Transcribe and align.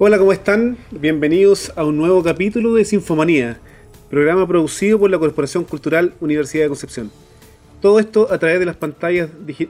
Hola, 0.00 0.16
¿cómo 0.16 0.32
están? 0.32 0.76
Bienvenidos 0.92 1.72
a 1.74 1.82
un 1.84 1.96
nuevo 1.96 2.22
capítulo 2.22 2.72
de 2.74 2.84
Sinfomanía, 2.84 3.58
programa 4.08 4.46
producido 4.46 4.96
por 4.96 5.10
la 5.10 5.18
Corporación 5.18 5.64
Cultural 5.64 6.14
Universidad 6.20 6.62
de 6.62 6.68
Concepción. 6.68 7.10
Todo 7.80 7.98
esto 7.98 8.30
a 8.30 8.38
través 8.38 8.60
de 8.60 8.66
las 8.66 8.76
pantallas 8.76 9.28
de 9.44 9.68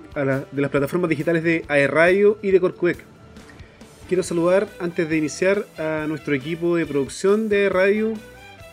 las 0.52 0.70
plataformas 0.70 1.08
digitales 1.08 1.42
de 1.42 1.64
AERradio 1.66 2.36
y 2.42 2.50
de 2.50 2.60
Corcuec. 2.60 2.98
Quiero 4.06 4.22
saludar 4.22 4.68
antes 4.80 5.08
de 5.08 5.16
iniciar 5.16 5.64
a 5.78 6.04
nuestro 6.06 6.34
equipo 6.34 6.76
de 6.76 6.84
producción 6.84 7.48
de 7.48 7.70
Radio 7.70 8.12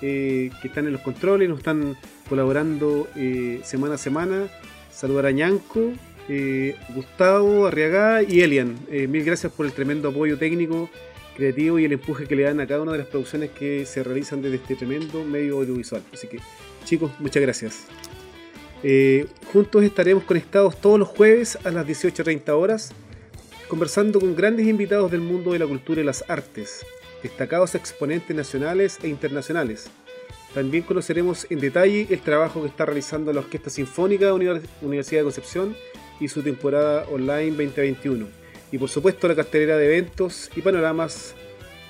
eh, 0.01 0.51
que 0.61 0.67
están 0.67 0.87
en 0.87 0.91
los 0.91 1.01
controles, 1.03 1.47
nos 1.47 1.59
están 1.59 1.95
colaborando 2.27 3.07
eh, 3.15 3.61
semana 3.63 3.95
a 3.95 3.97
semana. 3.97 4.49
Saludar 4.91 5.27
a 5.27 5.31
Ñanco, 5.31 5.93
eh, 6.27 6.75
Gustavo, 6.93 7.65
Arriagá 7.65 8.23
y 8.23 8.41
Elian. 8.41 8.77
mil 9.07 9.23
gracias 9.23 9.53
por 9.53 9.65
el 9.65 9.71
tremendo 9.71 10.09
apoyo 10.09 10.37
técnico 10.37 10.89
creativo 11.35 11.77
y 11.77 11.85
el 11.85 11.93
empuje 11.93 12.25
que 12.25 12.35
le 12.35 12.43
dan 12.43 12.59
a 12.59 12.67
cada 12.67 12.81
una 12.81 12.93
de 12.93 12.99
las 12.99 13.07
producciones 13.07 13.51
que 13.51 13.85
se 13.85 14.03
realizan 14.03 14.41
desde 14.41 14.55
este 14.57 14.75
tremendo 14.75 15.23
medio 15.23 15.57
audiovisual. 15.57 16.01
Así 16.13 16.27
que, 16.27 16.39
chicos, 16.85 17.11
muchas 17.19 17.41
gracias. 17.41 17.85
Eh, 18.83 19.27
juntos 19.51 19.83
estaremos 19.83 20.23
conectados 20.23 20.79
todos 20.79 20.99
los 20.99 21.07
jueves 21.07 21.57
a 21.63 21.71
las 21.71 21.85
18.30 21.85 22.49
horas, 22.51 22.91
conversando 23.67 24.19
con 24.19 24.35
grandes 24.35 24.67
invitados 24.67 25.11
del 25.11 25.21
mundo 25.21 25.53
de 25.53 25.59
la 25.59 25.67
cultura 25.67 26.01
y 26.01 26.03
las 26.03 26.23
artes, 26.27 26.85
destacados 27.21 27.75
exponentes 27.75 28.35
nacionales 28.35 28.99
e 29.03 29.07
internacionales. 29.07 29.87
También 30.53 30.83
conoceremos 30.83 31.47
en 31.49 31.59
detalle 31.59 32.07
el 32.09 32.21
trabajo 32.21 32.61
que 32.61 32.69
está 32.69 32.85
realizando 32.85 33.33
la 33.33 33.41
Orquesta 33.41 33.69
Sinfónica 33.69 34.27
de 34.27 34.61
Universidad 34.81 35.19
de 35.19 35.25
Concepción 35.25 35.75
y 36.19 36.29
su 36.29 36.41
temporada 36.43 37.05
online 37.09 37.51
2021 37.51 38.44
y 38.75 38.77
por 38.77 38.89
supuesto 38.89 39.29
la 39.29 39.35
cartelera 39.35 39.77
de 39.77 39.85
eventos 39.85 40.51
y 40.53 40.61
panoramas 40.61 41.33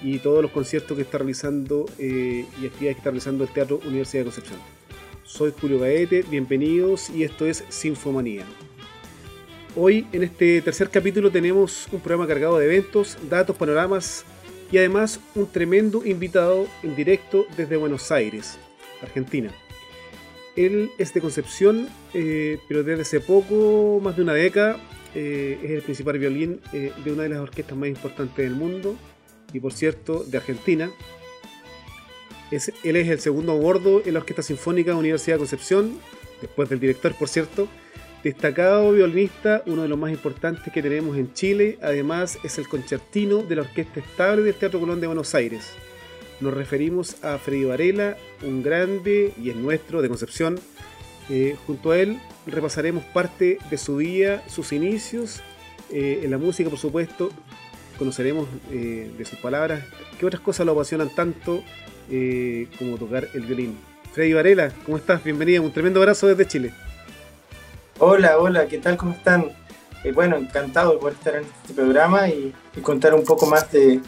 y 0.04 0.20
todos 0.20 0.44
los 0.44 0.52
conciertos 0.52 0.96
que 0.96 1.02
está 1.02 1.18
realizando 1.18 1.88
eh, 1.98 2.46
y 2.62 2.66
actividades 2.68 2.96
que 2.96 3.00
está 3.00 3.10
realizando 3.10 3.44
el 3.44 3.50
Teatro 3.50 3.80
Universidad 3.88 4.22
de 4.22 4.26
Concepción. 4.26 4.60
Soy 5.24 5.52
Julio 5.60 5.80
Gaete, 5.80 6.24
bienvenidos 6.30 7.10
y 7.10 7.24
esto 7.24 7.48
es 7.48 7.64
Sinfomanía. 7.70 8.46
Hoy 9.76 10.06
en 10.12 10.22
este 10.22 10.62
tercer 10.62 10.92
capítulo 10.92 11.32
tenemos 11.32 11.88
un 11.92 12.02
programa 12.02 12.28
cargado 12.28 12.60
de 12.60 12.66
eventos, 12.66 13.18
datos, 13.32 13.58
panoramas 13.58 14.24
y 14.72 14.78
además 14.78 15.20
un 15.34 15.52
tremendo 15.52 16.06
invitado 16.06 16.68
en 16.84 16.96
directo 16.96 17.48
desde 17.58 17.78
Buenos 17.78 18.12
Aires, 18.12 18.60
Argentina. 19.02 19.50
Él 20.56 20.92
es 21.00 21.16
de 21.16 21.20
Concepción, 21.20 21.90
eh, 22.14 22.60
pero 22.68 22.84
desde 22.84 23.02
hace 23.02 23.20
poco, 23.22 24.00
más 24.04 24.16
de 24.16 24.22
una 24.22 24.34
década, 24.34 24.80
eh, 25.16 25.60
es 25.64 25.72
el 25.72 25.82
principal 25.82 26.20
violín 26.20 26.60
eh, 26.74 26.92
de 27.04 27.12
una 27.12 27.24
de 27.24 27.30
las 27.30 27.40
orquestas 27.40 27.78
más 27.78 27.90
importantes 27.90 28.38
del 28.38 28.54
mundo 28.54 28.96
y 29.54 29.60
por 29.60 29.74
cierto 29.74 30.24
de 30.24 30.38
Argentina. 30.38 30.92
Es, 32.52 32.72
él 32.84 32.96
es 32.98 33.08
el 33.08 33.20
segundo 33.20 33.54
a 33.54 33.56
bordo 33.56 34.02
en 34.06 34.14
la 34.14 34.20
Orquesta 34.20 34.44
Sinfónica 34.44 34.92
de 34.92 34.98
Universidad 34.98 35.36
de 35.36 35.40
Concepción, 35.40 36.00
después 36.42 36.70
del 36.70 36.80
director 36.80 37.16
por 37.16 37.30
cierto, 37.30 37.68
destacado 38.24 38.92
violinista, 38.92 39.64
uno 39.66 39.84
de 39.84 39.88
los 39.88 39.98
más 39.98 40.12
importantes 40.12 40.74
que 40.74 40.82
tenemos 40.82 41.18
en 41.18 41.34
Chile, 41.34 41.78
además 41.82 42.38
es 42.44 42.58
el 42.58 42.68
concertino 42.68 43.44
de 43.44 43.56
la 43.56 43.62
Orquesta 43.62 44.00
Estable 44.00 44.44
del 44.44 44.56
Teatro 44.56 44.80
Colón 44.80 45.00
de 45.00 45.08
Buenos 45.08 45.34
Aires. 45.34 45.72
Nos 46.42 46.54
referimos 46.54 47.24
a 47.24 47.38
Freddy 47.38 47.64
Varela, 47.64 48.18
un 48.44 48.62
grande 48.62 49.34
y 49.42 49.52
es 49.52 49.56
nuestro 49.56 50.02
de 50.02 50.10
Concepción, 50.10 50.60
eh, 51.30 51.58
junto 51.66 51.92
a 51.92 52.00
él 52.00 52.20
repasaremos 52.46 53.04
parte 53.06 53.58
de 53.70 53.78
su 53.78 53.98
vida, 53.98 54.44
sus 54.48 54.72
inicios, 54.72 55.42
eh, 55.92 56.22
en 56.24 56.32
la 56.32 56.38
música 56.38 56.70
por 56.70 56.80
supuesto, 56.80 57.30
conoceremos 57.98 58.48
eh, 58.72 59.12
de 59.18 59.26
sus 59.26 59.40
palabras 59.40 59.84
qué 60.20 60.26
otras 60.26 60.42
cosas 60.42 60.66
lo 60.66 60.74
apasionan 60.74 61.10
tanto 61.10 61.64
como 62.78 62.98
tocar 62.98 63.28
el 63.34 63.42
violín. 63.42 63.80
Freddy 64.14 64.34
Varela, 64.34 64.72
¿cómo 64.86 64.98
estás? 64.98 65.24
Bienvenido, 65.24 65.64
un 65.64 65.72
tremendo 65.72 66.00
abrazo 66.00 66.28
desde 66.28 66.46
Chile. 66.46 66.72
Hola, 67.98 68.38
hola, 68.38 68.68
¿qué 68.68 68.78
tal? 68.78 68.96
¿Cómo 68.96 69.14
están? 69.14 69.52
bueno, 70.14 70.36
encantado 70.38 70.92
de 70.92 70.98
poder 71.00 71.16
estar 71.16 71.36
en 71.36 71.46
este 71.46 71.74
programa 71.74 72.30
y, 72.30 72.54
contar 72.84 73.16
un 73.16 73.24
poco 73.24 73.48
más 73.48 73.72
de, 73.72 74.00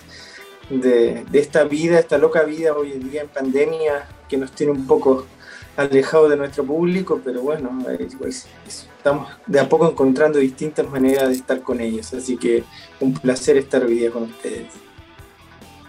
de, 0.69 1.25
esta 1.33 1.63
vida, 1.63 1.97
esta 1.97 2.19
loca 2.19 2.43
vida 2.43 2.73
hoy 2.73 2.91
en 2.91 3.09
día 3.09 3.21
en 3.21 3.29
pandemia 3.29 4.07
que 4.29 4.37
nos 4.37 4.51
tiene 4.51 4.73
un 4.73 4.85
poco 4.85 5.25
alejado 5.77 6.27
de 6.27 6.35
nuestro 6.35 6.65
público, 6.65 7.21
pero 7.23 7.41
bueno, 7.41 7.69
pues, 8.17 8.47
estamos 8.67 9.29
de 9.45 9.59
a 9.59 9.69
poco 9.69 9.89
encontrando 9.89 10.39
distintas 10.39 10.89
maneras 10.89 11.29
de 11.29 11.35
estar 11.35 11.61
con 11.61 11.79
ellos, 11.79 12.13
así 12.13 12.35
que 12.35 12.63
un 12.99 13.13
placer 13.13 13.57
estar 13.57 13.83
hoy 13.83 13.93
día 13.93 14.11
con 14.11 14.23
ustedes. 14.23 14.73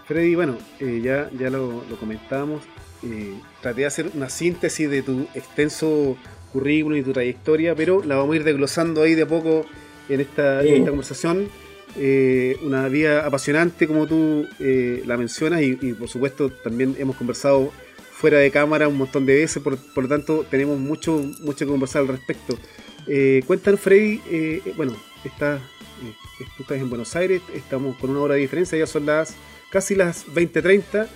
Freddy, 0.06 0.34
bueno, 0.34 0.56
eh, 0.78 1.00
ya, 1.02 1.30
ya 1.38 1.48
lo, 1.48 1.82
lo 1.88 1.96
comentábamos, 1.98 2.62
eh, 3.02 3.34
traté 3.62 3.80
de 3.80 3.86
hacer 3.86 4.10
una 4.14 4.28
síntesis 4.28 4.90
de 4.90 5.02
tu 5.02 5.26
extenso 5.34 6.16
currículum 6.52 6.98
y 6.98 7.02
tu 7.02 7.12
trayectoria, 7.12 7.74
pero 7.74 8.02
la 8.04 8.16
vamos 8.16 8.34
a 8.34 8.36
ir 8.36 8.44
desglosando 8.44 9.02
ahí 9.02 9.14
de 9.14 9.22
a 9.22 9.26
poco 9.26 9.64
en 10.08 10.20
esta, 10.20 10.60
conversación. 10.86 11.48
Eh, 11.96 12.58
una 12.62 12.86
vida 12.88 13.26
apasionante 13.26 13.88
como 13.88 14.06
tú 14.06 14.46
la 14.58 15.16
mencionas 15.16 15.62
y, 15.62 15.78
y, 15.80 15.94
por 15.94 16.08
supuesto 16.08 16.50
también 16.50 16.94
hemos 16.98 17.16
conversado 17.16 17.72
fuera 18.18 18.38
de 18.38 18.50
cámara 18.50 18.88
un 18.88 18.98
montón 18.98 19.26
de 19.26 19.34
veces, 19.36 19.62
por, 19.62 19.78
lo 19.78 20.08
tanto 20.08 20.44
tenemos 20.50 20.76
mucho, 20.78 21.22
mucho 21.40 21.64
que 21.64 21.70
conversar 21.70 22.02
al 22.02 22.08
respecto. 22.08 22.58
Eh, 23.06 23.44
cuéntanos, 23.46 23.78
Freddy, 23.78 24.20
eh, 24.28 24.60
eh, 24.66 24.74
bueno, 24.76 24.96
está, 25.22 25.54
eh, 25.56 26.44
tú 26.56 26.64
estás 26.64 26.78
en 26.78 26.90
Buenos 26.90 27.14
Aires, 27.14 27.40
estamos 27.54 27.96
con 27.96 28.10
una 28.10 28.20
hora 28.20 28.34
de 28.34 28.40
diferencia, 28.40 28.76
ya 28.76 28.88
son 28.88 29.06
las 29.06 29.36
casi 29.70 29.94
las 29.94 30.26
20.30. 30.26 31.06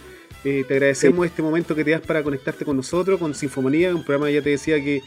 te 0.45 0.65
agradecemos 0.71 1.27
este 1.27 1.43
momento 1.43 1.75
que 1.75 1.83
te 1.83 1.91
das 1.91 2.03
para 2.03 2.23
conectarte 2.23 2.65
con 2.65 2.77
nosotros, 2.77 3.19
con 3.19 3.35
Sinfomanía, 3.35 3.93
un 3.93 4.05
programa, 4.05 4.31
ya 4.31 4.41
te 4.41 4.51
decía, 4.51 4.83
que 4.83 5.03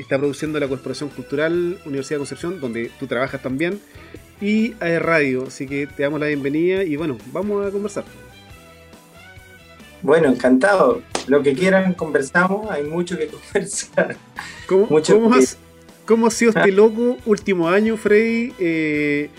está 0.00 0.18
produciendo 0.18 0.58
la 0.58 0.66
Corporación 0.66 1.10
Cultural 1.10 1.80
Universidad 1.84 2.16
de 2.16 2.18
Concepción, 2.18 2.60
donde 2.60 2.90
tú 2.98 3.06
trabajas 3.06 3.40
también, 3.40 3.80
y 4.40 4.74
a 4.80 4.98
Radio, 4.98 5.44
así 5.46 5.68
que 5.68 5.86
te 5.86 6.02
damos 6.02 6.18
la 6.18 6.26
bienvenida 6.26 6.82
y 6.82 6.96
bueno, 6.96 7.18
vamos 7.32 7.64
a 7.64 7.70
conversar. 7.70 8.29
Bueno, 10.02 10.28
encantado. 10.28 11.02
Lo 11.26 11.42
que 11.42 11.54
quieran 11.54 11.94
conversamos, 11.94 12.70
hay 12.70 12.84
mucho 12.84 13.16
que 13.16 13.26
conversar. 13.52 14.16
¿Cómo, 14.66 14.88
cómo, 16.06 16.26
ha 16.26 16.30
sido 16.30 16.50
este 16.50 16.72
loco 16.72 17.16
último 17.26 17.68
año, 17.68 17.96
Freddy? 17.96 18.52
Eh, 18.58 19.30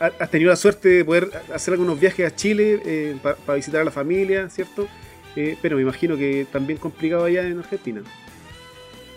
has 0.00 0.30
tenido 0.30 0.50
la 0.50 0.56
suerte 0.56 0.88
de 0.88 1.04
poder 1.04 1.30
hacer 1.54 1.72
algunos 1.74 2.00
viajes 2.00 2.26
a 2.26 2.34
Chile 2.34 2.80
eh, 2.84 3.16
para 3.22 3.56
visitar 3.56 3.82
a 3.82 3.84
la 3.84 3.90
familia, 3.90 4.48
¿cierto? 4.48 4.88
Eh, 5.36 5.56
pero 5.60 5.76
me 5.76 5.82
imagino 5.82 6.16
que 6.16 6.46
también 6.50 6.78
complicado 6.78 7.24
allá 7.24 7.42
en 7.42 7.58
Argentina. 7.58 8.02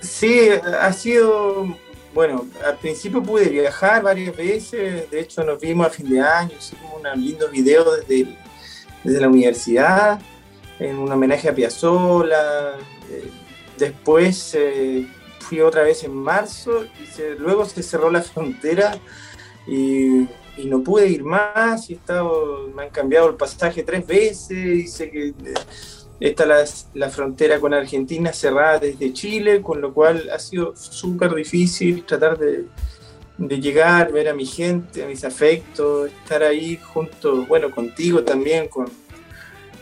Sí, 0.01 0.49
ha 0.49 0.91
sido, 0.91 1.77
bueno, 2.13 2.45
al 2.65 2.77
principio 2.77 3.23
pude 3.23 3.47
viajar 3.47 4.03
varias 4.03 4.35
veces, 4.35 5.09
de 5.09 5.19
hecho 5.21 5.43
nos 5.45 5.59
vimos 5.61 5.87
a 5.87 5.89
fin 5.89 6.09
de 6.09 6.19
año, 6.19 6.51
hicimos 6.59 6.91
un 6.93 7.21
lindo 7.21 7.47
video 7.47 7.95
desde, 7.95 8.35
desde 9.03 9.21
la 9.21 9.29
universidad, 9.29 10.19
en 10.79 10.97
un 10.97 11.11
homenaje 11.11 11.49
a 11.49 11.55
Piazzolla. 11.55 12.77
Eh, 13.09 13.29
después 13.77 14.55
eh, 14.55 15.07
fui 15.39 15.61
otra 15.61 15.83
vez 15.83 16.03
en 16.03 16.13
marzo 16.13 16.85
y 16.85 17.39
luego 17.39 17.65
se 17.65 17.83
cerró 17.83 18.09
la 18.11 18.21
frontera 18.21 18.97
y, 19.67 20.27
no 20.65 20.83
pude 20.83 21.07
ir 21.09 21.23
más. 21.23 21.89
Y 21.89 21.93
estado, 21.93 22.69
me 22.75 22.83
han 22.83 22.89
cambiado 22.89 23.29
el 23.29 23.35
pasaje 23.35 23.83
tres 23.83 24.05
veces. 24.05 24.49
Dice 24.49 25.09
que 25.09 25.29
eh, 25.29 25.33
está 26.19 26.45
la, 26.45 26.63
la, 26.93 27.09
frontera 27.09 27.59
con 27.59 27.73
Argentina 27.73 28.31
cerrada 28.31 28.79
desde 28.79 29.13
Chile, 29.13 29.61
con 29.61 29.81
lo 29.81 29.93
cual 29.93 30.29
ha 30.31 30.39
sido 30.39 30.75
súper 30.75 31.33
difícil 31.33 32.05
tratar 32.05 32.37
de, 32.37 32.65
de 33.37 33.59
llegar, 33.59 34.11
ver 34.11 34.29
a 34.29 34.33
mi 34.33 34.45
gente, 34.45 35.03
a 35.03 35.07
mis 35.07 35.23
afectos, 35.23 36.11
estar 36.11 36.43
ahí 36.43 36.77
junto, 36.77 37.45
bueno, 37.45 37.71
contigo 37.71 38.23
también, 38.23 38.67
con, 38.67 38.87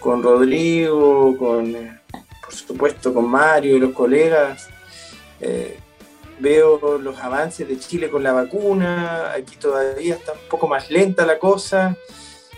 con 0.02 0.22
Rodrigo, 0.22 1.38
con, 1.38 1.76
eh, 1.76 2.02
por 2.44 2.54
supuesto 2.54 3.14
con 3.14 3.30
Mario 3.30 3.78
y 3.78 3.80
los 3.80 3.94
colegas. 3.94 4.68
Eh, 5.40 5.78
veo 6.40 6.98
los 6.98 7.18
avances 7.20 7.68
de 7.68 7.78
Chile 7.78 8.10
con 8.10 8.24
la 8.24 8.34
vacuna, 8.34 9.32
aquí 9.32 9.56
todavía 9.58 10.16
está 10.16 10.34
un 10.34 10.50
poco 10.50 10.68
más 10.68 10.90
lenta 10.90 11.26
la 11.26 11.38
cosa. 11.38 11.96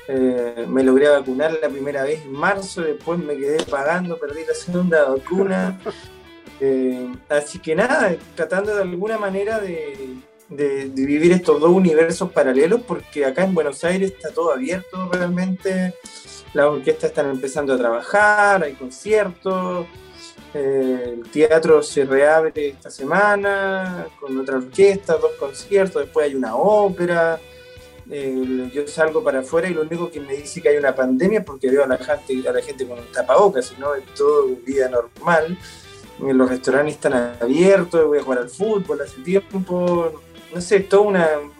Eh, 0.07 0.66
me 0.68 0.84
logré 0.84 1.10
vacunar 1.10 1.57
la 1.62 1.69
primera 1.69 2.04
vez 2.04 2.24
en 2.24 2.31
marzo, 2.31 2.81
después 2.81 3.19
me 3.19 3.36
quedé 3.36 3.62
pagando, 3.63 4.18
perdí 4.18 4.46
la 4.48 4.56
segunda 4.56 5.06
vacuna. 5.06 5.80
así 7.30 7.60
que 7.60 7.75
nada, 7.75 8.16
tratando 8.36 8.74
de 8.74 8.84
alguna 8.84 9.18
manera 9.18 9.60
de, 9.60 10.16
de, 10.48 10.86
vivir 10.86 11.34
estos 11.34 11.60
dos 11.60 11.72
universos 11.72 12.31
paralelos, 12.31 12.81
porque 12.88 13.25
acá 13.25 13.44
en 13.44 13.54
Buenos 13.54 13.84
Aires 13.84 14.12
está 14.12 14.31
todo 14.31 14.54
abierto 14.54 15.10
realmente 15.12 15.94
las 16.53 16.65
orquestas 16.67 17.09
están 17.09 17.29
empezando 17.29 17.73
a 17.73 17.77
trabajar, 17.77 18.63
hay 18.63 18.73
conciertos, 18.73 19.88
eh, 20.53 21.15
el 21.17 21.29
teatro 21.29 21.81
se 21.81 22.05
reabre 22.05 22.69
esta 22.69 22.91
semana 22.91 24.07
con 24.19 24.38
otra 24.39 24.57
orquesta, 24.57 25.17
dos 25.17 25.31
conciertos, 25.39 26.03
después 26.03 26.27
hay 26.27 26.35
una 26.35 26.55
ópera. 26.55 27.39
yo 28.05 28.88
salgo 28.88 29.23
para 29.23 29.39
afuera 29.39 29.67
y 29.67 29.73
lo 29.73 29.81
único 29.81 30.11
que 30.11 30.19
me 30.19 30.33
dice 30.35 30.61
que 30.61 30.69
hay 30.69 30.77
una 30.77 30.94
pandemia 30.94 31.39
es 31.39 31.45
porque 31.45 31.71
veo 31.71 31.83
a 31.83 31.88
la 31.88 31.97
gente, 31.97 32.47
a 32.47 32.51
la 32.51 32.61
gente 32.61 32.85
con 32.85 33.00
tapabocas, 33.11 33.65
si 33.65 33.75
no 33.77 33.95
es 33.95 34.05
todo 34.13 34.47
vida 34.65 34.89
normal. 34.89 35.57
Los 36.19 36.50
restaurantes 36.50 36.95
están 36.95 37.35
abiertos, 37.41 38.05
voy 38.05 38.19
a 38.19 38.23
jugar 38.23 38.39
al 38.39 38.50
fútbol 38.50 39.01
hace 39.01 39.19
tiempo, 39.21 40.21
no 40.53 40.61
sé, 40.61 40.81
todo 40.81 41.01
un 41.03 41.17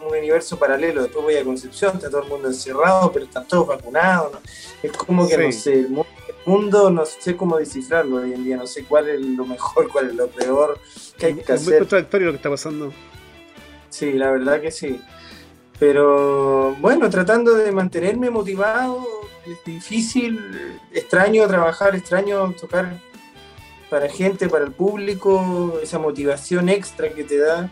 universo 0.08 0.58
paralelo. 0.58 1.02
Después 1.02 1.24
voy 1.24 1.36
a 1.36 1.44
Concepción, 1.44 1.96
está 1.96 2.10
todo 2.10 2.22
el 2.22 2.28
mundo 2.28 2.48
encerrado, 2.48 3.10
pero 3.12 3.24
están 3.24 3.46
todos 3.46 3.66
vacunados. 3.66 4.38
Es 4.82 4.92
como 4.92 5.28
que, 5.28 5.36
no 5.36 5.52
sé, 5.52 5.80
el 5.80 6.04
mundo, 6.46 6.90
no 6.90 7.04
sé 7.04 7.36
cómo 7.36 7.58
descifrarlo 7.58 8.16
hoy 8.16 8.34
en 8.34 8.44
día, 8.44 8.56
no 8.56 8.66
sé 8.66 8.84
cuál 8.84 9.08
es 9.08 9.20
lo 9.20 9.44
mejor, 9.44 9.88
cuál 9.92 10.10
es 10.10 10.14
lo 10.14 10.28
peor, 10.28 10.78
qué 11.18 11.26
hay 11.26 11.34
que 11.34 11.52
hacer. 11.52 11.54
Es 11.54 11.68
muy 11.68 11.78
contradictorio 11.78 12.26
lo 12.26 12.32
que 12.32 12.36
está 12.36 12.50
pasando. 12.50 12.92
Sí, 13.90 14.12
la 14.12 14.30
verdad 14.30 14.60
que 14.60 14.70
sí. 14.70 15.00
Pero 15.78 16.76
bueno, 16.80 17.10
tratando 17.10 17.54
de 17.54 17.72
mantenerme 17.72 18.30
motivado, 18.30 19.04
es 19.46 19.62
difícil, 19.64 20.80
extraño 20.92 21.46
trabajar, 21.48 21.94
extraño 21.96 22.52
tocar 22.52 23.00
para 23.90 24.08
gente, 24.08 24.48
para 24.48 24.64
el 24.64 24.72
público, 24.72 25.78
esa 25.82 25.98
motivación 25.98 26.68
extra 26.68 27.10
que 27.10 27.24
te 27.24 27.38
da. 27.38 27.70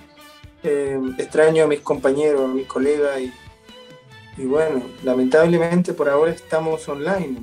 Eh, 0.65 0.97
extraño 1.19 1.65
a 1.65 1.67
mis 1.67 1.81
compañeros, 1.81 2.45
a 2.45 2.55
mis 2.55 2.67
colegas 2.67 3.21
y, 4.39 4.45
bueno, 4.45 4.83
lamentablemente 5.03 5.93
por 5.93 6.09
ahora 6.09 6.31
estamos 6.31 6.89
online. 6.89 7.37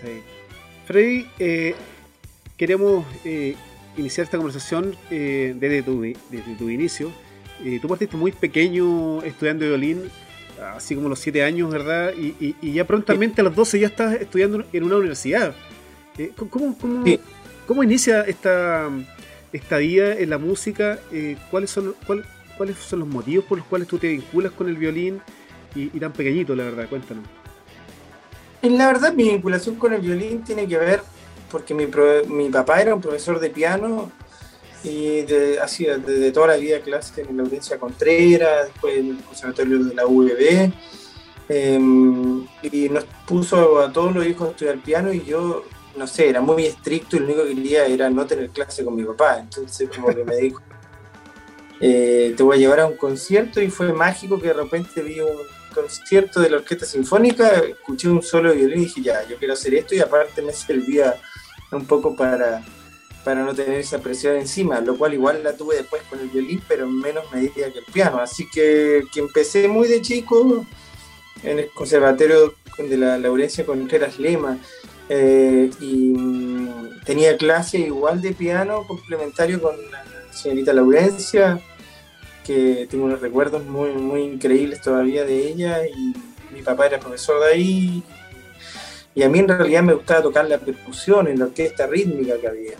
Sí. 0.00 0.22
Freddy, 0.86 1.26
eh, 1.40 1.74
queremos 2.56 3.04
eh, 3.24 3.56
iniciar 3.96 4.24
esta 4.24 4.36
conversación 4.36 4.96
desde 5.10 5.82
tu, 5.82 6.02
desde, 6.02 6.54
tu, 6.56 6.70
inicio. 6.70 7.10
tú 7.80 7.88
partiste 7.88 8.16
muy 8.16 8.30
pequeño 8.30 9.22
estudiando 9.22 9.66
violín, 9.66 10.08
así 10.76 10.94
como 10.94 11.08
los 11.08 11.18
7 11.18 11.42
años, 11.42 11.72
¿verdad? 11.72 12.12
Y, 12.16 12.72
ya 12.72 12.86
prontamente 12.86 13.40
a 13.40 13.44
los 13.44 13.54
12 13.54 13.80
ya 13.80 13.88
estás 13.88 14.14
estudiando 14.14 14.64
en 14.72 14.84
una 14.84 14.96
universidad. 14.96 15.56
¿Cómo, 16.36 16.78
cómo, 16.78 17.04
cómo 17.66 17.82
inicia 17.82 18.22
esta 18.22 18.88
estadía 19.52 20.18
en 20.18 20.30
la 20.30 20.38
música, 20.38 20.98
eh, 21.12 21.36
¿cuáles, 21.50 21.70
son, 21.70 21.94
¿cuáles 22.56 22.78
son 22.78 23.00
los 23.00 23.08
motivos 23.08 23.44
por 23.44 23.58
los 23.58 23.66
cuales 23.66 23.88
tú 23.88 23.98
te 23.98 24.08
vinculas 24.08 24.52
con 24.52 24.68
el 24.68 24.76
violín 24.76 25.20
y, 25.74 25.88
tan 25.98 26.12
pequeñito, 26.12 26.54
la 26.54 26.64
verdad? 26.64 26.88
Cuéntanos. 26.88 27.24
La 28.62 28.86
verdad, 28.86 29.12
mi 29.12 29.24
vinculación 29.24 29.74
con 29.76 29.92
el 29.92 30.00
violín 30.00 30.42
tiene 30.42 30.68
que 30.68 30.78
ver 30.78 31.02
porque 31.50 31.74
mi, 31.74 31.86
mi 32.28 32.48
papá 32.48 32.80
era 32.80 32.94
un 32.94 33.00
profesor 33.00 33.38
de 33.40 33.50
piano 33.50 34.10
y 34.84 35.22
de, 35.22 35.58
desde 36.04 36.32
toda 36.32 36.48
la 36.48 36.56
vida 36.56 36.80
clase 36.80 37.22
en 37.22 37.36
la 37.36 37.42
audiencia 37.42 37.78
Contreras, 37.78 38.66
después 38.66 38.98
en 38.98 39.10
el 39.10 39.18
conservatorio 39.18 39.84
de 39.84 39.94
la 39.94 40.06
UBB. 40.06 40.72
Em, 41.48 42.46
y 42.62 42.88
nos 42.88 43.04
puso 43.26 43.80
a 43.80 43.92
todos 43.92 44.14
los 44.14 44.26
hijos 44.26 44.48
a 44.48 44.50
estudiar 44.52 44.78
piano 44.78 45.12
y 45.12 45.24
yo 45.24 45.64
no 45.96 46.06
sé, 46.06 46.28
era 46.28 46.40
muy 46.40 46.66
estricto 46.66 47.16
y 47.16 47.20
lo 47.20 47.26
único 47.26 47.44
que 47.44 47.54
quería 47.54 47.86
era 47.86 48.10
no 48.10 48.26
tener 48.26 48.50
clase 48.50 48.84
con 48.84 48.94
mi 48.94 49.04
papá. 49.04 49.40
Entonces 49.40 49.88
como 49.94 50.08
que 50.08 50.24
me 50.24 50.36
dijo, 50.36 50.60
eh, 51.80 52.34
te 52.36 52.42
voy 52.42 52.56
a 52.56 52.60
llevar 52.60 52.80
a 52.80 52.86
un 52.86 52.96
concierto 52.96 53.60
y 53.60 53.70
fue 53.70 53.92
mágico 53.92 54.40
que 54.40 54.48
de 54.48 54.54
repente 54.54 55.02
vi 55.02 55.20
un 55.20 55.38
concierto 55.74 56.40
de 56.40 56.50
la 56.50 56.58
Orquesta 56.58 56.86
Sinfónica, 56.86 57.48
escuché 57.58 58.08
un 58.08 58.22
solo 58.22 58.52
violín 58.52 58.80
y 58.80 58.84
dije, 58.84 59.02
ya, 59.02 59.26
yo 59.26 59.36
quiero 59.36 59.54
hacer 59.54 59.74
esto 59.74 59.94
y 59.94 60.00
aparte 60.00 60.42
me 60.42 60.52
servía 60.52 61.16
un 61.70 61.86
poco 61.86 62.14
para, 62.14 62.62
para 63.24 63.42
no 63.42 63.54
tener 63.54 63.80
esa 63.80 63.98
presión 63.98 64.36
encima, 64.36 64.80
lo 64.80 64.96
cual 64.96 65.14
igual 65.14 65.42
la 65.42 65.56
tuve 65.56 65.76
después 65.76 66.02
con 66.08 66.20
el 66.20 66.28
violín, 66.28 66.62
pero 66.68 66.84
en 66.84 66.98
menos 67.00 67.30
medida 67.32 67.72
que 67.72 67.78
el 67.78 67.84
piano. 67.92 68.18
Así 68.18 68.46
que, 68.52 69.02
que 69.12 69.20
empecé 69.20 69.68
muy 69.68 69.88
de 69.88 70.02
chico 70.02 70.66
en 71.42 71.58
el 71.58 71.70
Conservatorio 71.70 72.54
de 72.78 72.96
la 72.96 73.18
Laurencia 73.18 73.66
Contreras 73.66 74.18
Lema. 74.18 74.58
Eh, 75.08 75.70
y 75.80 76.14
mm, 76.16 77.00
tenía 77.04 77.36
clase 77.36 77.78
igual 77.78 78.20
de 78.20 78.32
piano 78.32 78.86
complementario 78.86 79.60
con 79.60 79.74
la 79.90 80.04
señorita 80.30 80.72
Laurencia, 80.72 81.60
que 82.44 82.86
tengo 82.90 83.04
unos 83.04 83.20
recuerdos 83.20 83.64
muy, 83.64 83.90
muy 83.92 84.22
increíbles 84.22 84.80
todavía 84.80 85.24
de 85.24 85.48
ella, 85.48 85.86
y 85.86 86.14
mi 86.52 86.62
papá 86.62 86.86
era 86.86 86.98
profesor 86.98 87.40
de 87.40 87.52
ahí, 87.52 88.02
y 89.14 89.22
a 89.22 89.28
mí 89.28 89.40
en 89.40 89.48
realidad 89.48 89.82
me 89.82 89.94
gustaba 89.94 90.22
tocar 90.22 90.48
la 90.48 90.58
percusión 90.58 91.28
en 91.28 91.38
la 91.38 91.46
orquesta 91.46 91.86
rítmica 91.86 92.34
que 92.40 92.48
había. 92.48 92.76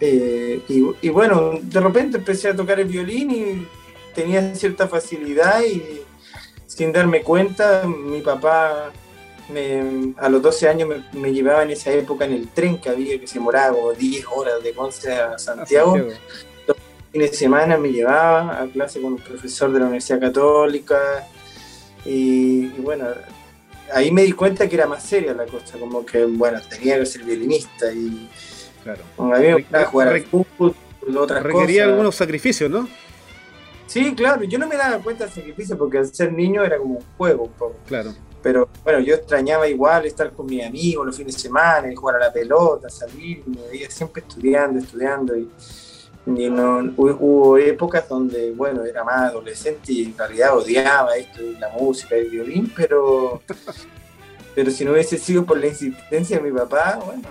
Eh, 0.00 0.60
y, 0.68 0.84
y, 1.02 1.08
bueno, 1.10 1.52
de 1.62 1.80
repente 1.80 2.18
empecé 2.18 2.48
a 2.48 2.56
tocar 2.56 2.80
el 2.80 2.88
violín 2.88 3.30
y 3.30 3.66
tenía 4.14 4.54
cierta 4.54 4.88
facilidad 4.88 5.62
y 5.62 6.02
sin 6.66 6.92
darme 6.92 7.22
cuenta 7.22 7.86
mi 7.86 8.20
papá 8.20 8.92
a 10.16 10.28
los 10.28 10.42
12 10.42 10.68
años 10.68 10.88
me, 11.12 11.32
llevaba 11.32 11.62
en 11.62 11.70
esa 11.70 11.90
época 11.92 12.24
en 12.24 12.32
el 12.32 12.48
tren 12.48 12.78
que 12.78 12.88
había, 12.88 13.20
que 13.20 13.26
se 13.26 13.38
moraba 13.38 13.74
como 13.74 13.92
10 13.92 14.24
horas 14.34 14.62
de 14.62 14.72
Ponce 14.72 15.12
a 15.12 15.38
Santiago. 15.38 15.96
Los 16.66 16.76
fines 17.12 17.30
de 17.30 17.36
semana 17.36 17.76
me 17.76 17.90
llevaba 17.92 18.62
a 18.62 18.66
clase 18.66 19.00
con 19.00 19.14
un 19.14 19.18
profesor 19.18 19.72
de 19.72 19.80
la 19.80 19.86
Universidad 19.86 20.20
Católica. 20.20 21.26
Y, 22.04 22.68
bueno, 22.80 23.06
ahí 23.92 24.10
me 24.10 24.22
di 24.22 24.32
cuenta 24.32 24.68
que 24.68 24.76
era 24.76 24.86
más 24.86 25.02
seria 25.02 25.34
la 25.34 25.46
cosa, 25.46 25.78
como 25.78 26.04
que, 26.04 26.24
bueno, 26.24 26.60
tenía 26.68 26.98
que 26.98 27.06
ser 27.06 27.22
violinista. 27.24 27.92
Y 27.92 28.30
claro. 28.82 29.02
a 29.18 29.38
mí 29.38 29.46
me 29.46 29.54
gustaba 29.54 29.84
jugar 29.86 30.08
al 30.08 30.22
fútbol, 30.22 30.74
otras 31.16 31.42
Requería 31.42 31.84
algunos 31.84 32.14
sacrificios, 32.14 32.70
¿no? 32.70 32.88
Sí, 33.86 34.14
claro, 34.14 34.42
yo 34.44 34.58
no 34.58 34.66
me 34.66 34.76
daba 34.76 34.98
cuenta 34.98 35.24
del 35.24 35.34
sacrificio 35.34 35.76
porque 35.76 35.98
al 35.98 36.12
ser 36.12 36.32
niño 36.32 36.64
era 36.64 36.78
como 36.78 36.96
un 36.96 37.04
juego 37.18 37.44
un 37.44 37.52
poco. 37.52 37.76
Claro. 37.86 38.14
Pero 38.44 38.68
bueno, 38.84 39.00
yo 39.00 39.14
extrañaba 39.14 39.66
igual 39.66 40.04
estar 40.04 40.30
con 40.30 40.44
mis 40.44 40.62
amigos 40.62 41.06
los 41.06 41.16
fines 41.16 41.34
de 41.34 41.40
semana, 41.40 41.88
jugar 41.96 42.16
a 42.16 42.26
la 42.26 42.32
pelota, 42.32 42.90
salir, 42.90 43.42
me 43.46 43.68
veía 43.70 43.90
siempre 43.90 44.22
estudiando, 44.22 44.78
estudiando. 44.80 45.34
Y, 45.34 45.48
no, 46.26 46.92
hubo 46.98 47.56
épocas 47.56 48.06
donde, 48.06 48.52
bueno, 48.52 48.84
era 48.84 49.02
más 49.02 49.30
adolescente 49.30 49.92
y 49.92 50.04
en 50.04 50.18
realidad 50.18 50.58
odiaba 50.58 51.16
esto 51.16 51.40
la 51.58 51.70
música, 51.70 52.16
el 52.16 52.28
violín, 52.28 52.70
pero, 52.76 53.40
pero 54.54 54.70
si 54.70 54.84
no 54.84 54.92
hubiese 54.92 55.16
sido 55.16 55.46
por 55.46 55.58
la 55.58 55.68
insistencia 55.68 56.36
de 56.38 56.50
mi 56.50 56.56
papá, 56.56 57.00
bueno, 57.02 57.22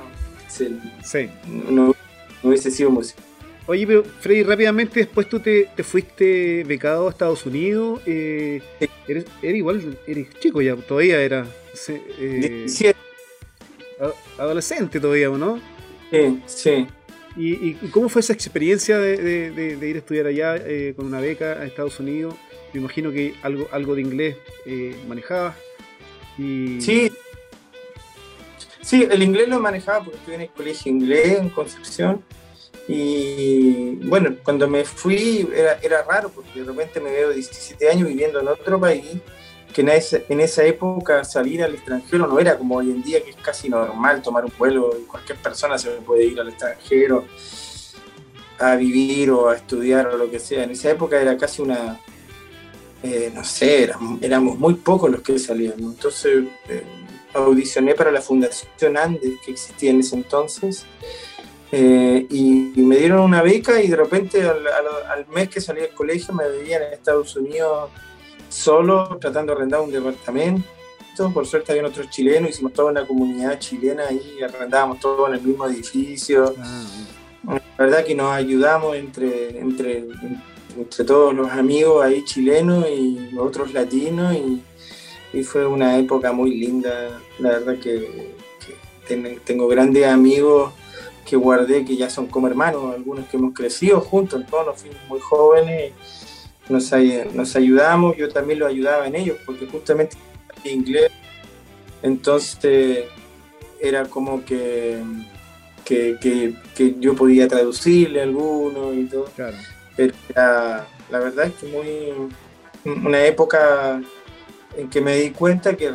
no, 1.69 1.86
no 1.88 1.95
hubiese 2.44 2.71
sido 2.71 2.89
música. 2.89 3.21
Oye, 3.65 3.88
pero 3.88 4.04
Freddy, 4.04 4.44
rápidamente 4.44 5.00
después 5.00 5.30
tú 5.30 5.39
te, 5.39 5.69
fuiste 5.83 6.64
becado 6.66 7.07
a 7.07 7.11
Estados 7.11 7.45
Unidos. 7.45 8.02
Eh, 8.06 8.61
eres, 9.07 9.26
igual, 9.42 9.97
eres 10.06 10.28
chico 10.40 10.61
ya, 10.61 10.76
todavía 10.76 11.21
era. 11.21 11.47
Eh, 12.18 12.66
adolescente 14.37 14.99
todavía, 14.99 15.30
¿no? 15.30 15.61
Sí, 16.11 16.42
sí. 16.45 16.87
¿Y, 17.37 17.73
cómo 17.90 18.09
fue 18.09 18.19
esa 18.19 18.33
experiencia 18.33 18.99
de, 18.99 19.78
ir 19.81 19.95
a 19.95 19.99
estudiar 19.99 20.28
allá 20.28 20.56
eh, 20.57 20.94
con 20.95 21.06
una 21.06 21.21
beca 21.21 21.54
a 21.54 21.66
Estados 21.66 21.99
Unidos? 21.99 22.35
Me 22.73 22.81
imagino 22.81 23.11
que 23.11 23.33
algo, 23.44 23.68
algo 23.71 23.95
de 23.95 24.02
inglés 24.02 24.35
eh, 24.66 24.95
manejabas. 25.07 25.56
Y... 26.37 26.81
Sí. 26.81 27.11
Sí, 28.81 29.07
el 29.09 29.23
inglés 29.23 29.47
lo 29.47 29.61
manejaba 29.61 30.04
porque 30.04 30.18
estuve 30.18 30.35
en 30.35 30.42
el 30.42 30.49
colegio 30.49 30.92
inglés 30.92 31.40
en 31.40 31.49
Concepción 31.49 32.21
y 32.87 33.95
bueno, 34.07 34.35
cuando 34.44 34.68
me 34.68 34.83
fui 34.83 35.47
era, 35.56 35.80
era 35.81 36.04
raro 36.04 36.30
porque 36.30 36.59
de 36.59 36.66
repente 36.66 36.99
me 36.99 37.11
veo 37.11 37.31
17 37.31 37.90
años 37.90 38.07
viviendo 38.07 38.42
en 38.42 38.47
otro 38.47 38.80
país, 38.80 39.06
que 39.73 39.81
en 39.81 39.90
esa, 39.90 40.18
en 40.28 40.40
época 40.40 41.23
salir 41.23 41.63
al 41.63 41.73
extranjero 41.73 42.28
no 42.28 42.40
era 42.40 42.57
como 42.57 42.75
hoy 42.75 42.92
en 42.92 43.02
día, 43.02 43.23
que 43.23 43.31
es 43.31 43.35
casi 43.37 43.69
normal 43.69 44.21
tomar 44.21 44.45
un 44.45 44.52
vuelo 44.57 44.95
y 45.02 45.06
cualquier 45.06 45.37
persona 45.40 45.78
se 45.78 45.90
puede 45.92 46.25
ir 46.25 46.40
al 46.40 46.49
extranjero 46.49 47.25
a 48.59 48.75
vivir 48.75 49.31
o 49.31 49.49
a 49.49 49.56
estudiar 49.56 50.07
o 50.07 50.18
lo 50.18 50.30
que 50.30 50.40
sea. 50.40 50.63
En 50.63 50.71
esa 50.71 50.92
época 50.92 51.19
era 51.19 51.37
casi 51.37 51.61
una, 51.61 51.99
eh, 53.02 53.31
no 53.33 53.44
sé, 53.44 53.90
éramos, 54.21 54.59
muy 54.59 54.75
pocos 54.75 55.09
los 55.09 55.21
que 55.21 55.40
salíamos. 55.40 55.81
Entonces 55.81 56.44
eh, 56.68 56.83
audicioné 57.33 57.95
para 57.95 58.11
la 58.11 58.21
Fundación 58.21 58.97
Andes 58.97 59.40
que 59.44 59.52
existía 59.52 59.92
en 59.92 60.02
ese 60.02 60.16
entonces 60.16 60.85
eh, 61.75 62.27
y, 62.30 62.71
me 62.75 62.97
dieron 62.97 63.21
una 63.21 63.42
beca 63.42 63.81
y 63.81 63.87
de 63.87 63.95
repente 63.95 64.44
al, 64.44 65.25
mes 65.33 65.49
que 65.49 65.59
salí 65.59 65.81
del 65.81 65.89
colegio 65.89 66.31
me 66.31 66.47
veían 66.47 66.83
en 66.83 66.94
Estados 66.94 67.35
Unidos 67.35 67.89
solo 68.47 69.18
tratando 69.19 69.53
de 69.53 69.57
arrendar 69.57 69.81
un 69.81 69.92
departamento. 69.92 70.63
Por 71.33 71.47
suerte 71.47 71.71
había 71.71 71.87
otros 71.87 72.11
chilenos, 72.11 72.51
hicimos 72.51 72.73
toda 72.73 72.92
una 72.92 73.07
comunidad 73.07 73.57
chilena 73.57 74.03
y 74.11 74.44
arrendábamos 74.44 74.99
todo 74.99 75.27
en 75.27 75.33
el 75.33 75.42
mismo 75.42 75.65
edificio. 75.65 76.53
Ah, 76.59 76.85
la 77.47 77.85
verdad 77.85 78.06
que 78.06 78.13
nos 78.13 78.31
ayudamos 78.31 78.95
entre, 78.95 79.57
entre, 79.57 80.06
entre 80.77 81.06
todos 81.06 81.33
los 81.33 81.49
amigos 81.49 82.06
ahí 82.06 82.23
chilenos 82.23 82.85
y 82.87 83.35
otros 83.35 83.73
latinos 83.73 84.35
y, 84.35 84.61
fue 85.44 85.65
una 85.65 85.97
época 85.97 86.31
muy 86.31 86.56
linda. 86.56 87.19
La 87.39 87.49
verdad 87.49 87.80
que, 87.80 88.31
tengo 89.44 89.68
grandes 89.68 90.06
amigos 90.06 90.71
que 91.25 91.35
guardé, 91.35 91.85
que 91.85 91.95
ya 91.95 92.09
son 92.09 92.27
como 92.27 92.47
hermanos, 92.47 92.94
algunos 92.94 93.27
que 93.27 93.37
hemos 93.37 93.53
crecido 93.53 94.01
juntos, 94.01 94.44
todos 94.49 94.65
nos 94.65 94.81
fuimos 94.81 94.99
muy 95.07 95.19
jóvenes 95.19 95.94
nos, 96.69 96.92
nos 97.33 97.56
ayudamos, 97.56 98.15
yo 98.18 98.30
también 98.30 98.59
lo 98.59 98.68
ayudaba 98.68 99.07
en 99.07 99.15
ellos, 99.15 99.37
porque 99.45 99.68
justamente 99.68 100.18
inglés, 100.63 101.11
entonces 102.01 103.06
era 103.81 104.06
como 104.06 104.45
que, 104.45 105.01
que, 105.83 106.56
yo 106.99 107.15
podía 107.15 107.47
traducirle 107.47 108.21
alguno 108.21 108.94
y 108.94 109.06
todo. 109.06 109.30
Pero 109.95 110.13
la 110.35 111.19
verdad 111.19 111.47
es 111.47 111.53
que 111.56 111.68
muy 111.68 112.95
una 113.06 113.25
época 113.25 114.01
en 114.77 114.89
que 114.89 115.01
me 115.01 115.18
di 115.18 115.31
cuenta 115.31 115.75
que 115.75 115.92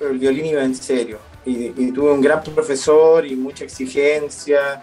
el 0.00 0.18
violín 0.18 0.46
iba 0.46 0.64
en 0.64 0.74
serio 0.74 1.18
y, 1.44 1.72
y 1.76 1.92
tuve 1.92 2.12
un 2.12 2.20
gran 2.20 2.42
profesor 2.42 3.26
y 3.26 3.36
mucha 3.36 3.64
exigencia 3.64 4.80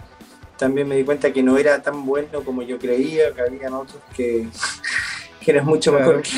también 0.60 0.89
me 0.89 0.98
di 0.98 1.06
cuenta 1.06 1.32
que 1.32 1.42
no 1.42 1.58
era 1.58 1.82
tan 1.82 2.06
bueno 2.06 2.44
como 2.44 2.62
yo 2.62 2.78
creía, 2.78 3.34
que 3.34 3.42
habían 3.42 3.74
otros 3.74 4.04
que, 4.16 4.48
que 5.44 5.51
eran 5.51 5.66
mucho 5.66 5.94
mejor 5.94 6.22
que 6.22 6.32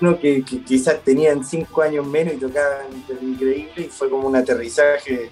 uno, 0.00 0.18
que, 0.18 0.42
quizás 0.42 1.00
tenían 1.02 1.44
cinco 1.44 1.82
años 1.82 2.06
menos 2.06 2.34
y 2.34 2.36
tocaban 2.36 2.86
increíble, 3.20 3.72
y 3.76 3.88
fue 3.88 4.08
como 4.08 4.28
un 4.28 4.36
aterrizaje, 4.36 5.30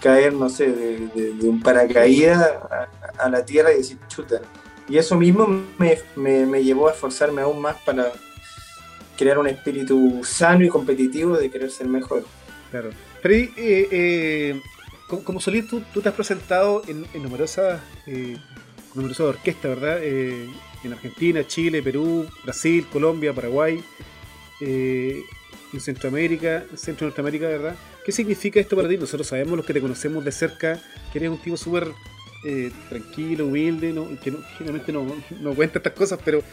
caer, 0.00 0.32
no 0.32 0.48
sé, 0.48 0.70
de, 0.70 1.48
un 1.48 1.60
paracaídas 1.60 2.52
a, 3.18 3.28
la 3.28 3.44
tierra 3.44 3.72
y 3.72 3.78
decir, 3.78 3.98
chuta. 4.06 4.40
Y 4.88 4.98
eso 4.98 5.16
mismo 5.16 5.48
me, 5.78 5.98
me, 6.14 6.62
llevó 6.62 6.86
a 6.88 6.92
esforzarme 6.92 7.42
aún 7.42 7.60
más 7.60 7.76
para 7.82 8.12
crear 9.18 9.38
un 9.38 9.48
espíritu 9.48 10.22
sano 10.22 10.64
y 10.64 10.68
competitivo 10.68 11.36
de 11.36 11.50
querer 11.50 11.72
ser 11.72 11.88
mejor. 11.88 12.24
Claro. 12.70 12.90
Freddy, 13.26 13.50
eh, 13.56 13.88
eh, 13.90 14.60
como, 15.08 15.40
solís, 15.40 15.66
tú, 15.66 15.82
te 16.00 16.08
has 16.08 16.14
presentado 16.14 16.82
en, 16.86 17.04
numerosas, 17.20 17.82
eh, 18.06 18.36
numerosas 18.94 19.26
orquestas, 19.26 19.80
¿verdad? 19.80 19.98
Eh, 20.00 20.48
en 20.84 20.92
Argentina, 20.92 21.44
Chile, 21.44 21.82
Perú, 21.82 22.24
Brasil, 22.44 22.86
Colombia, 22.86 23.32
Paraguay, 23.32 23.82
eh, 24.60 25.24
en 25.72 25.80
Centroamérica, 25.80 26.66
Centro 26.76 27.08
Norteamérica, 27.08 27.48
¿verdad? 27.48 27.74
¿Qué 28.04 28.12
significa 28.12 28.60
esto 28.60 28.76
para 28.76 28.88
ti? 28.88 28.96
Nosotros 28.96 29.26
sabemos, 29.26 29.56
los 29.56 29.66
que 29.66 29.74
te 29.74 29.80
conocemos 29.80 30.24
de 30.24 30.30
cerca, 30.30 30.80
que 31.12 31.18
eres 31.18 31.30
un 31.30 31.38
tipo 31.38 31.56
súper 31.56 31.88
tranquilo, 32.88 33.46
humilde, 33.46 33.92
¿no? 33.92 34.08
que 34.20 34.32
generalmente 34.56 34.92
no, 34.92 35.04
no, 35.40 35.54
cuenta 35.54 35.80
estas 35.80 35.94
cosas, 35.94 36.20
pero 36.24 36.44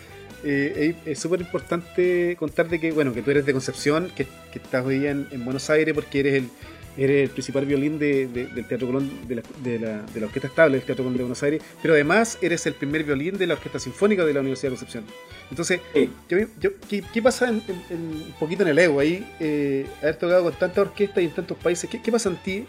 es 0.44 1.20
súper 1.20 1.42
importante 1.42 2.36
contar 2.38 2.70
de 2.70 2.80
que, 2.80 2.92
bueno, 2.92 3.14
que 3.14 3.22
tú 3.22 3.32
eres 3.32 3.46
de 3.46 3.54
Concepción, 3.54 4.12
que, 4.16 4.28
estás 4.54 4.86
hoy 4.86 5.08
en, 5.08 5.28
en 5.32 5.44
Buenos 5.46 5.70
Aires 5.70 5.94
porque 5.94 6.20
eres 6.20 6.34
el 6.36 6.50
eres 6.98 7.24
el 7.24 7.30
principal 7.30 7.66
violín 7.66 7.98
de, 7.98 8.28
del 8.28 8.68
Teatro 8.68 8.88
Colón, 8.88 9.28
de 9.28 9.36
la, 9.36 9.44
de, 9.64 9.80
la, 9.80 10.02
de 10.02 10.20
la, 10.20 10.26
Orquesta 10.28 10.48
Estable 10.48 10.78
del 10.78 10.86
Teatro 10.86 11.04
Colón 11.04 11.18
de 11.18 11.24
Buenos 11.24 11.44
Aires, 11.44 11.62
pero 11.82 11.94
además 11.94 12.38
eres 12.42 12.66
el 12.66 12.76
primer 12.76 13.04
violín 13.04 13.38
de 13.38 13.48
la 13.48 13.56
Orquesta 13.56 13.80
Sinfónica 13.80 14.26
de 14.26 14.34
la 14.34 14.42
Universidad 14.42 14.72
de 14.72 14.78
Concepción. 14.78 15.06
Entonces, 15.50 15.82
¿qué, 16.28 17.22
pasa 17.22 17.50
en, 17.50 17.64
un 17.90 18.34
poquito 18.40 18.64
en 18.64 18.70
el 18.70 18.80
ego 18.80 19.00
ahí? 19.00 19.26
Eh, 19.40 19.88
haber 20.02 20.16
tocado 20.18 20.44
con 20.44 20.54
tantas 20.54 20.80
orquestas 20.80 21.24
y 21.24 21.26
en 21.28 21.32
tantos 21.32 21.58
países, 21.58 21.90
¿qué, 21.90 22.12
pasa 22.12 22.30
en 22.30 22.38
ti? 22.38 22.66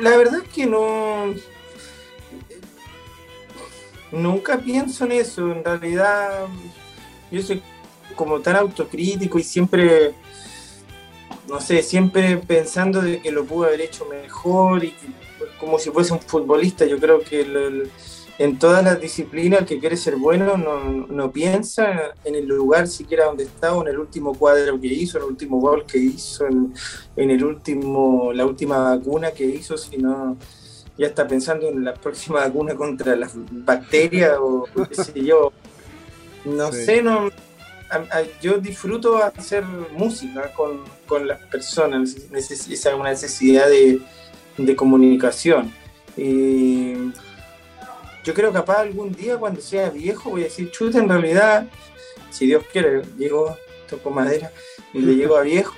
La 0.00 0.16
verdad 0.16 0.40
es 0.44 0.48
que 0.48 0.66
no... 0.66 1.34
Nunca 4.12 4.58
pienso 4.58 5.04
en 5.04 5.12
eso, 5.12 5.52
en 5.52 5.64
realidad 5.64 6.46
yo 7.30 7.42
soy 7.42 7.62
como 8.16 8.40
tan 8.40 8.56
autocrítico 8.56 9.38
y 9.38 9.44
siempre 9.44 10.14
no 11.50 11.60
sé, 11.60 11.82
siempre 11.82 12.36
pensando 12.38 13.02
de 13.02 13.20
que 13.20 13.32
lo 13.32 13.44
pudo 13.44 13.66
haber 13.66 13.80
hecho 13.80 14.06
mejor 14.06 14.84
y 14.84 14.94
como 15.58 15.78
si 15.78 15.90
fuese 15.90 16.12
un 16.12 16.20
futbolista. 16.20 16.86
Yo 16.86 16.98
creo 16.98 17.20
que 17.20 17.44
en 18.38 18.58
todas 18.58 18.82
las 18.84 19.00
disciplinas 19.00 19.66
que 19.66 19.78
quiere 19.78 19.96
ser 19.96 20.16
bueno 20.16 20.56
no, 20.56 21.32
piensa 21.32 22.14
en 22.24 22.36
el 22.36 22.46
lugar 22.46 22.86
siquiera 22.86 23.26
donde 23.26 23.44
está 23.44 23.76
en 23.76 23.88
el 23.88 23.98
último 23.98 24.32
cuadro 24.34 24.80
que 24.80 24.86
hizo, 24.86 25.18
en 25.18 25.24
el 25.24 25.30
último 25.30 25.60
gol 25.60 25.84
que 25.84 25.98
hizo, 25.98 26.46
en, 26.46 26.72
el 27.16 27.44
último, 27.44 28.32
la 28.32 28.46
última 28.46 28.78
vacuna 28.78 29.32
que 29.32 29.44
hizo, 29.44 29.76
sino 29.76 30.36
ya 31.00 31.06
está 31.06 31.26
pensando 31.26 31.66
en 31.66 31.82
la 31.82 31.94
próxima 31.94 32.40
vacuna 32.40 32.74
contra 32.74 33.16
las 33.16 33.32
bacterias 33.34 34.36
o 34.38 34.68
qué 34.88 34.94
sé 34.94 35.24
yo. 35.24 35.50
No 36.44 36.70
sé, 36.70 37.02
no 37.02 37.30
yo 38.40 38.58
disfruto 38.58 39.16
hacer 39.16 39.64
música 39.64 40.52
con, 40.52 40.84
con 41.06 41.26
las 41.26 41.40
personas, 41.46 42.16
esa 42.34 42.94
una 42.94 43.10
necesidad 43.10 43.66
de, 43.68 44.00
de, 44.58 44.76
comunicación. 44.76 45.72
Y 46.16 46.92
yo 48.22 48.34
creo 48.34 48.50
que 48.50 48.58
capaz 48.58 48.80
algún 48.80 49.12
día 49.12 49.38
cuando 49.38 49.60
sea 49.60 49.88
viejo 49.90 50.30
voy 50.30 50.42
a 50.42 50.44
decir, 50.44 50.70
chuta, 50.70 50.98
en 50.98 51.08
realidad, 51.08 51.66
si 52.30 52.46
Dios 52.46 52.62
quiere, 52.70 53.02
llego, 53.16 53.56
toco 53.88 54.10
madera, 54.10 54.52
y 54.92 55.00
le 55.00 55.16
llego 55.16 55.36
a 55.36 55.42
viejo, 55.54 55.74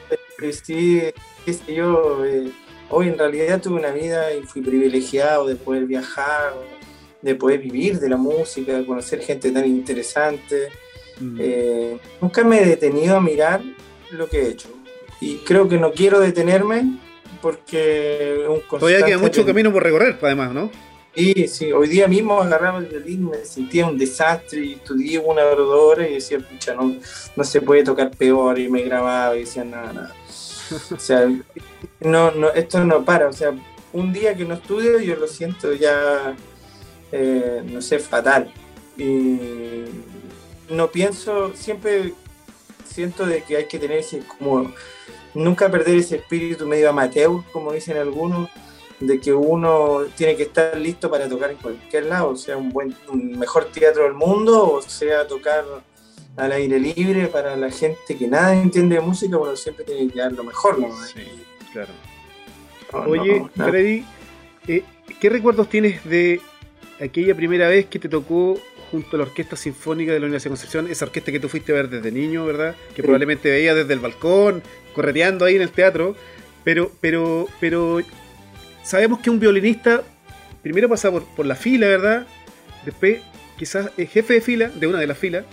sí, 0.64 1.00
qué 1.45 1.52
sé 1.52 1.75
yo, 1.75 2.25
eh, 2.25 2.50
hoy 2.93 3.09
en 3.09 3.19
realidad 3.19 3.61
tuve 3.61 3.79
una 3.79 3.91
vida 3.91 4.33
y 4.35 4.43
fui 4.43 4.63
privilegiado 4.63 5.47
de 5.47 5.57
poder 5.57 5.87
viajar, 5.87 6.55
de 7.21 7.35
poder 7.35 7.59
vivir 7.59 7.99
de 7.99 8.09
la 8.09 8.17
música, 8.17 8.77
de 8.77 8.87
conocer 8.87 9.21
gente 9.21 9.51
tan 9.51 9.67
interesante. 9.67 10.69
Mm. 11.19 11.37
Eh, 11.41 11.99
nunca 12.21 12.45
me 12.45 12.63
he 12.63 12.67
detenido 12.67 13.17
a 13.17 13.21
mirar 13.21 13.63
lo 14.11 14.29
que 14.29 14.43
he 14.43 14.49
hecho. 14.49 14.69
Y 15.21 15.37
creo 15.39 15.69
que 15.69 15.79
no 15.79 15.93
quiero 15.93 16.21
detenerme 16.21 16.99
porque 17.41 18.45
un 18.49 18.61
Todavía 18.79 19.05
queda 19.05 19.19
mucho 19.19 19.45
camino 19.45 19.73
por 19.73 19.83
recorrer, 19.83 20.19
además, 20.21 20.53
¿no? 20.53 20.71
Sí, 21.15 21.47
sí. 21.47 21.73
Hoy 21.73 21.89
día 21.89 22.09
mismo 22.09 22.41
agarraba 22.41 22.79
el 22.79 22.87
violín, 22.87 23.29
me 23.29 23.45
sentía 23.45 23.87
un 23.87 23.99
desastre 23.99 24.65
y 24.65 24.73
estudié 24.75 25.19
una 25.19 25.45
hora 25.45 26.09
y 26.09 26.15
decía, 26.15 26.39
pucha, 26.39 26.75
no, 26.75 26.97
no 27.37 27.45
se 27.45 27.61
puede 27.61 27.85
tocar 27.85 28.11
peor. 28.11 28.59
Y 28.59 28.69
me 28.69 28.83
grababa 28.83 29.37
y 29.37 29.41
decía, 29.41 29.65
nada, 29.65 29.93
nada. 29.93 30.15
O 30.73 30.99
sea, 30.99 31.31
no, 32.00 32.31
no, 32.33 32.50
esto 32.50 32.85
no 32.85 33.05
para. 33.05 33.29
O 33.29 33.33
sea, 33.33 33.52
un 33.93 34.12
día 34.12 34.35
que 34.35 34.45
no 34.45 34.55
estudio, 34.55 34.99
yo 35.00 35.17
lo 35.17 35.26
siento 35.26 35.73
ya, 35.73 36.35
eh, 37.12 37.62
no 37.64 37.83
sé, 37.83 37.99
fatal. 37.99 38.52
Y 38.97 39.38
no 40.69 40.91
pienso, 40.91 41.52
siempre 41.55 42.14
siento 42.85 43.26
de 43.26 43.43
que 43.43 43.57
hay 43.57 43.67
que 43.67 43.79
tener 43.79 43.99
ese, 43.99 44.21
como, 44.21 44.73
nunca 45.35 45.71
perder 45.71 45.97
ese 45.97 46.17
espíritu 46.17 46.67
medio 46.67 46.91
amateur, 46.91 47.43
como 47.52 47.73
dicen 47.73 47.97
algunos, 47.97 48.50
de 49.00 49.19
que 49.21 49.33
uno 49.33 50.02
tiene 50.17 50.37
que 50.37 50.45
estar 50.45 50.76
listo 50.76 51.11
para 51.11 51.29
tocar 51.29 51.50
en 51.50 51.57
cualquier 51.57 52.07
lado, 52.07 52.37
sea 52.37 52.57
un 52.57 52.71
buen, 52.71 52.95
un 53.09 53.38
mejor 53.38 53.67
teatro 53.67 54.05
del 54.05 54.14
mundo, 54.14 54.75
o 54.75 54.83
sea 54.83 55.26
tocar 55.26 55.64
al 56.37 56.53
aire 56.53 56.79
libre 56.79 57.27
para 57.27 57.57
la 57.57 57.71
gente 57.71 58.17
que 58.17 58.27
nada 58.27 58.55
entiende 58.55 58.97
de 58.97 59.01
música, 59.01 59.37
bueno, 59.37 59.57
siempre 59.57 59.85
tiene 59.85 60.11
que 60.11 60.19
dar 60.19 60.33
lo 60.33 60.45
mejor, 60.45 60.79
¿no? 60.79 60.89
Sí, 61.05 61.21
claro. 61.73 61.93
Oye, 63.07 63.43
Freddy, 63.55 64.05
eh, 64.69 64.85
¿qué 65.21 65.31
recuerdos 65.31 65.69
tienes 65.69 66.05
de 66.05 66.41
aquella 67.01 67.35
primera 67.35 67.69
vez 67.69 67.87
que 67.87 67.99
te 67.99 68.09
tocó 68.09 68.59
junto 68.93 69.17
a 69.17 69.19
la 69.19 69.25
Orquesta 69.25 69.57
Sinfónica 69.57 70.12
de 70.12 70.21
la 70.21 70.27
Universidad 70.27 70.51
de 70.51 70.57
Concepción, 70.57 70.91
esa 70.91 71.07
orquesta 71.07 71.33
que 71.33 71.41
tú 71.41 71.49
fuiste 71.49 71.73
a 71.73 71.77
ver 71.77 71.89
desde 71.89 72.12
niño, 72.12 72.45
¿verdad? 72.45 72.77
Que 72.95 73.03
probablemente 73.03 73.51
veías 73.51 73.75
desde 73.75 73.95
el 73.95 74.01
balcón, 74.01 74.62
correteando 74.95 75.47
ahí 75.47 75.57
en 75.57 75.62
el 75.62 75.71
teatro, 75.71 76.15
pero, 76.62 76.93
pero, 77.01 77.49
pero 77.59 78.01
sabemos 78.83 79.21
que 79.21 79.31
un 79.31 79.41
violinista 79.41 80.03
primero 80.62 80.91
pasa 80.91 81.11
por, 81.11 81.47
la 81.47 81.55
fila, 81.55 81.87
¿verdad? 81.87 82.27
Después 82.85 83.21
quizás 83.59 83.91
es 83.97 84.11
jefe 84.11 84.35
de 84.35 84.41
fila, 84.43 84.69
de 84.69 84.87
una 84.87 84.99
de 84.99 85.07
las 85.07 85.17
filas, 85.17 85.47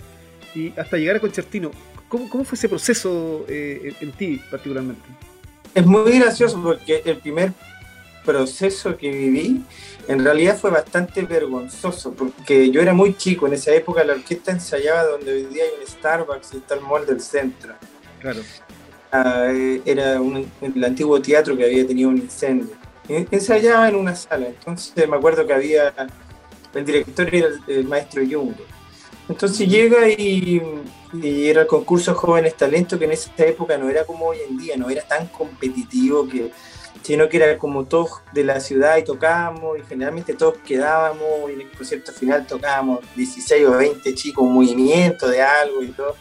y 0.54 0.72
hasta 0.78 0.96
llegar 0.96 1.16
a 1.16 1.20
concertino. 1.20 1.70
¿Cómo, 2.08 2.28
cómo 2.28 2.44
fue 2.44 2.56
ese 2.56 2.68
proceso 2.68 3.44
eh, 3.48 3.94
en 4.00 4.12
ti 4.12 4.40
particularmente? 4.50 5.02
Es 5.74 5.86
muy 5.86 6.18
gracioso 6.18 6.60
porque 6.62 7.02
el 7.04 7.18
primer 7.18 7.52
proceso 8.24 8.96
que 8.96 9.10
viví 9.10 9.64
en 10.08 10.24
realidad 10.24 10.58
fue 10.58 10.70
bastante 10.70 11.22
vergonzoso 11.22 12.12
porque 12.12 12.70
yo 12.70 12.82
era 12.82 12.92
muy 12.92 13.16
chico, 13.16 13.46
en 13.46 13.54
esa 13.54 13.72
época 13.72 14.02
la 14.04 14.14
orquesta 14.14 14.50
ensayaba 14.50 15.04
donde 15.04 15.32
hoy 15.32 15.44
día 15.44 15.64
hay 15.64 15.70
un 15.80 15.86
Starbucks 15.86 16.54
y 16.54 16.56
está 16.58 16.74
el 16.74 16.80
mall 16.80 17.06
del 17.06 17.20
centro. 17.20 17.74
Claro. 18.20 18.40
Ah, 19.12 19.46
eh, 19.48 19.80
era 19.84 20.14
el 20.14 20.84
antiguo 20.84 21.20
teatro 21.20 21.56
que 21.56 21.64
había 21.64 21.86
tenido 21.86 22.08
un 22.10 22.18
incendio. 22.18 22.74
Ensayaba 23.08 23.88
en 23.88 23.96
una 23.96 24.14
sala, 24.14 24.46
entonces 24.46 25.08
me 25.08 25.16
acuerdo 25.16 25.44
que 25.44 25.52
había, 25.52 25.92
el 26.74 26.84
director 26.84 27.34
era 27.34 27.48
el, 27.66 27.84
maestro 27.84 28.22
Jung. 28.28 28.54
Entonces 29.30 29.68
llega 29.68 30.08
y, 30.08 30.60
y, 31.12 31.48
era 31.48 31.62
el 31.62 31.66
concurso 31.68 32.14
Jóvenes 32.14 32.56
Talentos, 32.56 32.98
que 32.98 33.04
en 33.04 33.12
esa 33.12 33.30
época 33.38 33.78
no 33.78 33.88
era 33.88 34.04
como 34.04 34.26
hoy 34.26 34.38
en 34.48 34.58
día, 34.58 34.76
no 34.76 34.90
era 34.90 35.02
tan 35.02 35.28
competitivo 35.28 36.28
que 36.28 36.50
sino 37.02 37.28
que 37.28 37.38
era 37.38 37.56
como 37.56 37.84
todos 37.84 38.22
de 38.32 38.44
la 38.44 38.60
ciudad 38.60 38.96
y 38.98 39.04
tocábamos, 39.04 39.78
y 39.78 39.82
generalmente 39.82 40.34
todos 40.34 40.58
quedábamos, 40.58 41.48
y 41.48 41.54
en 41.54 41.60
el 41.62 41.70
concierto 41.70 42.12
final 42.12 42.46
tocábamos 42.46 43.00
16 43.16 43.66
o 43.66 43.76
20 43.78 44.14
chicos, 44.14 44.44
un 44.44 44.52
movimiento 44.52 45.28
de 45.28 45.40
algo 45.40 45.82
y 45.82 45.88
todo. 45.88 46.16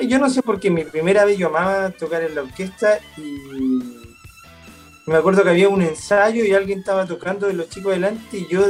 Y 0.00 0.08
yo 0.08 0.18
no 0.18 0.28
sé 0.28 0.42
por 0.42 0.58
qué 0.58 0.70
mi 0.70 0.84
primera 0.84 1.24
vez 1.24 1.38
yo 1.38 1.46
amaba 1.46 1.90
tocar 1.90 2.22
en 2.22 2.34
la 2.34 2.42
orquesta 2.42 2.98
y 3.16 4.02
me 5.06 5.16
acuerdo 5.16 5.42
que 5.42 5.50
había 5.50 5.68
un 5.68 5.82
ensayo 5.82 6.44
y 6.44 6.54
alguien 6.54 6.80
estaba 6.80 7.06
tocando 7.06 7.46
de 7.46 7.52
los 7.52 7.68
chicos 7.68 7.92
delante 7.92 8.38
y 8.38 8.48
yo 8.48 8.62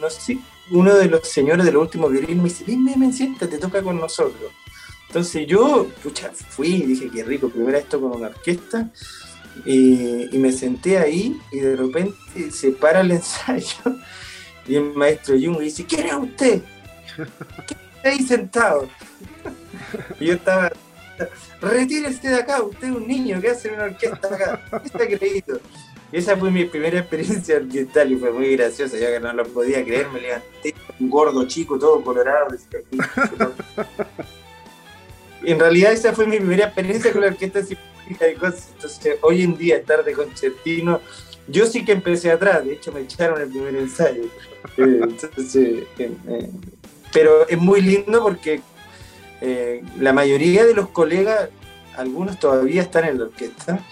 no 0.00 0.08
sé, 0.08 0.38
uno 0.70 0.94
de 0.94 1.06
los 1.06 1.26
señores 1.28 1.66
de 1.66 1.72
los 1.72 1.82
últimos 1.82 2.12
violines 2.12 2.36
me 2.36 2.44
dice, 2.44 2.64
ven, 2.66 2.84
ven, 2.84 3.12
siéntate, 3.12 3.48
te 3.48 3.58
toca 3.58 3.82
con 3.82 3.98
nosotros. 3.98 4.52
Entonces 5.08 5.46
yo, 5.46 5.88
pucha, 6.02 6.30
fui 6.32 6.68
y 6.68 6.86
dije, 6.86 7.10
qué 7.10 7.24
rico, 7.24 7.48
primero 7.48 7.78
esto 7.78 8.00
con 8.00 8.12
una 8.12 8.28
orquesta. 8.28 8.90
Y, 9.64 10.28
me 10.38 10.52
senté 10.52 10.96
ahí 10.98 11.38
y 11.50 11.58
de 11.58 11.76
repente 11.76 12.50
se 12.52 12.70
para 12.70 13.00
el 13.00 13.10
ensayo 13.10 13.96
y 14.66 14.76
el 14.76 14.94
maestro 14.94 15.34
Jung 15.34 15.58
dice, 15.58 15.84
¿quién 15.84 16.06
es 16.06 16.14
usted? 16.14 16.62
¿Qué 17.66 17.74
está 17.96 18.08
ahí 18.08 18.22
sentado? 18.22 18.88
Y 20.20 20.26
yo 20.26 20.34
estaba, 20.34 20.70
retírese 21.60 22.28
de 22.28 22.36
acá, 22.36 22.62
usted 22.62 22.88
es 22.88 22.94
un 22.94 23.08
niño 23.08 23.40
que 23.40 23.50
hace 23.50 23.70
una 23.70 23.84
orquesta 23.84 24.28
acá, 24.34 24.64
¿qué 24.70 24.86
está 24.86 25.06
creído? 25.06 25.60
Esa 26.12 26.36
fue 26.36 26.50
mi 26.50 26.64
primera 26.64 26.98
experiencia 27.00 27.56
orquestal 27.56 28.12
y 28.12 28.16
fue 28.16 28.32
muy 28.32 28.56
graciosa, 28.56 28.98
ya 28.98 29.12
que 29.12 29.20
no 29.20 29.32
lo 29.32 29.44
podía 29.46 29.84
creer, 29.84 30.08
me 30.10 30.20
levanté 30.20 30.74
un 30.98 31.10
gordo 31.10 31.46
chico, 31.46 31.78
todo 31.78 32.02
colorado. 32.02 32.54
en 35.42 35.58
realidad 35.58 35.92
esa 35.92 36.12
fue 36.12 36.26
mi 36.26 36.38
primera 36.38 36.66
experiencia 36.66 37.12
con 37.12 37.22
la 37.22 37.28
orquesta 37.28 37.62
sinfónica 37.62 38.24
de 38.26 38.34
cosas. 38.34 38.68
Entonces, 38.74 39.16
hoy 39.22 39.42
en 39.42 39.56
día 39.56 39.76
estar 39.76 40.04
de 40.04 40.12
concertino, 40.12 41.00
yo 41.48 41.66
sí 41.66 41.84
que 41.84 41.92
empecé 41.92 42.30
atrás, 42.30 42.64
de 42.64 42.74
hecho 42.74 42.92
me 42.92 43.00
echaron 43.00 43.40
el 43.40 43.48
primer 43.48 43.74
ensayo. 43.76 44.24
Eh, 44.76 45.00
eh, 45.54 45.86
eh, 45.98 46.50
pero 47.12 47.48
es 47.48 47.58
muy 47.58 47.80
lindo 47.80 48.22
porque 48.22 48.60
la 49.98 50.12
mayoría 50.12 50.64
de 50.66 50.74
los 50.74 50.90
colegas, 50.90 51.48
algunos 51.96 52.38
todavía 52.38 52.82
están 52.82 53.04
en 53.04 53.18
la 53.18 53.24
orquesta. 53.24 53.84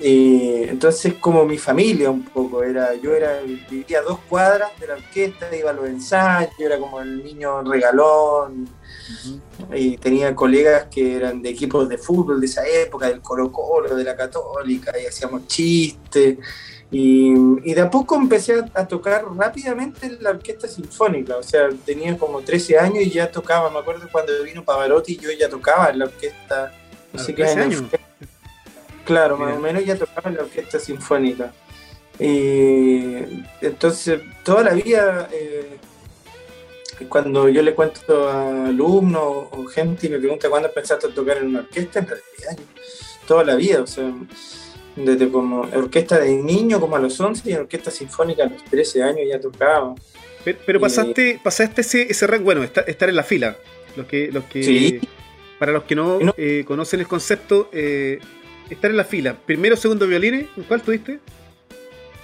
Entonces 0.00 1.14
como 1.14 1.44
mi 1.44 1.58
familia 1.58 2.10
un 2.10 2.24
poco, 2.24 2.62
era, 2.62 2.94
yo 2.94 3.14
era, 3.14 3.40
vivía 3.70 4.00
a 4.00 4.02
dos 4.02 4.18
cuadras 4.28 4.70
de 4.80 4.88
la 4.88 4.94
orquesta, 4.94 5.54
iba 5.56 5.70
a 5.70 5.72
los 5.72 5.86
ensayos, 5.86 6.52
era 6.58 6.78
como 6.78 7.00
el 7.00 7.22
niño 7.22 7.62
regalón, 7.62 8.68
y 9.72 9.96
tenía 9.98 10.34
colegas 10.34 10.86
que 10.90 11.16
eran 11.16 11.42
de 11.42 11.50
equipos 11.50 11.88
de 11.88 11.98
fútbol 11.98 12.40
de 12.40 12.46
esa 12.46 12.66
época, 12.66 13.08
del 13.08 13.20
Colo 13.20 13.52
Colo, 13.52 13.94
de 13.94 14.04
la 14.04 14.16
Católica, 14.16 14.92
y 15.00 15.06
hacíamos 15.06 15.46
chistes. 15.46 16.38
Y, 16.90 17.34
de 17.74 17.80
a 17.80 17.90
poco 17.90 18.14
empecé 18.14 18.62
a, 18.74 18.86
tocar 18.86 19.24
rápidamente 19.34 20.06
en 20.06 20.22
la 20.22 20.30
orquesta 20.30 20.68
sinfónica, 20.68 21.36
o 21.36 21.42
sea, 21.42 21.68
tenía 21.84 22.16
como 22.16 22.40
13 22.40 22.78
años 22.78 23.02
y 23.04 23.10
ya 23.10 23.30
tocaba, 23.30 23.68
me 23.70 23.78
acuerdo 23.78 24.06
cuando 24.12 24.32
vino 24.44 24.64
Pavarotti 24.64 25.16
yo 25.16 25.30
ya 25.32 25.48
tocaba 25.48 25.90
en 25.90 25.98
la 25.98 26.04
orquesta, 26.04 26.72
no 27.12 27.18
sé 27.18 27.34
qué 27.34 27.44
años. 27.44 27.82
Claro, 29.04 29.36
más 29.36 29.56
o 29.56 29.60
menos 29.60 29.84
ya 29.84 29.96
tocaba 29.96 30.30
en 30.30 30.36
la 30.36 30.42
orquesta 30.42 30.78
sinfónica. 30.78 31.52
Y 32.18 33.44
entonces, 33.60 34.20
toda 34.44 34.62
la 34.62 34.74
vida 34.74 35.28
eh, 35.32 35.78
cuando 37.08 37.48
yo 37.48 37.62
le 37.62 37.74
cuento 37.74 38.28
a 38.28 38.66
alumnos 38.66 39.48
o 39.50 39.64
gente 39.66 40.06
y 40.06 40.10
me 40.10 40.18
pregunta 40.18 40.48
cuándo 40.48 40.70
pensaste 40.72 41.08
tocar 41.08 41.38
en 41.38 41.48
una 41.48 41.60
orquesta, 41.60 42.00
en 42.00 42.06
realidad 42.06 42.64
toda 43.26 43.44
la 43.44 43.54
vida, 43.56 43.82
o 43.82 43.86
sea, 43.86 44.12
desde 44.96 45.28
como 45.28 45.62
orquesta 45.62 46.18
de 46.20 46.36
niño 46.36 46.80
como 46.80 46.96
a 46.96 47.00
los 47.00 47.18
11 47.18 47.50
y 47.50 47.52
en 47.52 47.60
orquesta 47.60 47.90
sinfónica 47.90 48.44
a 48.44 48.48
los 48.48 48.64
13 48.64 49.02
años 49.02 49.20
ya 49.28 49.40
tocaba. 49.40 49.94
Pero, 50.44 50.78
pasaste, 50.78 51.40
pasaste 51.42 51.80
ese, 51.80 52.02
ese 52.10 52.26
rango, 52.26 52.44
bueno, 52.44 52.62
estar, 52.62 53.08
en 53.08 53.16
la 53.16 53.22
fila. 53.22 53.56
Los 53.96 54.06
que, 54.06 54.30
los 54.30 54.44
que, 54.44 55.00
Para 55.58 55.72
los 55.72 55.84
que 55.84 55.94
no, 55.94 56.18
eh, 56.36 56.64
conocen 56.66 57.00
el 57.00 57.06
concepto, 57.06 57.70
eh, 57.72 58.18
estar 58.70 58.90
en 58.90 58.96
la 58.96 59.04
fila. 59.04 59.36
Primero, 59.46 59.76
segundo 59.76 60.06
violines, 60.06 60.46
¿en 60.56 60.62
cuál 60.64 60.82
tuviste? 60.82 61.20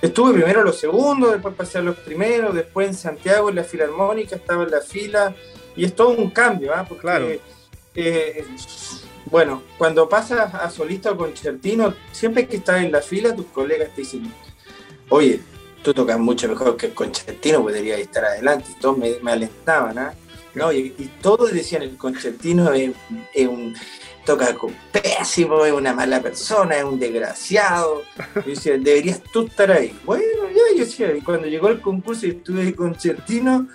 Estuve 0.02 0.32
primero 0.32 0.62
los 0.64 0.78
segundos, 0.78 1.32
después 1.32 1.54
pasé 1.54 1.78
a 1.78 1.82
los 1.82 1.96
primeros, 1.96 2.54
después 2.54 2.88
en 2.88 2.94
Santiago 2.94 3.50
en 3.50 3.56
la 3.56 3.64
Filarmónica 3.64 4.36
estaba 4.36 4.62
en 4.62 4.70
la 4.70 4.80
fila 4.80 5.34
y 5.76 5.84
es 5.84 5.94
todo 5.94 6.10
un 6.10 6.30
cambio, 6.30 6.74
¿ah? 6.74 6.86
Porque, 6.88 7.02
claro. 7.02 7.28
Eh, 7.94 8.44
bueno, 9.26 9.62
cuando 9.76 10.08
pasas 10.08 10.54
a 10.54 10.70
solista 10.70 11.10
o 11.12 11.16
concertino, 11.16 11.94
siempre 12.12 12.48
que 12.48 12.56
estás 12.56 12.82
en 12.82 12.92
la 12.92 13.02
fila, 13.02 13.36
tus 13.36 13.46
colegas 13.46 13.94
te 13.94 14.00
dicen, 14.00 14.32
oye, 15.10 15.40
tú 15.82 15.92
tocas 15.92 16.18
mucho 16.18 16.48
mejor 16.48 16.76
que 16.76 16.86
el 16.86 16.94
concertino, 16.94 17.62
podrías 17.62 18.00
estar 18.00 18.24
adelante. 18.24 18.70
Y 18.70 18.80
todos 18.80 18.96
me, 18.96 19.30
alentaban, 19.30 19.98
¿ah? 19.98 20.14
No, 20.54 20.72
y, 20.72 21.10
todos 21.20 21.52
decían, 21.52 21.82
el 21.82 21.96
concertino 21.96 22.72
es 22.72 22.92
un 23.48 23.74
toca 24.24 24.54
pésimo, 24.92 25.64
es 25.64 25.72
una 25.72 25.92
mala 25.94 26.20
persona, 26.20 26.76
es 26.76 26.84
un 26.84 26.98
desgraciado. 26.98 28.02
Yo 28.34 28.42
decía, 28.42 28.78
deberías 28.78 29.22
tú 29.32 29.46
estar 29.46 29.70
ahí. 29.70 29.98
Bueno, 30.04 30.24
ya, 30.48 30.76
yo 30.76 30.84
decía, 30.84 31.14
y 31.14 31.20
cuando 31.20 31.46
llegó 31.46 31.68
el 31.68 31.80
concurso 31.80 32.26
y 32.26 32.30
estuve 32.30 32.74
concertino, 32.74 33.68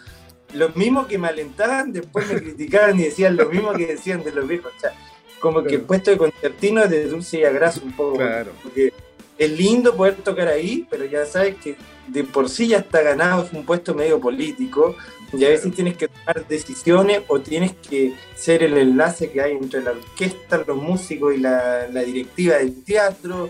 los 0.53 0.75
mismos 0.75 1.07
que 1.07 1.17
me 1.17 1.27
alentaban, 1.27 1.91
después 1.91 2.27
me 2.31 2.41
criticaban 2.41 2.99
y 2.99 3.03
decían 3.03 3.35
lo 3.35 3.49
mismo 3.49 3.73
que 3.73 3.87
decían 3.87 4.23
de 4.23 4.31
los 4.31 4.47
viejos. 4.47 4.71
O 4.75 4.79
sea, 4.79 4.93
como 5.39 5.63
que 5.63 5.75
el 5.75 5.81
puesto 5.81 6.11
de 6.11 6.17
concertino 6.17 6.83
es 6.83 6.89
de 6.89 7.07
dulce 7.07 7.39
y 7.39 7.43
a 7.43 7.51
graso 7.51 7.81
un 7.83 7.91
poco. 7.93 8.17
Claro. 8.17 8.51
Porque 8.63 8.93
es 9.37 9.51
lindo 9.51 9.95
poder 9.95 10.15
tocar 10.15 10.47
ahí, 10.47 10.87
pero 10.89 11.05
ya 11.05 11.25
sabes 11.25 11.55
que 11.55 11.75
de 12.07 12.23
por 12.23 12.49
sí 12.49 12.67
ya 12.67 12.77
está 12.77 13.01
ganado, 13.01 13.43
es 13.43 13.53
un 13.53 13.65
puesto 13.65 13.93
medio 13.93 14.19
político, 14.19 14.95
y 15.37 15.45
a 15.45 15.49
veces 15.49 15.73
tienes 15.73 15.97
que 15.97 16.07
tomar 16.07 16.47
decisiones 16.47 17.21
o 17.27 17.39
tienes 17.39 17.73
que 17.73 18.13
ser 18.35 18.63
el 18.63 18.77
enlace 18.77 19.31
que 19.31 19.41
hay 19.41 19.53
entre 19.53 19.81
la 19.81 19.91
orquesta, 19.91 20.63
los 20.65 20.77
músicos 20.77 21.35
y 21.35 21.39
la, 21.39 21.87
directiva 21.87 22.55
del 22.57 22.83
teatro, 22.83 23.49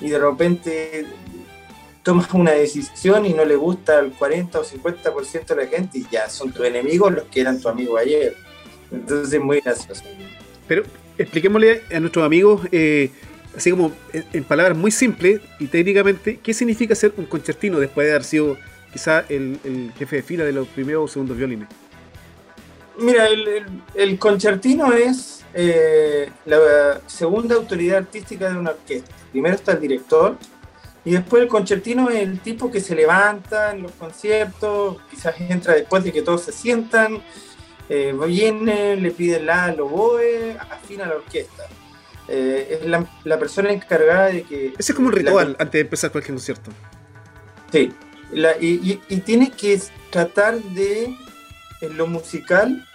y 0.00 0.08
de 0.08 0.18
repente 0.18 1.06
tomas 2.02 2.32
una 2.34 2.52
decisión 2.52 3.24
y 3.24 3.32
no 3.32 3.44
le 3.44 3.56
gusta 3.56 3.98
al 3.98 4.12
40 4.12 4.60
o 4.60 4.64
50% 4.64 5.46
de 5.46 5.56
la 5.56 5.66
gente 5.66 5.98
y 5.98 6.06
ya 6.10 6.28
son 6.28 6.52
tus 6.52 6.66
enemigos 6.66 7.12
los 7.12 7.24
que 7.24 7.40
eran 7.40 7.60
tu 7.60 7.68
amigo 7.68 7.96
ayer. 7.96 8.36
Entonces 8.92 9.32
es 9.32 9.40
muy 9.40 9.60
gracioso. 9.60 10.04
Pero 10.68 10.82
expliquémosle 11.16 11.82
a 11.92 12.00
nuestros 12.00 12.24
amigos, 12.24 12.60
eh, 12.72 13.10
así 13.56 13.70
como 13.70 13.92
en 14.12 14.44
palabras 14.44 14.76
muy 14.76 14.90
simples 14.90 15.40
y 15.58 15.66
técnicamente, 15.66 16.38
¿qué 16.42 16.52
significa 16.52 16.94
ser 16.94 17.14
un 17.16 17.24
concertino 17.24 17.78
después 17.78 18.06
de 18.06 18.12
haber 18.12 18.24
sido 18.24 18.58
quizá 18.94 19.24
el, 19.28 19.92
jefe 19.98 20.16
de 20.16 20.22
fila 20.22 20.44
de 20.44 20.52
los 20.52 20.68
primeros 20.68 21.04
o 21.04 21.12
segundos 21.12 21.36
violines? 21.36 21.68
Mira, 22.96 23.26
el, 23.94 24.18
concertino 24.20 24.92
es 24.92 25.44
eh, 25.52 26.30
la 26.46 27.00
segunda 27.06 27.56
autoridad 27.56 27.98
artística 27.98 28.48
de 28.48 28.56
una 28.56 28.70
orquesta. 28.70 29.12
Primero 29.32 29.56
está 29.56 29.72
el 29.72 29.80
director 29.80 30.38
y 31.04 31.10
después 31.10 31.42
el 31.42 31.48
concertino 31.48 32.08
es 32.08 32.22
el 32.22 32.38
tipo 32.38 32.70
que 32.70 32.80
se 32.80 32.94
levanta 32.94 33.72
en 33.72 33.82
los 33.82 33.90
conciertos, 33.92 34.98
quizás 35.10 35.34
entra 35.40 35.74
después 35.74 36.04
de 36.04 36.12
que 36.12 36.22
todos 36.22 36.42
se 36.42 36.52
sientan, 36.52 37.20
eh, 37.88 38.14
viene, 38.28 38.94
le 38.94 39.10
pide 39.10 39.40
la, 39.40 39.74
lo 39.74 39.88
boe, 39.88 40.56
afina 40.70 41.04
la 41.06 41.16
orquesta. 41.16 41.64
Eh, 42.28 42.78
es 42.80 42.86
la, 42.88 43.38
persona 43.40 43.72
encargada 43.72 44.26
de 44.26 44.44
que... 44.44 44.72
Ese 44.78 44.92
es 44.92 44.94
como 44.94 45.08
un 45.08 45.14
ritual 45.14 45.56
antes 45.58 45.72
de 45.72 45.80
empezar 45.80 46.12
cualquier 46.12 46.36
concierto. 46.36 46.70
Sí, 47.72 47.92
y, 48.60 48.96
tiene 49.24 49.50
que 49.50 49.80
tratar 50.10 50.60
de, 50.60 51.14
en 51.80 51.96
lo 51.96 52.06
musical, 52.06 52.86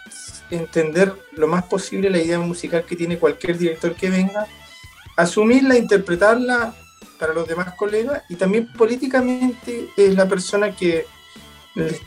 entender 0.49 1.13
lo 1.33 1.47
más 1.47 1.63
posible 1.65 2.09
la 2.09 2.19
idea 2.19 2.39
musical 2.39 2.85
que 2.85 2.95
tiene 2.95 3.19
cualquier 3.19 3.57
director 3.57 3.93
que 3.95 4.09
venga, 4.09 4.47
asumirla, 5.15 5.77
interpretarla 5.77 6.73
para 7.19 7.33
los 7.33 7.47
demás 7.47 7.73
colegas 7.75 8.23
y 8.29 8.35
también 8.35 8.71
políticamente 8.73 9.89
es 9.97 10.15
la 10.15 10.27
persona 10.27 10.75
que 10.75 11.05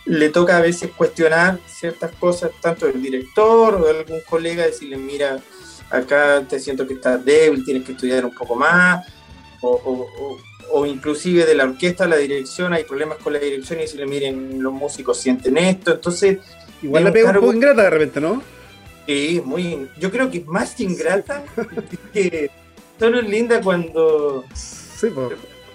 le, 0.06 0.28
toca 0.30 0.56
a 0.56 0.60
veces 0.60 0.90
cuestionar 0.90 1.58
ciertas 1.66 2.12
cosas, 2.16 2.50
tanto 2.60 2.86
del 2.86 3.00
director 3.00 3.74
o 3.74 3.84
de 3.84 4.00
algún 4.00 4.20
colega, 4.28 4.64
decirle, 4.64 4.96
mira, 4.96 5.38
acá 5.90 6.42
te 6.48 6.58
siento 6.58 6.86
que 6.86 6.94
estás 6.94 7.24
débil, 7.24 7.64
tienes 7.64 7.84
que 7.84 7.92
estudiar 7.92 8.24
un 8.24 8.34
poco 8.34 8.56
más, 8.56 9.06
o, 9.60 9.70
o 9.70 10.38
inclusive 10.86 11.44
de 11.44 11.54
la 11.54 11.64
orquesta 11.64 12.06
la 12.06 12.16
dirección, 12.16 12.72
hay 12.72 12.84
problemas 12.84 13.18
con 13.18 13.32
la 13.32 13.38
dirección 13.38 13.78
y 13.78 13.82
decirle, 13.82 14.06
miren, 14.06 14.62
los 14.62 14.72
músicos 14.72 15.18
sienten 15.18 15.56
esto, 15.58 15.92
entonces... 15.92 16.38
Igual 16.82 17.04
la 17.04 17.12
pega 17.12 17.30
un 17.30 17.36
poco 17.36 17.52
ingrata 17.52 17.82
de 17.82 17.90
repente, 17.90 18.20
¿no? 18.20 18.42
Sí, 19.06 19.42
muy... 19.44 19.88
Yo 19.98 20.10
creo 20.10 20.30
que 20.30 20.38
es 20.38 20.46
más 20.46 20.78
ingrata 20.80 21.44
que 22.12 22.50
solo 22.98 23.20
es 23.20 23.28
linda 23.28 23.60
cuando... 23.60 24.44
Sí, 24.54 25.08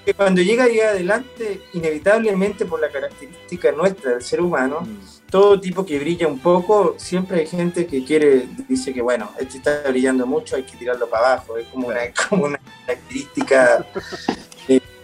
Que 0.06 0.14
cuando 0.14 0.42
llega 0.42 0.64
ahí 0.64 0.80
adelante, 0.80 1.62
inevitablemente 1.74 2.66
por 2.66 2.80
la 2.80 2.90
característica 2.90 3.72
nuestra 3.72 4.12
del 4.12 4.22
ser 4.22 4.42
humano, 4.42 4.82
mm. 4.82 5.30
todo 5.30 5.60
tipo 5.60 5.86
que 5.86 6.00
brilla 6.00 6.28
un 6.28 6.40
poco, 6.40 6.96
siempre 6.98 7.42
hay 7.42 7.48
gente 7.48 7.86
que 7.86 8.04
quiere, 8.04 8.48
dice 8.68 8.94
que 8.94 9.02
bueno, 9.02 9.32
este 9.40 9.58
está 9.58 9.84
brillando 9.88 10.26
mucho, 10.26 10.56
hay 10.56 10.64
que 10.64 10.78
tirarlo 10.78 11.10
para 11.10 11.34
abajo, 11.34 11.58
es 11.58 11.68
como 11.68 11.90
una, 11.90 12.00
como 12.30 12.46
una 12.46 12.60
característica 12.86 13.86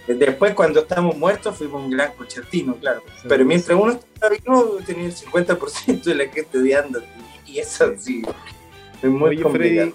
Después, 0.08 0.54
cuando 0.54 0.82
estamos 0.82 1.16
muertos, 1.18 1.56
fuimos 1.58 1.84
un 1.86 1.92
gran 1.92 2.12
concertino, 2.14 2.76
claro. 2.76 3.02
Pero 3.28 3.46
mientras 3.46 3.80
uno 3.80 3.94
estaba 3.94 4.36
vivo, 4.36 4.80
tenía 4.86 5.06
el 5.06 5.16
50% 5.16 6.04
de 6.04 6.16
la 6.16 6.24
gente 6.26 6.42
estudiando. 6.42 7.02
Y 7.46 7.60
eso 7.60 7.94
sí, 7.98 8.22
es 9.02 9.10
muy 9.10 9.40
complicado. 9.40 9.94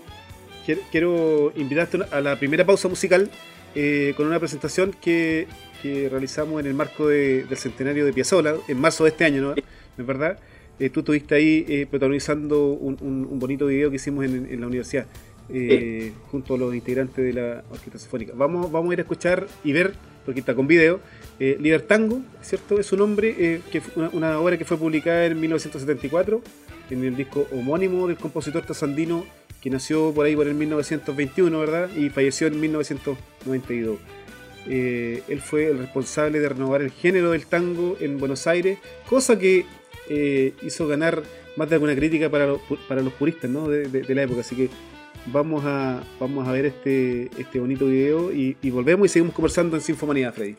quiero 0.91 1.53
invitarte 1.57 1.99
a 2.11 2.21
la 2.21 2.39
primera 2.39 2.65
pausa 2.65 2.89
musical 2.89 3.31
eh, 3.75 4.15
con 4.17 4.27
una 4.27 4.39
presentación 4.39 4.95
que, 5.01 5.47
realizamos 5.83 6.61
en 6.61 6.67
el 6.67 6.75
marco 6.75 7.07
del 7.07 7.57
centenario 7.57 8.05
de 8.05 8.13
Piazzolla, 8.13 8.55
en 8.67 8.81
marzo 8.81 9.05
de 9.05 9.11
este 9.11 9.25
año, 9.25 9.43
¿no? 9.43 9.55
es 9.55 10.07
verdad. 10.07 10.39
Eh, 10.81 10.91
tú 10.91 11.01
estuviste 11.01 11.35
ahí 11.35 11.65
eh, 11.69 11.87
protagonizando 11.89 12.67
un, 12.69 13.39
bonito 13.39 13.67
video 13.67 13.91
que 13.91 13.97
hicimos 13.97 14.25
en, 14.25 14.61
la 14.61 14.67
universidad, 14.67 15.07
eh, 15.51 16.13
junto 16.31 16.55
a 16.55 16.59
los 16.59 16.75
integrantes 16.75 17.25
de 17.25 17.33
la 17.33 17.65
Orquesta 17.71 17.99
Sinfónica. 17.99 18.33
Vamos, 18.37 18.71
vamos 18.71 18.91
a 18.91 18.93
ir 18.95 18.99
a 18.99 19.03
escuchar 19.03 19.47
y 19.65 19.73
ver, 19.73 19.95
porque 20.25 20.41
está 20.41 20.55
con 20.55 20.67
video, 20.67 21.01
Libertango, 21.39 22.21
¿cierto? 22.43 22.79
Es 22.79 22.87
su 22.87 22.97
nombre, 22.97 23.63
que 23.71 23.81
una, 24.13 24.39
obra 24.41 24.59
que 24.59 24.65
fue 24.65 24.77
publicada 24.77 25.27
en 25.27 25.41
1974 25.41 26.43
en 26.91 27.05
el 27.05 27.17
disco 27.17 27.47
homónimo 27.53 28.09
del 28.09 28.17
compositor 28.17 28.65
tasandino 28.65 29.25
que 29.61 29.71
nació 29.71 30.13
por 30.13 30.27
ahí 30.27 30.37
por 30.37 30.47
el 30.47 30.55
1921, 30.55 31.59
¿verdad? 31.59 31.91
Y 31.97 32.11
falleció 32.11 32.47
en 32.47 32.61
1992. 32.61 33.99
Eh, 34.67 35.23
él 35.29 35.41
fue 35.41 35.69
el 35.69 35.79
responsable 35.79 36.41
de 36.41 36.49
renovar 36.49 36.83
el 36.83 36.91
género 36.91 37.31
del 37.31 37.47
tango 37.47 37.97
en 38.01 38.19
Buenos 38.19 38.47
Aires, 38.47 38.79
cosa 39.09 39.39
que 39.39 39.65
eh, 40.09 40.53
hizo 40.63 40.87
ganar 40.87 41.23
más 41.57 41.69
de 41.69 41.75
alguna 41.75 41.97
crítica 41.97 42.31
para, 42.31 42.55
para 42.87 43.03
los 43.03 43.13
puristas 43.15 43.51
¿no? 43.51 43.69
de, 43.69 44.15
la 44.15 44.23
época. 44.23 44.41
Así 44.41 44.55
que 44.55 44.69
vamos 45.33 45.65
a, 45.65 46.03
vamos 46.19 46.47
a 46.47 46.53
ver 46.53 46.67
este, 46.67 47.31
este 47.39 47.61
bonito 47.61 47.87
video 47.87 48.33
y, 48.33 48.57
y 48.63 48.71
volvemos 48.71 49.07
y 49.07 49.09
seguimos 49.09 49.35
conversando 49.35 49.77
en 49.77 49.83
Sinfomanía, 49.83 50.33
Freddy. 50.33 50.57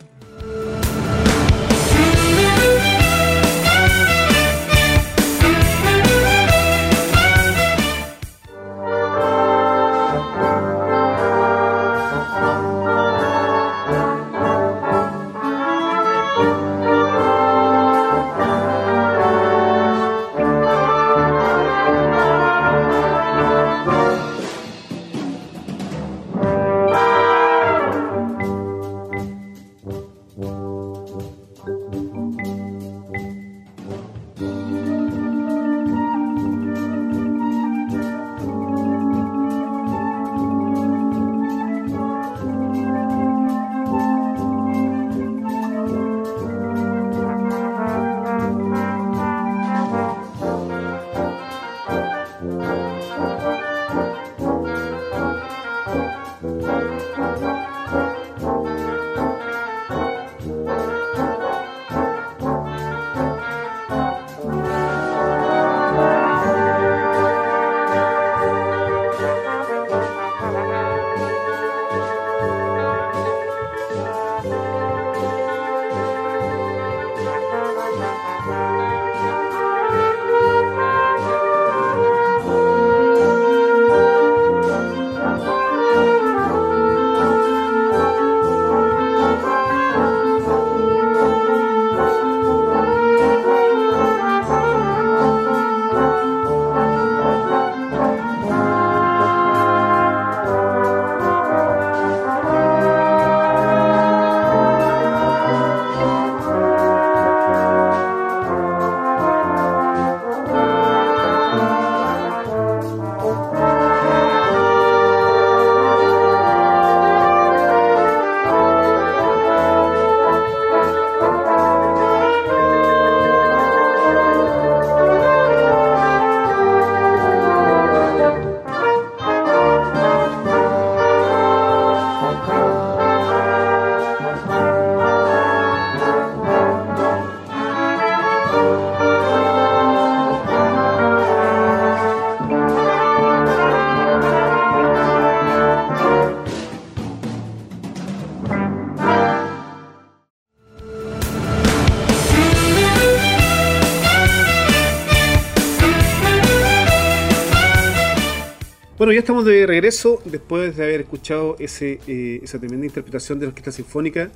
Bueno, 159.09 159.21
ya 159.21 159.21
estamos 159.21 159.43
de 159.43 159.65
regreso 159.65 160.21
después 160.23 160.77
de 160.77 160.83
haber 160.83 161.01
escuchado 161.01 161.55
ese, 161.57 161.99
eh, 162.07 162.41
esa 162.43 162.59
tremenda 162.59 162.85
interpretación 162.85 163.39
de 163.39 163.47
la 163.47 163.49
Orquesta 163.49 163.71
Sinfónica, 163.71 164.29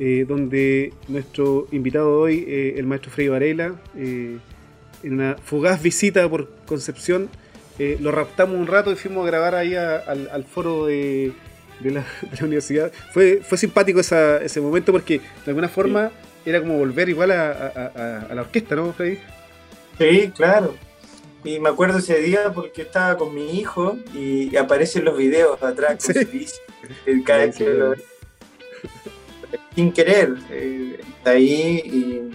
eh, 0.00 0.24
donde 0.26 0.92
nuestro 1.06 1.68
invitado 1.70 2.18
hoy, 2.18 2.44
eh, 2.48 2.74
el 2.78 2.84
maestro 2.84 3.12
Freddy 3.12 3.28
Varela, 3.28 3.76
en 3.94 4.40
una 5.04 5.36
fugaz 5.36 5.80
visita 5.80 6.28
por 6.28 6.48
Concepción, 6.66 7.28
lo 7.78 8.10
raptamos 8.10 8.56
un 8.56 8.66
rato 8.66 8.90
y 8.90 8.96
fuimos 8.96 9.22
a 9.22 9.26
grabar 9.28 9.54
ahí 9.54 9.76
al, 9.76 10.44
foro 10.52 10.86
de, 10.86 11.32
la, 11.84 12.04
universidad. 12.42 12.90
Fue, 13.12 13.40
fue 13.44 13.56
simpático 13.56 14.00
ese 14.00 14.60
momento 14.60 14.90
porque 14.90 15.18
de 15.18 15.50
alguna 15.52 15.68
forma 15.68 16.10
era 16.44 16.58
como 16.58 16.76
volver 16.76 17.08
igual 17.08 17.30
a, 17.30 17.52
a 18.28 18.34
la 18.34 18.40
orquesta, 18.40 18.74
¿no, 18.74 18.92
Freddy? 18.92 19.18
Sí, 19.96 20.32
claro. 20.34 20.87
Y 21.44 21.60
me 21.60 21.68
acuerdo 21.68 21.98
ese 21.98 22.18
día 22.18 22.52
porque 22.52 22.82
estaba 22.82 23.16
con 23.16 23.34
mi 23.34 23.58
hijo 23.58 23.96
y, 24.14 24.56
aparecen 24.56 25.04
los 25.04 25.16
videos 25.16 25.62
atrás 25.62 26.04
con 26.04 26.14
sin 29.74 29.92
querer, 29.92 30.34
eh, 30.50 30.98
está 31.00 31.30
ahí 31.30 32.30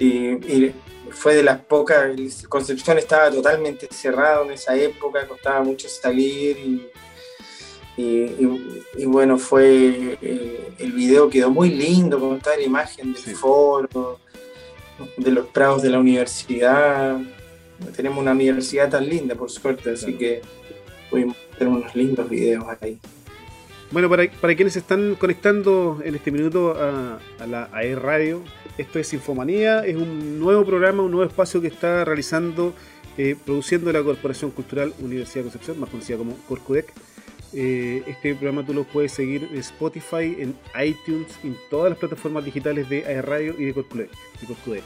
y, 0.00 0.74
fue 1.10 1.34
de 1.34 1.42
las 1.42 1.60
pocas, 1.60 2.12
Concepción 2.48 2.98
estaba 2.98 3.30
totalmente 3.30 3.88
cerrado 3.90 4.44
en 4.44 4.52
esa 4.52 4.76
época, 4.76 5.26
costaba 5.26 5.62
mucho 5.62 5.88
salir 5.88 6.90
y, 7.96 9.04
bueno, 9.04 9.38
fue, 9.38 10.18
eh, 10.20 10.74
el 10.78 10.92
video 10.92 11.30
quedó 11.30 11.50
muy 11.50 11.70
lindo 11.70 12.20
con 12.20 12.38
toda 12.40 12.56
la 12.56 12.62
imagen 12.62 13.14
del 13.14 13.36
foro, 13.36 14.20
de 15.16 15.30
los 15.30 15.46
prados 15.46 15.82
de 15.82 15.90
la 15.90 15.98
universidad 15.98 17.18
tenemos 17.94 18.18
una 18.18 18.32
universidad 18.32 18.90
tan 18.90 19.08
linda, 19.08 19.34
por 19.34 19.50
suerte, 19.50 19.90
así 19.90 20.14
que 20.14 20.42
pudimos 21.10 21.36
tener 21.56 21.72
unos 21.72 21.94
lindos 21.94 22.28
videos 22.28 22.64
ahí. 22.80 22.98
Bueno, 23.90 24.10
para, 24.10 24.30
para 24.30 24.54
quienes 24.54 24.76
están 24.76 25.14
conectando 25.14 26.00
en 26.04 26.14
este 26.14 26.30
minuto 26.30 26.76
a, 26.78 27.18
la 27.46 27.70
AER 27.72 28.02
Radio, 28.02 28.42
esto 28.76 28.98
es 28.98 29.12
Infomanía, 29.14 29.84
es 29.86 29.96
un 29.96 30.38
nuevo 30.38 30.64
programa, 30.64 31.02
un 31.02 31.10
nuevo 31.10 31.26
espacio 31.26 31.62
que 31.62 31.68
está 31.68 32.04
realizando, 32.04 32.74
eh, 33.16 33.34
produciendo 33.42 33.90
la 33.90 34.02
Corporación 34.02 34.50
Cultural 34.50 34.92
Universidad 35.00 35.44
de 35.44 35.50
Concepción, 35.50 35.80
más 35.80 35.88
conocida 35.88 36.18
como 36.18 36.36
Corcudec. 36.46 36.92
Eh, 37.54 38.02
este 38.06 38.34
programa 38.34 38.66
tú 38.66 38.74
lo 38.74 38.84
puedes 38.84 39.12
seguir 39.12 39.48
en 39.50 39.56
Spotify, 39.56 40.36
en 40.38 40.54
iTunes, 40.84 41.28
en 41.42 41.56
todas 41.70 41.88
las 41.88 41.98
plataformas 41.98 42.44
digitales 42.44 42.90
de 42.90 43.06
AER 43.06 43.26
Radio 43.26 43.54
y 43.58 43.64
de 43.64 43.72
Corcudec. 43.72 44.10
De 44.38 44.46
Corcudec. 44.46 44.84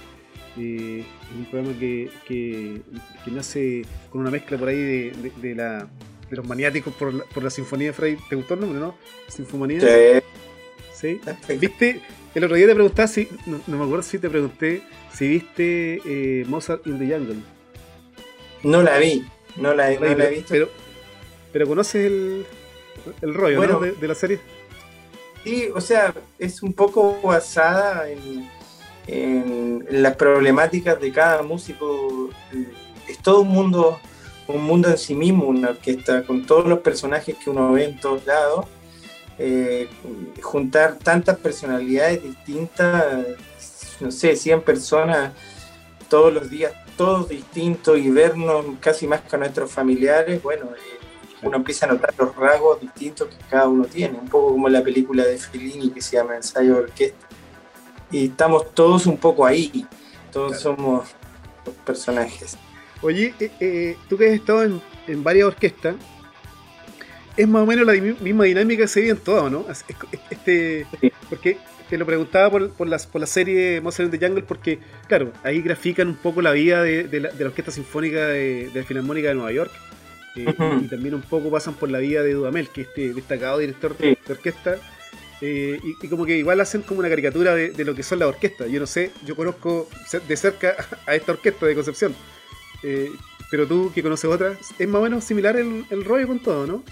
Eh, 0.59 1.05
es 1.31 1.37
un 1.37 1.45
programa 1.47 1.79
que, 1.79 2.11
que, 2.27 2.83
nace 3.31 3.83
con 4.11 4.21
una 4.21 4.31
mezcla 4.31 4.59
por 4.59 4.69
ahí 4.69 4.77
de, 4.77 5.33
de, 5.41 5.55
la, 5.55 5.89
de 6.29 6.37
los 6.37 6.47
maniáticos 6.47 6.93
por 6.95 7.15
la, 7.15 7.25
por 7.25 7.43
la 7.43 7.51
Sinfonía 7.51 7.89
de 7.89 7.93
Fray. 7.93 8.19
¿Te 8.29 8.37
gustó 8.37 8.55
el 8.55 8.61
nombre, 8.61 8.81
no? 8.81 8.95
Sinfonía. 9.29 9.81
Sí. 9.81 10.23
¿Sí? 10.95 11.21
¿Viste? 11.59 12.01
El 12.35 12.45
otro 12.45 12.57
día 12.57 12.67
te 12.67 12.75
preguntaba 12.75 13.09
si, 13.09 13.29
no, 13.47 13.61
me 13.67 13.85
acuerdo 13.85 14.03
si 14.03 14.19
te 14.19 14.31
pregunté 14.31 14.83
si 15.13 15.29
viste 15.29 16.01
eh, 16.05 16.45
Mozart 16.47 16.87
in 16.87 16.99
the 16.99 17.07
Jungle. 17.07 17.37
No 18.63 18.83
la 18.83 18.99
vi, 18.99 19.27
no 19.57 19.75
la, 19.75 19.91
no 19.91 20.15
la 20.15 20.25
he 20.27 20.31
visto. 20.31 20.49
Pero, 20.51 20.69
pero 21.53 21.67
conoces 21.67 22.07
el, 22.07 22.47
el 23.21 23.35
rollo 23.35 23.81
de, 23.81 24.09
la 24.09 24.15
serie. 24.15 24.39
Sí, 25.45 25.69
o 25.75 25.81
sea, 25.81 26.15
es 26.39 26.63
un 26.63 26.73
poco 26.73 27.21
basada 27.21 28.09
en, 28.09 28.49
en 29.07 29.85
las 29.91 30.17
problemáticas 30.17 31.01
de 31.01 31.13
cada 31.13 31.43
músico. 31.43 32.31
Es 33.09 33.19
todo 33.19 33.41
un 33.41 33.49
mundo, 33.49 33.99
un 34.49 34.63
mundo 34.63 34.89
en 34.89 34.99
sí 34.99 35.15
mismo, 35.15 35.47
una 35.47 35.71
orquesta, 35.71 36.25
con 36.25 36.47
todos 36.47 36.67
los 36.67 36.81
personajes 36.81 37.37
que 37.37 37.51
uno 37.51 37.73
ve 37.73 37.85
en 37.85 38.01
todos 38.01 38.27
lados. 38.27 38.67
Eh, 39.39 39.89
juntar 40.41 40.99
tantas 40.99 41.39
personalidades 41.39 42.23
distintas, 42.23 43.05
no 44.01 44.11
sé, 44.11 44.37
100 44.37 44.63
personas 44.63 45.33
todos 46.09 46.33
los 46.33 46.51
días, 46.51 46.73
todos 46.97 47.29
distintos 47.29 47.99
y 47.99 48.11
vernos 48.11 48.67
casi 48.81 49.07
más 49.07 49.23
que 49.23 49.35
a 49.35 49.39
nuestros 49.39 49.71
familiares, 49.73 50.43
bueno, 50.43 50.67
eh, 50.67 51.03
uno 51.43 51.57
empieza 51.57 51.87
a 51.87 51.89
notar 51.89 52.15
los 52.19 52.37
rasgos 52.37 52.81
distintos 52.81 53.29
que 53.29 53.37
cada 53.51 53.67
uno 53.67 53.85
tiene, 53.87 54.19
un 54.19 54.29
poco 54.29 54.53
como 54.53 54.69
la 54.69 54.83
película 54.83 55.25
de 55.25 55.39
Fellini 55.39 55.91
que 55.91 56.01
se 56.01 56.17
llama 56.17 56.37
Ensayo 56.37 56.75
de 56.75 56.81
Orquesta. 56.81 57.32
Y 58.13 58.27
estamos 58.27 58.75
todos 58.75 59.07
un 59.07 59.17
poco 59.17 59.45
ahí, 59.47 59.87
todos 60.31 60.61
somos 60.61 61.09
los 61.65 61.75
personajes. 61.77 62.57
Oye, 63.01 63.35
eh, 63.41 63.51
eh, 63.59 63.97
tú 64.09 64.17
que 64.17 64.29
has 64.29 64.35
estado 64.35 64.63
en, 64.63 64.81
en, 65.09 65.25
varias 65.25 65.49
orquestas, 65.49 65.97
es 67.37 67.49
más 67.49 67.63
o 67.63 67.67
menos 67.67 67.87
la 67.87 67.95
misma 67.95 68.45
dinámica 68.45 68.83
que 68.83 68.89
se 68.89 69.01
vive 69.01 69.13
en 69.13 69.19
todas, 69.19 69.51
¿no? 69.51 69.65
Este, 70.31 70.87
Porque 71.29 71.57
te 71.89 71.99
lo 71.99 72.07
preguntaba 72.07 72.51
por, 72.51 72.71
por, 72.73 72.87
la, 72.87 72.99
por 72.99 73.21
la 73.21 73.27
serie 73.27 73.81
Mozart 73.81 74.13
in 74.13 74.19
the 74.19 74.25
Jungle, 74.25 74.45
porque, 74.45 74.79
claro, 75.09 75.33
ahí 75.43 75.61
grafican 75.63 76.09
un 76.09 76.17
poco 76.17 76.43
la 76.43 76.53
vida 76.53 76.83
de, 76.83 77.21
la, 77.21 77.31
Orquesta 77.47 77.71
Sinfónica 77.71 78.27
de, 78.29 78.71
de 78.73 78.81
la 78.81 78.87
Filarmónica 78.87 79.29
de 79.29 79.35
Nueva 79.35 79.53
York 79.53 79.73
eh, 80.35 80.47
y 80.81 80.89
también 80.89 81.15
un 81.15 81.23
poco 81.23 81.51
pasan 81.51 81.75
por 81.75 81.91
la 81.91 81.99
vida 81.99 82.23
de 82.23 82.33
Dudamel, 82.35 82.69
que 82.69 82.83
es 82.83 82.89
este 82.89 83.13
destacado 83.13 83.59
director 83.59 83.97
de 83.97 84.19
orquesta. 84.29 84.77
Eh, 85.45 85.81
y, 85.83 86.07
como 86.07 86.25
que 86.25 86.39
igual 86.39 86.61
hacen 86.61 86.83
como 86.83 87.01
una 87.01 87.09
caricatura 87.09 87.57
de, 87.57 87.85
lo 87.85 87.97
que 87.97 88.05
son 88.05 88.21
las 88.21 88.29
orquestas. 88.29 88.71
Yo 88.71 88.79
no 88.79 88.87
sé, 88.87 89.11
yo 89.27 89.35
conozco 89.35 89.89
de 90.29 90.37
cerca 90.37 90.77
a 91.07 91.17
esta 91.17 91.33
orquesta 91.33 91.67
de 91.67 91.75
Concepción. 91.75 92.15
Eh, 92.85 93.11
pero 93.51 93.67
tú 93.67 93.91
que 93.93 94.05
conoces 94.05 94.31
otras, 94.31 94.59
es 94.79 94.89
más 94.89 95.01
o 95.01 95.03
menos 95.03 95.25
similar 95.25 95.57
el, 95.57 96.05
rollo 96.05 96.29
con 96.29 96.39
todo, 96.39 96.67
¿no? 96.67 96.85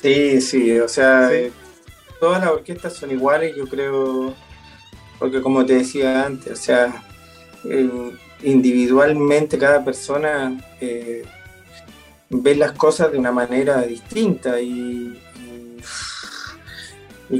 Sí, 0.00 0.40
sí, 0.40 0.78
o 0.78 0.88
sea, 0.88 1.30
todas 2.18 2.40
las 2.40 2.50
orquestas 2.50 2.94
son 2.94 3.10
iguales, 3.10 3.54
yo 3.56 3.66
creo, 3.68 4.34
porque 5.18 5.42
como 5.42 5.66
te 5.66 5.74
decía 5.74 6.24
antes, 6.24 6.52
o 6.52 6.56
sea, 6.56 7.04
individualmente 8.42 9.58
cada 9.58 9.84
persona 9.84 10.56
ves 12.30 12.56
las 12.56 12.72
cosas 12.72 13.12
de 13.12 13.18
una 13.18 13.30
manera 13.30 13.82
distinta 13.82 14.60
y, 14.60 15.20
y, 15.36 15.76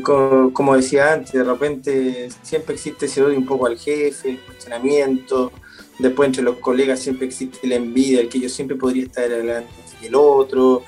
como, 0.01 0.77
decía 0.77 1.13
antes, 1.13 1.33
de 1.33 1.45
repente 1.45 2.29
siempre 2.43 2.75
existe 2.75 3.07
ese 3.07 3.23
odio 3.23 3.37
un 3.37 3.47
poco 3.47 3.67
al 3.67 3.79
jefe, 3.79 4.31
el 4.31 4.41
cuestionamiento, 4.41 5.53
después 5.99 6.29
entre 6.29 6.43
los 6.43 6.57
colegas 6.57 7.01
siempre 7.01 7.27
existe 7.27 7.67
la 7.67 7.75
envidia, 7.75 8.21
el 8.21 8.29
que 8.29 8.41
yo 8.41 8.49
siempre 8.49 8.77
podría 8.77 9.05
estar 9.05 9.25
adelante 9.25 9.71
que 10.01 10.09
el 10.09 10.15
otro, 10.15 10.83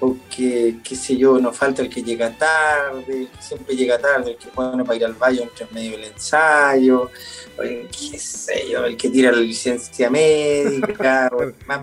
o 0.00 0.16
que, 0.34 0.78
qué 0.84 0.96
sé 0.96 1.16
yo, 1.16 1.38
nos 1.38 1.56
falta 1.56 1.82
el 1.82 1.88
que 1.88 2.02
llega 2.02 2.36
tarde, 2.36 3.22
el 3.22 3.28
que 3.28 3.42
siempre 3.42 3.76
llega 3.76 3.98
tarde, 3.98 4.32
el 4.32 4.36
que 4.36 4.48
bueno 4.54 4.84
para 4.84 4.96
ir 4.96 5.04
al 5.04 5.14
baño 5.14 5.42
entre 5.42 5.66
medio 5.72 5.92
del 5.92 6.04
ensayo, 6.04 7.10
o 7.58 7.62
el, 7.62 7.88
qué 7.88 8.18
sé 8.18 8.68
yo, 8.70 8.84
el 8.84 8.96
que 8.96 9.08
tira 9.08 9.32
la 9.32 9.38
licencia 9.38 10.10
médica, 10.10 11.30
o 11.32 11.42
el 11.42 11.54
más 11.66 11.80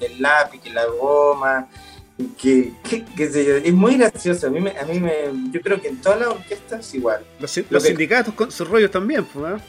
el 0.00 0.20
lápiz, 0.20 0.60
que 0.60 0.70
la 0.70 0.84
goma, 0.86 1.68
que, 2.40 2.72
es 3.18 3.72
muy 3.74 3.96
gracioso. 3.96 4.46
A 4.46 4.50
mí, 4.50 4.58
a 4.68 4.84
mí 4.86 5.00
me, 5.00 5.12
yo 5.50 5.60
creo 5.60 5.80
que 5.80 5.88
en 5.88 6.00
todas 6.00 6.20
las 6.20 6.28
orquestas 6.28 6.94
igual. 6.94 7.24
Los, 7.38 7.50
sindicatos 7.82 8.34
con 8.34 8.50
sus 8.50 8.68
rollos 8.68 8.90
también, 8.90 9.24
pues, 9.24 9.60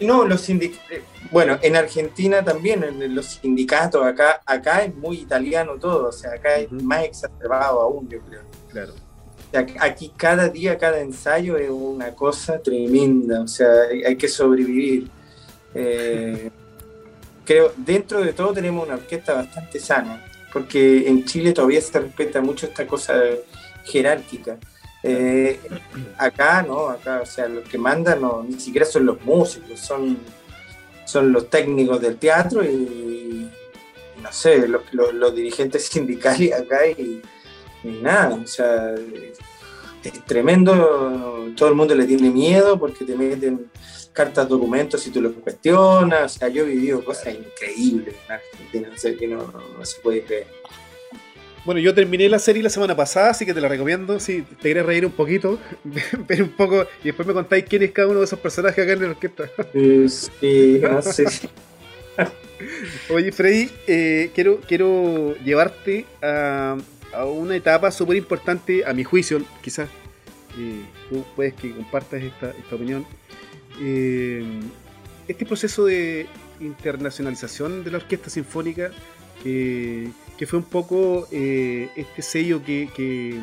No, 0.00 0.24
los 0.24 0.40
sindicatos, 0.40 0.90
eh, 0.90 1.02
bueno, 1.30 1.58
en 1.60 1.76
Argentina 1.76 2.42
también, 2.42 2.82
en 2.84 3.14
los 3.14 3.26
sindicatos, 3.26 4.04
acá, 4.04 4.40
acá 4.46 4.84
es 4.84 4.94
muy 4.94 5.18
italiano 5.18 5.74
todo, 5.78 6.08
o 6.08 6.12
sea, 6.12 6.32
acá 6.32 6.56
es 6.56 6.72
más 6.72 7.04
exacerbado 7.04 7.80
aún, 7.80 8.08
yo 8.08 8.20
creo. 8.20 8.42
Claro. 8.70 8.94
aquí 9.80 10.12
cada 10.16 10.48
día, 10.48 10.78
cada 10.78 11.00
ensayo 11.00 11.56
es 11.56 11.68
una 11.68 12.14
cosa 12.14 12.60
tremenda, 12.60 13.42
o 13.42 13.48
sea, 13.48 13.68
hay, 14.06 14.16
que 14.16 14.28
sobrevivir. 14.28 15.10
Eh, 15.74 16.50
creo, 17.44 17.72
dentro 17.76 18.22
de 18.22 18.32
todo 18.32 18.54
tenemos 18.54 18.86
una 18.86 18.94
orquesta 18.94 19.34
bastante 19.34 19.78
sana, 19.78 20.29
porque 20.52 21.08
en 21.08 21.24
Chile 21.24 21.52
todavía 21.52 21.80
se 21.80 21.98
respeta 21.98 22.40
mucho 22.40 22.66
esta 22.66 22.86
cosa 22.86 23.14
jerárquica. 23.84 24.58
Eh, 25.02 25.58
acá 26.18 26.62
no, 26.62 26.88
acá, 26.88 27.20
o 27.22 27.26
sea, 27.26 27.48
los 27.48 27.66
que 27.68 27.78
mandan 27.78 28.20
no, 28.20 28.44
ni 28.46 28.60
siquiera 28.60 28.84
son 28.84 29.06
los 29.06 29.20
músicos, 29.22 29.80
son, 29.80 30.18
son 31.06 31.32
los 31.32 31.48
técnicos 31.48 32.00
del 32.00 32.18
teatro 32.18 32.62
y, 32.62 33.50
no 34.22 34.32
sé, 34.32 34.68
los, 34.68 35.34
dirigentes 35.34 35.86
sindicales 35.90 36.52
acá 36.52 36.86
y, 36.86 37.22
y, 37.82 37.88
nada, 38.02 38.34
o 38.34 38.46
sea, 38.46 38.94
es 40.04 40.24
tremendo, 40.26 41.46
todo 41.56 41.70
el 41.70 41.74
mundo 41.74 41.94
le 41.94 42.04
tiene 42.04 42.30
miedo 42.30 42.78
porque 42.78 43.04
te 43.04 43.16
meten 43.16 43.70
cartas, 44.12 44.48
documentos 44.48 45.02
si 45.02 45.10
tú 45.10 45.20
los 45.20 45.32
cuestionas. 45.34 46.36
O 46.36 46.38
sea, 46.38 46.48
yo 46.48 46.64
he 46.64 46.68
vivido 46.68 47.04
cosas 47.04 47.34
increíbles 47.34 48.14
en 48.26 48.32
Argentina, 48.32 48.88
o 48.94 48.98
sea, 48.98 49.14
que 49.16 49.28
no, 49.28 49.52
se 49.82 50.00
puede 50.00 50.22
creer. 50.22 50.46
Bueno, 51.64 51.80
yo 51.80 51.94
terminé 51.94 52.28
la 52.28 52.38
serie 52.38 52.62
la 52.62 52.70
semana 52.70 52.96
pasada, 52.96 53.30
así 53.30 53.44
que 53.44 53.52
te 53.52 53.60
la 53.60 53.68
recomiendo. 53.68 54.18
Si 54.18 54.42
te 54.42 54.56
quieres 54.56 54.86
reír 54.86 55.04
un 55.04 55.12
poquito, 55.12 55.58
ver 56.28 56.42
un 56.42 56.50
poco 56.50 56.86
y 57.02 57.08
después 57.08 57.28
me 57.28 57.34
contáis 57.34 57.64
quién 57.68 57.82
es 57.82 57.92
cada 57.92 58.08
uno 58.08 58.20
de 58.20 58.24
esos 58.24 58.38
personajes 58.38 58.82
acá 58.82 58.92
en 58.92 59.02
la 59.02 59.08
orquesta. 59.08 59.50
sí, 59.72 60.80
no 60.80 61.02
sé. 61.02 61.24
Oye, 63.10 63.32
Freddy, 63.32 63.70
eh, 63.86 64.30
quiero, 64.34 64.60
quiero 64.60 65.34
llevarte 65.36 66.06
a, 66.22 66.76
a 67.12 67.24
una 67.24 67.56
etapa 67.56 67.90
súper 67.90 68.16
importante, 68.16 68.84
a 68.84 68.92
mi 68.92 69.04
juicio, 69.04 69.42
quizás 69.62 69.88
eh, 70.58 70.82
tú 71.08 71.24
puedes 71.36 71.54
que 71.54 71.72
compartas 71.72 72.22
esta, 72.22 72.50
esta 72.50 72.74
opinión, 72.74 73.06
eh, 73.80 74.44
este 75.26 75.46
proceso 75.46 75.86
de 75.86 76.26
internacionalización 76.60 77.82
de 77.84 77.90
la 77.90 77.98
orquesta 77.98 78.28
sinfónica, 78.28 78.90
que 79.42 80.46
fue 80.46 80.58
un 80.58 80.66
poco 80.66 81.26
eh, 81.32 81.88
este 81.96 82.22
sello 82.22 82.62
que, 82.64 83.38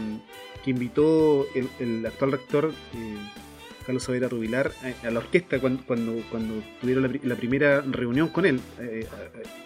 invitó 0.65 1.47
el, 1.56 2.06
actual 2.06 2.34
rector 2.34 2.73
eh, 2.93 3.15
Carlos 3.86 4.04
Savera 4.04 4.28
Rubilar 4.28 4.73
a, 5.02 5.10
la 5.10 5.19
orquesta 5.19 5.62
cuando, 5.62 5.82
cuando, 5.86 6.21
tuvieron 6.82 7.19
la, 7.23 7.36
primera 7.36 7.80
reunión 7.80 8.28
con 8.28 8.45
él, 8.45 8.60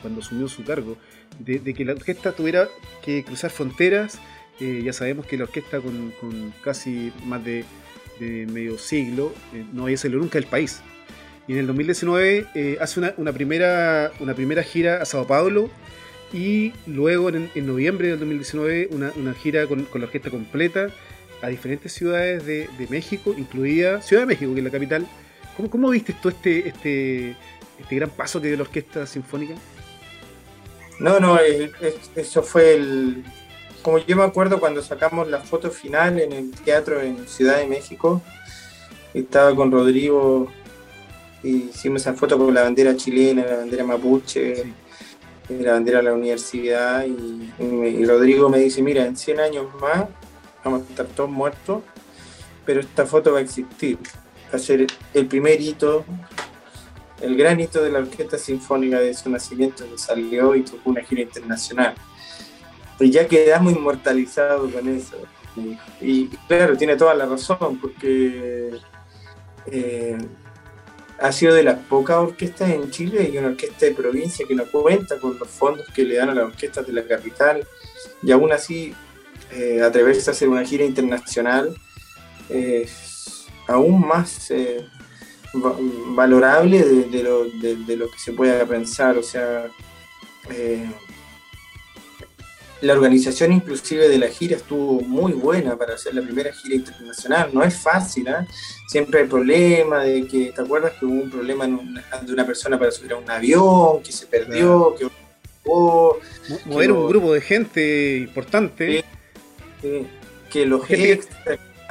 cuando 0.02 0.22
asumió 0.22 0.48
su 0.48 0.64
cargo, 0.64 0.98
de, 1.40 1.74
que 1.74 1.84
la 1.84 1.94
orquesta 1.94 2.34
tuviera 2.34 2.70
que 3.04 3.24
cruzar 3.24 3.50
fronteras. 3.50 4.20
ya 4.60 4.94
sabemos 4.94 5.26
que 5.26 5.38
la 5.38 5.46
orquesta 5.46 5.82
con 5.82 6.54
casi 6.64 7.12
más 7.26 7.44
de 7.44 7.66
de 8.22 8.46
medio 8.46 8.78
siglo, 8.78 9.34
eh, 9.54 9.66
no 9.74 9.84
había 9.84 9.98
salido 9.98 10.20
nunca 10.20 10.40
del 10.40 10.48
país. 10.48 10.82
Y 11.48 11.54
en 11.54 11.60
el 11.60 11.68
2019 11.68 12.46
eh, 12.54 12.78
hace 12.80 13.00
una, 13.00 13.34
primera, 13.34 14.12
una 14.20 14.36
primera 14.36 14.64
gira 14.64 15.02
a 15.02 15.06
Sao 15.06 15.26
Paulo 15.26 15.70
y 16.32 16.72
luego 16.86 17.30
en, 17.30 17.50
noviembre 17.66 18.10
del 18.10 18.20
2019 18.20 18.90
una, 18.92 19.34
gira 19.34 19.66
con, 19.68 19.88
la 19.94 20.06
orquesta 20.06 20.30
completa 20.30 20.90
a 21.42 21.48
diferentes 21.48 21.92
ciudades 21.92 22.46
de, 22.46 22.70
México, 22.90 23.34
incluida 23.36 24.02
Ciudad 24.02 24.22
de 24.22 24.28
México, 24.28 24.54
que 24.54 24.60
es 24.60 24.66
la 24.66 24.72
capital. 24.72 25.08
¿Cómo, 25.58 25.70
cómo 25.70 25.90
viste 25.90 26.16
tú 26.22 26.30
este, 26.30 26.70
este, 26.70 27.36
este 27.80 27.96
gran 27.96 28.12
paso 28.12 28.40
que 28.40 28.48
dio 28.48 28.58
la 28.58 28.64
orquesta 28.64 29.08
sinfónica? 29.08 29.56
No, 31.00 31.20
no, 31.20 31.40
eso 32.16 32.44
fue 32.44 32.76
el, 32.76 33.24
como 33.82 33.98
yo 33.98 34.16
me 34.16 34.24
acuerdo 34.24 34.60
cuando 34.60 34.82
sacamos 34.82 35.28
la 35.28 35.40
foto 35.40 35.72
final 35.72 36.20
en 36.20 36.32
el 36.32 36.52
teatro 36.52 37.02
en 37.02 37.28
Ciudad 37.28 37.58
de 37.58 37.68
México, 37.68 38.22
estaba 39.14 39.56
con 39.56 39.72
Rodrigo 39.72 40.52
y 41.44 41.70
hicimos 41.70 42.02
esa 42.02 42.14
foto 42.14 42.38
con 42.38 42.54
la 42.54 42.64
bandera 42.64 42.96
chilena, 42.96 43.46
la 43.46 43.58
bandera 43.58 43.84
mapuche, 43.84 44.66
la 45.50 45.74
bandera 45.74 45.98
de 45.98 46.04
la 46.04 46.14
universidad 46.14 47.06
y, 47.06 48.06
Rodrigo 48.06 48.50
me 48.50 48.60
dice, 48.60 48.82
mira, 48.82 49.06
en 49.06 49.18
100 49.18 49.40
años 49.40 49.68
más 49.80 50.06
vamos 50.64 50.82
a 50.82 50.90
estar 50.90 51.06
todos 51.08 51.30
muertos, 51.30 51.82
pero 52.66 52.80
esta 52.80 53.06
foto 53.06 53.34
va 53.34 53.40
a 53.40 53.42
existir, 53.42 53.98
va 54.52 54.58
a 54.58 54.60
ser 54.60 54.88
el 55.14 55.26
primer 55.26 55.60
hito, 55.60 56.06
el 57.22 57.36
gran 57.36 57.60
hito 57.60 57.84
de 57.84 57.92
la 57.92 58.00
Orquesta 58.00 58.38
Sinfónica 58.38 59.00
de 59.00 59.14
su 59.14 59.30
nacimiento 59.30 59.90
que 59.90 59.98
salió 59.98 60.56
y 60.56 60.62
tocó 60.62 60.92
una 60.92 61.02
gira 61.02 61.22
internacional 61.22 61.96
y 63.02 63.12
ya 63.12 63.28
quedamos 63.28 63.74
inmortalizados 63.74 64.72
con 64.72 64.88
eso. 64.90 65.18
Y, 66.00 66.28
claro, 66.48 66.78
tiene 66.78 66.96
toda 66.96 67.14
la 67.14 67.26
razón, 67.26 67.78
porque 67.82 68.72
eh, 69.68 70.18
ha 71.20 71.32
sido 71.32 71.54
de 71.54 71.64
las 71.64 71.78
pocas 71.80 72.18
orquestas 72.18 72.70
en 72.70 72.90
Chile 72.90 73.30
y 73.32 73.38
una 73.38 73.50
orquesta 73.50 73.86
de 73.86 73.94
provincia 73.94 74.46
que 74.48 74.56
no 74.56 74.66
cuenta 74.66 75.20
con 75.20 75.38
los 75.38 75.48
fondos 75.48 75.86
que 75.94 76.04
le 76.04 76.16
dan 76.16 76.30
a 76.30 76.36
las 76.36 76.46
orquestas 76.46 76.88
de 76.88 76.94
la 76.94 77.04
capital 77.04 77.68
y 78.24 78.32
aún 78.32 78.52
así 78.52 78.96
eh, 79.52 79.82
atreverse 79.82 80.30
a 80.30 80.34
hacer 80.34 80.50
una 80.50 80.64
gira 80.66 80.84
internacional 80.84 81.76
es 82.50 83.46
aún 83.68 84.06
más 84.08 84.50
eh, 84.52 84.86
valorable 85.54 86.84
de, 86.84 87.24
lo, 87.24 87.46
de, 87.46 87.98
lo, 87.98 88.10
que 88.10 88.20
se 88.20 88.34
pueda 88.34 88.66
pensar. 88.66 89.18
O 89.18 89.24
sea, 89.24 89.68
eh, 90.50 90.90
la 92.82 92.94
organización 92.94 93.54
inclusive 93.54 94.10
de 94.10 94.18
la 94.18 94.28
gira 94.28 94.58
estuvo 94.58 95.02
muy 95.02 95.34
buena 95.34 95.78
para 95.78 95.96
hacer 95.96 96.16
la 96.16 96.22
primera 96.22 96.52
gira 96.52 96.76
internacional. 96.76 97.50
No 97.54 97.64
es 97.64 97.76
fácil, 97.76 98.28
¿eh? 98.28 98.48
siempre 98.88 99.22
hay 99.22 99.28
problemas 99.28 100.06
de 100.06 100.26
que, 100.28 100.52
¿te 100.52 100.62
acuerdas 100.62 100.94
que 101.00 101.06
hubo 101.06 101.22
un 101.22 101.30
problema 101.30 101.68
de 101.68 102.34
una 102.34 102.46
persona 102.46 102.78
para 102.80 102.92
subir 102.92 103.14
a 103.14 103.18
un 103.18 103.30
avión, 103.30 104.02
que 104.04 104.12
se 104.12 104.26
perdió, 104.26 104.96
que 104.98 105.08
mover 105.66 106.92
un 106.92 107.08
grupo 107.08 107.34
de 107.34 107.42
gente 107.42 108.18
importante. 108.18 109.04
que 110.50 110.66
los 110.66 110.86
gente, 110.86 111.28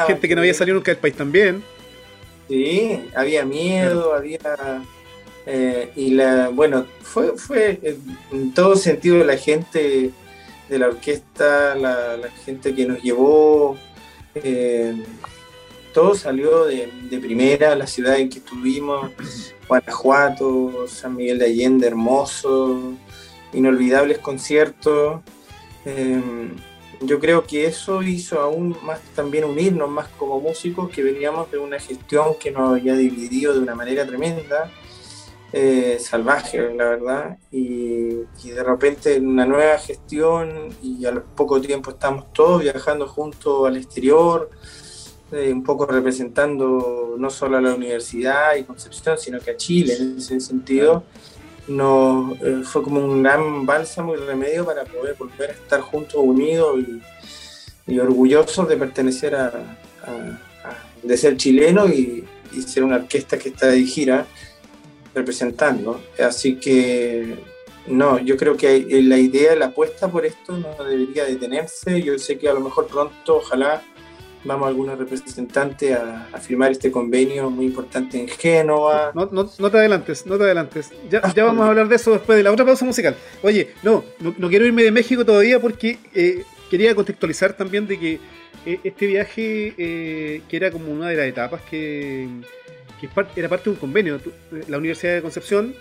gente 0.07 0.29
que 0.29 0.35
no 0.35 0.41
había 0.41 0.55
salido 0.55 0.77
nunca 0.77 0.91
del 0.91 1.01
país 1.01 1.15
también. 1.15 1.63
Sí, 2.49 3.09
había 3.15 3.45
miedo, 3.45 4.15
había 4.15 4.39
eh, 5.47 5.91
y 5.97 6.11
la 6.11 6.49
bueno 6.49 6.87
fue 7.03 7.37
fue 7.39 7.81
en 8.31 8.53
todo 8.53 8.77
sentido 8.77 9.25
la 9.25 9.37
gente 9.37 10.11
de 10.71 10.79
la 10.79 10.87
orquesta, 10.87 11.75
la, 11.75 12.31
gente 12.45 12.75
que 12.75 12.87
nos 12.87 13.03
llevó, 13.03 13.77
eh, 14.37 15.05
todo 15.93 16.15
salió 16.15 16.67
de, 16.67 16.89
primera, 17.21 17.75
la 17.75 17.89
ciudad 17.89 18.17
en 18.17 18.31
que 18.31 18.39
estuvimos, 18.39 19.11
Guanajuato, 19.67 20.87
San 20.87 21.17
Miguel 21.17 21.41
de 21.41 21.47
Allende, 21.47 21.89
hermoso, 21.89 22.95
inolvidables 23.53 24.19
conciertos. 24.19 25.21
Eh, 25.85 26.21
yo 27.01 27.19
creo 27.19 27.45
que 27.45 27.67
eso 27.67 28.03
hizo 28.03 28.41
aún 28.41 28.77
más 28.83 29.01
también 29.17 29.45
unirnos 29.45 29.91
más 29.91 30.07
como 30.19 30.41
músicos 30.41 30.91
que 30.91 31.03
veníamos 31.03 31.51
de 31.51 31.59
una 31.59 31.81
gestión 31.81 32.35
que 32.39 32.53
nos 32.53 32.79
había 32.79 32.95
dividido 32.95 33.55
de 33.55 33.61
una 33.61 33.75
manera 33.75 34.07
tremenda 34.07 34.71
eh, 35.53 35.99
salvaje, 36.01 36.73
la 36.75 36.85
verdad, 36.91 37.39
y, 37.51 38.11
de 38.45 38.63
repente 38.63 39.17
en 39.17 39.27
una 39.27 39.45
nueva 39.47 39.79
gestión 39.79 40.69
y 40.83 41.05
a 41.07 41.13
poco 41.21 41.61
tiempo 41.61 41.91
estamos 41.91 42.33
todos 42.33 42.63
viajando 42.63 43.09
juntos 43.09 43.67
al 43.67 43.77
exterior, 43.77 44.49
eh, 45.33 45.53
un 45.53 45.65
poco 45.65 45.87
representando 45.87 47.17
no 47.19 47.31
solo 47.31 47.57
a 47.57 47.61
la 47.61 47.75
universidad 47.75 48.55
y 48.57 48.65
Concepción, 48.65 49.19
sino 49.19 49.41
que 49.41 49.53
a 49.53 49.57
Chile 49.57 49.97
en 49.99 50.19
ese 50.19 50.41
sentido. 50.41 51.03
no 51.67 52.37
eh, 52.41 52.63
fue 52.65 52.83
como 52.83 53.01
un 53.05 53.23
gran 53.23 53.67
bálsamo 53.67 54.15
y 54.15 54.19
remedio 54.19 54.65
para 54.65 54.85
poder 54.85 55.17
volver 55.17 55.51
a 55.51 55.53
estar 55.53 55.81
juntos, 55.81 56.21
unidos 56.23 56.79
y, 57.87 57.99
orgullosos 57.99 58.69
de 58.69 58.77
pertenecer 58.77 59.35
a, 59.35 59.53
de 61.03 61.17
ser 61.17 61.37
chileno 61.37 61.89
y, 61.89 62.25
y, 62.53 62.63
ser 62.63 62.85
una 62.85 62.97
orquesta 62.97 63.37
que 63.37 63.49
está 63.49 63.67
de 63.67 63.83
gira 63.83 64.27
representando. 65.15 66.01
Así 66.19 66.57
que 66.57 67.37
no, 67.87 68.19
yo 68.19 68.37
creo 68.37 68.57
que 68.57 68.87
la 69.03 69.19
idea, 69.19 69.57
la 69.57 69.67
apuesta 69.67 70.09
por 70.09 70.25
esto 70.27 70.57
no 70.57 70.85
debería 70.85 71.25
detenerse. 71.25 72.03
Yo 72.03 72.19
sé 72.19 72.39
que 72.39 72.49
a 72.49 72.55
lo 72.55 72.61
mejor 72.61 72.87
pronto, 72.87 73.37
ojalá, 73.37 73.83
vamos 74.45 74.69
algunos 74.69 74.99
representantes 74.99 75.97
a, 75.97 76.39
firmar 76.41 76.71
este 76.71 76.91
convenio 76.91 77.51
muy 77.51 77.67
importante 77.67 78.19
en 78.19 78.29
Génova. 78.29 79.13
No, 79.15 79.29
no, 79.31 79.51
no 79.59 79.71
te 79.71 79.79
adelantes, 79.79 80.27
no 80.27 80.39
te 80.39 80.45
adelantes. 80.45 80.91
Ya, 81.11 81.23
ya, 81.35 81.45
vamos 81.45 81.65
a 81.65 81.69
hablar 81.69 81.89
de 81.89 81.97
eso 81.97 82.13
después 82.13 82.37
de 82.37 82.45
la 82.45 82.53
otra 82.53 82.65
pausa 82.65 82.85
musical. 82.85 83.17
Oye, 83.43 83.71
no, 83.83 84.05
no, 84.21 84.49
quiero 84.49 84.67
irme 84.67 84.83
de 84.83 84.93
México 84.93 85.25
todavía 85.25 85.61
porque 85.61 85.99
eh, 86.15 86.45
quería 86.71 86.95
contextualizar 86.95 87.55
también 87.55 87.87
de 87.87 87.99
que 87.99 88.21
eh, 88.67 88.81
este 88.85 89.07
viaje, 89.07 89.75
eh, 89.77 90.43
que 90.49 90.57
era 90.57 90.71
como 90.71 90.93
una 90.93 91.09
de 91.09 91.17
las 91.17 91.27
etapas 91.27 91.63
que 91.63 92.29
que 93.01 93.09
era 93.37 93.49
parte 93.49 93.65
de 93.65 93.71
un 93.71 93.77
convenio. 93.77 94.21
La 94.69 94.79
Universidad 94.79 95.15
de 95.15 95.23
Concepción 95.23 95.75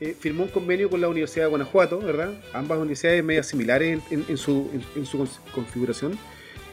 eh, 0.00 0.14
firmó 0.18 0.44
un 0.44 0.50
convenio 0.50 0.88
con 0.88 1.00
la 1.00 1.08
Universidad 1.08 1.46
de 1.46 1.50
Guanajuato, 1.50 1.98
¿verdad? 1.98 2.32
Ambas 2.52 2.78
universidades 2.78 3.24
medias 3.24 3.46
similares 3.46 4.00
en, 4.10 4.36
su, 4.36 4.70
configuración. 5.52 6.18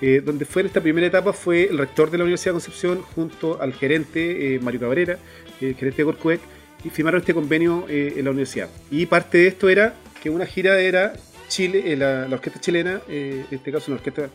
Eh, 0.02 0.22
donde 0.24 0.44
fue 0.44 0.62
en 0.62 0.68
esta 0.68 0.82
primera 0.82 1.08
etapa 1.08 1.32
fue 1.32 1.70
el 1.70 1.78
rector 1.78 2.12
de 2.12 2.18
la 2.18 2.26
Universidad 2.26 2.52
de 2.52 2.56
Concepción 2.56 3.02
junto 3.02 3.62
al 3.62 3.74
gerente 3.74 4.56
eh, 4.56 4.60
Mario 4.60 4.82
Cabrera, 4.82 5.18
gerente 5.60 5.98
de 5.98 6.04
Corcuec, 6.04 6.42
y 6.84 6.90
firmaron 6.90 7.22
este 7.22 7.34
convenio 7.34 7.86
en 7.90 8.24
la 8.24 8.30
universidad. 8.30 8.70
Y 8.92 9.08
parte 9.08 9.40
de 9.40 9.48
esto 9.48 9.70
era 9.70 9.96
que 10.22 10.30
una 10.30 10.46
gira 10.46 10.80
era 10.80 11.14
Chile, 11.48 11.96
la, 11.96 12.28
la, 12.28 12.36
orquesta 12.36 12.60
chilena, 12.60 13.02
en 13.08 13.46
este 13.50 13.72
caso 13.72 13.92
una 13.92 13.96
orquesta 13.96 14.30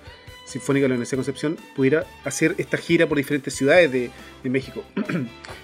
Sinfónica 0.50 0.84
de 0.84 0.88
la 0.88 0.94
Universidad 0.94 1.18
de 1.18 1.24
Concepción 1.24 1.56
pudiera 1.76 2.06
hacer 2.24 2.54
esta 2.58 2.76
gira 2.76 3.06
por 3.06 3.16
diferentes 3.16 3.54
ciudades 3.54 3.90
de, 3.92 4.10
México. 4.44 4.82
Yo 4.96 5.04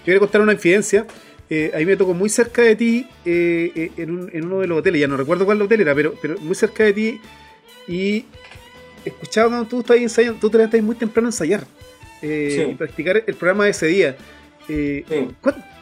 quería 0.05 0.21
contar 0.21 0.41
una 0.41 0.53
infidencia. 0.53 1.07
Eh, 1.51 1.71
ahí 1.75 1.87
me 1.87 1.97
tocó 1.97 2.15
muy 2.15 2.29
cerca 2.29 2.63
de 2.63 2.75
ti 2.75 3.07
eh, 3.25 3.71
eh, 3.75 3.91
en, 3.99 4.45
uno 4.45 4.61
de 4.61 4.67
los 4.67 4.79
hoteles, 4.79 5.01
ya 5.01 5.07
no 5.07 5.17
recuerdo 5.17 5.45
cuál 5.45 5.63
hotel 5.63 5.81
era, 5.81 5.95
pero, 5.95 6.15
pero 6.21 6.39
muy 6.41 6.57
cerca 6.57 6.83
de 6.83 6.93
ti 6.93 7.21
y 7.87 8.25
escuchaba 9.05 9.51
cuando 9.51 9.69
tú 9.69 9.81
estabas 9.81 10.03
ensayando, 10.03 10.41
tú 10.41 10.51
te 10.51 10.59
levantas 10.59 10.83
muy 10.83 10.97
temprano 10.97 11.29
a 11.29 11.31
ensayar 11.31 11.65
y 12.21 12.75
practicar 12.75 13.23
el 13.25 13.35
programa 13.35 13.65
de 13.65 13.71
ese 13.71 13.87
día. 13.87 14.17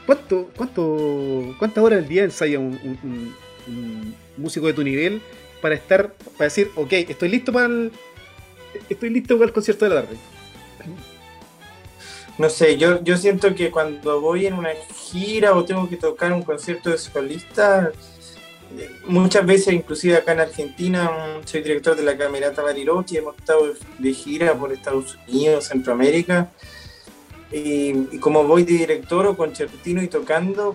¿cuánto, 0.04 0.50
cuánto, 0.54 1.54
cuántas 1.58 1.82
horas 1.82 2.00
al 2.00 2.08
día 2.08 2.24
ensaya 2.24 2.58
un, 2.58 3.34
músico 4.36 4.66
de 4.66 4.74
tu 4.74 4.82
nivel 4.82 5.22
para 5.62 5.74
estar, 5.74 6.12
para 6.36 6.44
decir, 6.44 6.70
ok, 6.74 6.92
estoy 6.92 7.30
listo 7.30 7.54
para 7.54 7.66
el, 7.66 7.90
estoy 8.88 9.10
listo 9.10 9.34
para 9.36 9.46
el 9.46 9.52
concierto 9.52 9.84
de 9.84 9.94
la 9.94 10.02
tarde. 10.02 10.16
No 12.36 12.50
sé, 12.50 12.76
yo, 12.76 13.02
yo 13.04 13.16
siento 13.16 13.54
que 13.54 13.70
cuando 13.70 14.20
voy 14.20 14.46
en 14.46 14.54
una 14.54 14.70
gira 15.10 15.54
o 15.54 15.64
tengo 15.64 15.88
que 15.88 15.96
tocar 15.96 16.32
un 16.32 16.42
concierto 16.42 16.90
de 16.90 16.98
solista, 16.98 17.92
muchas 19.06 19.46
veces, 19.46 19.74
inclusive 19.74 20.16
acá 20.16 20.32
en 20.32 20.40
Argentina, 20.40 21.10
soy 21.44 21.62
director 21.62 21.96
de 21.96 22.02
la 22.02 22.16
Camerata 22.16 22.62
Bariloche, 22.62 23.18
hemos 23.18 23.36
estado 23.36 23.72
de 23.98 24.12
gira 24.12 24.54
por 24.54 24.72
Estados 24.72 25.18
Unidos, 25.28 25.66
Centroamérica, 25.66 26.50
y, 27.52 28.18
como 28.18 28.44
voy 28.44 28.64
de 28.64 28.72
director 28.72 29.26
o 29.26 29.36
concertino 29.36 30.02
y 30.02 30.08
tocando, 30.08 30.74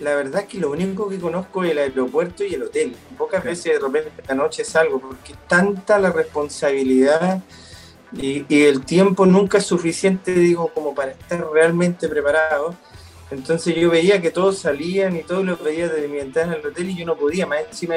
la 0.00 0.14
verdad 0.14 0.42
es 0.42 0.48
que 0.48 0.58
lo 0.58 0.70
único 0.70 1.08
que 1.08 1.18
conozco 1.18 1.64
es 1.64 1.72
el 1.72 1.78
aeropuerto 1.78 2.44
y 2.44 2.54
el 2.54 2.62
hotel. 2.62 2.94
Pocas 3.16 3.42
veces 3.42 3.74
de 3.74 3.78
repente 3.80 4.10
la 4.28 4.34
noche 4.34 4.64
salgo 4.64 5.00
porque 5.00 5.34
tanta 5.48 5.98
la 5.98 6.10
responsabilidad 6.10 7.42
y, 8.12 8.44
el 8.48 8.84
tiempo 8.84 9.26
nunca 9.26 9.58
es 9.58 9.66
suficiente, 9.66 10.32
digo, 10.32 10.70
como 10.72 10.94
para 10.94 11.12
estar 11.12 11.44
realmente 11.52 12.08
preparado. 12.08 12.74
Entonces 13.30 13.74
yo 13.74 13.90
veía 13.90 14.22
que 14.22 14.30
todos 14.30 14.58
salían 14.58 15.16
y 15.16 15.22
todos 15.22 15.44
los 15.44 15.62
veía 15.62 15.88
desde 15.88 16.08
mi 16.08 16.16
ventana 16.16 16.54
en 16.54 16.60
el 16.60 16.66
hotel 16.66 16.90
y 16.90 16.96
yo 16.96 17.04
no 17.04 17.16
podía. 17.16 17.46
Más 17.46 17.60
encima 17.68 17.96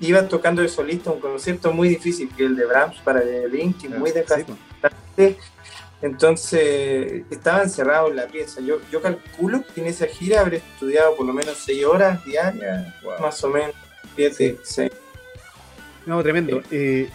iba 0.00 0.26
tocando 0.26 0.62
de 0.62 0.68
solista 0.68 1.10
un 1.10 1.20
concierto 1.20 1.72
muy 1.72 1.88
difícil, 1.88 2.28
que 2.34 2.44
el 2.44 2.56
de 2.56 2.66
Brahms 2.66 2.96
para 3.04 3.20
el 3.20 3.52
Link, 3.52 3.88
muy 3.96 4.10
desgastante. 4.10 4.56
Entonces 6.02 7.22
estaba 7.30 7.62
encerrado 7.62 8.10
en 8.10 8.16
la 8.16 8.26
pieza. 8.26 8.60
Yo, 8.60 8.80
yo 8.90 9.00
calculo 9.00 9.62
que 9.72 9.80
en 9.80 9.86
esa 9.86 10.06
gira 10.06 10.40
habré 10.40 10.56
estudiado 10.56 11.16
por 11.16 11.24
lo 11.24 11.32
menos 11.32 11.56
seis 11.56 11.84
horas 11.84 12.24
diarias, 12.24 12.92
más 13.20 13.42
o 13.44 13.48
menos, 13.48 13.74
siete, 14.16 14.58
seis. 14.64 14.90
No, 16.04 16.20
tremendo. 16.20 16.60
Eh, 16.72 17.08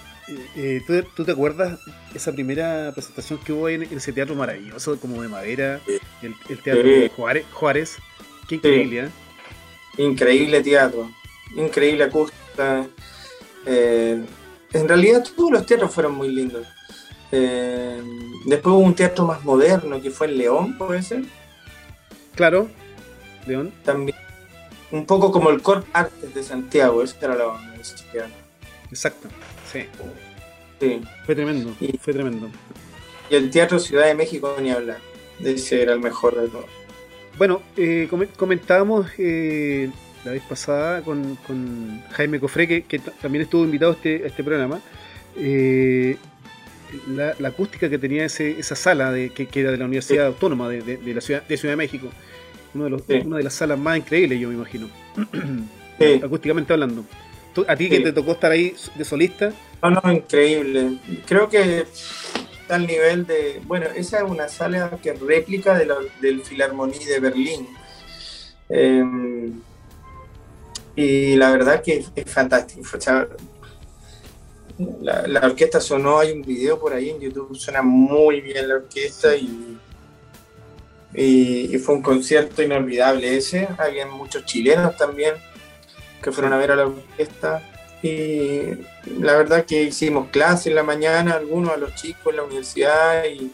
eh, 0.55 0.81
eh, 0.87 1.03
¿tú, 1.15 1.25
te 1.25 1.31
acuerdas 1.33 1.79
esa 2.15 2.31
primera 2.31 2.93
presentación 2.93 3.39
que 3.39 3.51
hubo 3.51 3.67
en, 3.67 3.83
ese 3.83 4.13
teatro 4.13 4.35
maravilloso, 4.35 4.97
como 4.97 5.21
de 5.21 5.27
madera, 5.27 5.81
el, 6.21 6.61
teatro 6.61 6.83
de 6.83 7.11
Juárez, 7.13 7.45
Juárez? 7.51 7.97
Qué 8.47 8.55
increíble, 8.55 9.09
Increíble 9.97 10.61
teatro, 10.61 11.11
increíble 11.55 12.05
acústica. 12.05 12.87
en 13.65 14.87
realidad 14.87 15.25
todos 15.35 15.51
los 15.51 15.65
teatros 15.65 15.93
fueron 15.93 16.15
muy 16.15 16.29
lindos. 16.29 16.65
Eh, 17.31 18.01
después 18.45 18.73
hubo 18.73 18.83
un 18.83 18.95
teatro 18.95 19.25
más 19.25 19.43
moderno 19.43 20.01
que 20.01 20.11
fue 20.11 20.27
el 20.27 20.37
León, 20.37 20.77
puede 20.77 21.01
ser. 21.01 21.23
Claro, 22.35 22.69
León. 23.45 23.73
También. 23.83 24.17
Un 24.91 25.05
poco 25.05 25.31
como 25.31 25.49
el 25.49 25.61
Corp 25.61 25.85
Artes 25.93 26.33
de 26.33 26.43
Santiago, 26.43 27.03
ese 27.03 27.17
era 27.21 27.35
la 27.35 27.45
Exacto, 28.89 29.27
sí. 29.71 29.85
sí. 30.79 31.01
Fue 31.25 31.35
tremendo, 31.35 31.75
fue 31.99 32.13
tremendo. 32.13 32.49
Y 33.29 33.35
el 33.35 33.49
Teatro 33.49 33.79
Ciudad 33.79 34.05
de 34.05 34.15
México 34.15 34.55
ni 34.61 34.71
hablar. 34.71 34.99
Ese 35.43 35.81
era 35.81 35.93
el 35.93 35.99
mejor 35.99 36.39
de 36.39 36.47
todos. 36.47 36.65
Bueno, 37.37 37.61
eh, 37.75 38.09
comentábamos 38.35 39.07
eh, 39.17 39.91
la 40.23 40.31
vez 40.31 40.43
pasada 40.43 41.01
con, 41.03 41.37
Jaime 42.11 42.39
Cofré, 42.39 42.83
que, 42.83 42.99
también 43.21 43.43
estuvo 43.43 43.63
invitado 43.63 43.91
a 43.91 43.95
este, 43.95 44.23
a 44.23 44.27
este 44.27 44.43
programa. 44.43 44.79
Eh, 45.35 46.17
la, 47.07 47.47
acústica 47.47 47.89
que 47.89 47.97
tenía 47.97 48.25
ese, 48.25 48.59
esa 48.59 48.75
sala 48.75 49.11
de, 49.11 49.29
que, 49.29 49.47
era 49.59 49.71
de 49.71 49.77
la 49.77 49.85
Universidad 49.85 50.27
Autónoma 50.27 50.69
de, 50.69 50.99
la 51.13 51.21
ciudad, 51.21 51.43
de 51.43 51.57
Ciudad 51.57 51.73
de 51.73 51.77
México. 51.77 52.09
Uno 52.73 52.85
de 52.85 52.89
los, 52.89 53.01
Una 53.25 53.37
de 53.37 53.43
las 53.43 53.53
salas 53.53 53.79
más 53.79 53.97
increíbles, 53.97 54.39
yo 54.39 54.49
me 54.49 54.55
imagino. 54.55 54.89
Acústicamente 56.23 56.73
hablando. 56.73 57.05
¿A 57.67 57.75
ti 57.75 57.89
que 57.89 58.01
te 58.01 58.13
tocó 58.13 58.33
estar 58.33 58.51
ahí 58.51 58.75
de 58.95 59.03
solista? 59.03 59.51
No, 59.81 59.89
no, 59.89 60.11
increíble. 60.11 60.97
Creo 61.25 61.49
que 61.49 61.85
está 62.61 62.75
al 62.75 62.85
nivel 62.85 63.25
de. 63.25 63.61
Bueno, 63.65 63.87
esa 63.95 64.17
es 64.17 64.23
una 64.23 64.47
sala 64.47 64.99
que 65.01 65.13
réplica 65.13 65.77
de 65.77 65.91
del 66.21 66.41
Filarmonie 66.43 67.05
de 67.05 67.19
Berlín. 67.19 67.67
Em, 68.69 69.61
y 70.95 71.35
la 71.35 71.51
verdad 71.51 71.81
que 71.81 72.05
es, 72.15 72.31
fantástico. 72.31 72.81
La, 75.01 75.41
orquesta 75.43 75.81
sonó, 75.81 76.19
hay 76.19 76.31
un 76.31 76.41
video 76.41 76.79
por 76.79 76.93
ahí 76.93 77.09
en 77.09 77.19
YouTube, 77.19 77.55
suena 77.55 77.81
muy 77.81 78.41
bien 78.41 78.67
la 78.67 78.75
orquesta 78.75 79.35
y, 79.35 79.77
y, 81.13 81.77
fue 81.79 81.95
un 81.95 82.01
concierto 82.01 82.61
inolvidable 82.61 83.37
ese. 83.37 83.67
Había 83.77 84.05
muchos 84.05 84.45
chilenos 84.45 84.95
también 84.95 85.35
que 86.21 86.31
fueron 86.31 86.53
a 86.53 86.57
ver 86.57 86.71
a 86.71 86.75
la 86.75 86.85
orquesta. 86.85 87.61
Y 88.03 88.61
la 89.19 89.35
verdad 89.35 89.65
que 89.65 89.83
hicimos 89.83 90.29
clase 90.29 90.69
en 90.69 90.75
la 90.75 90.83
mañana, 90.83 91.33
algunos 91.33 91.71
a 91.71 91.77
los 91.77 91.95
chicos 91.95 92.27
en 92.27 92.35
la 92.35 92.43
universidad 92.43 93.25
y 93.25 93.51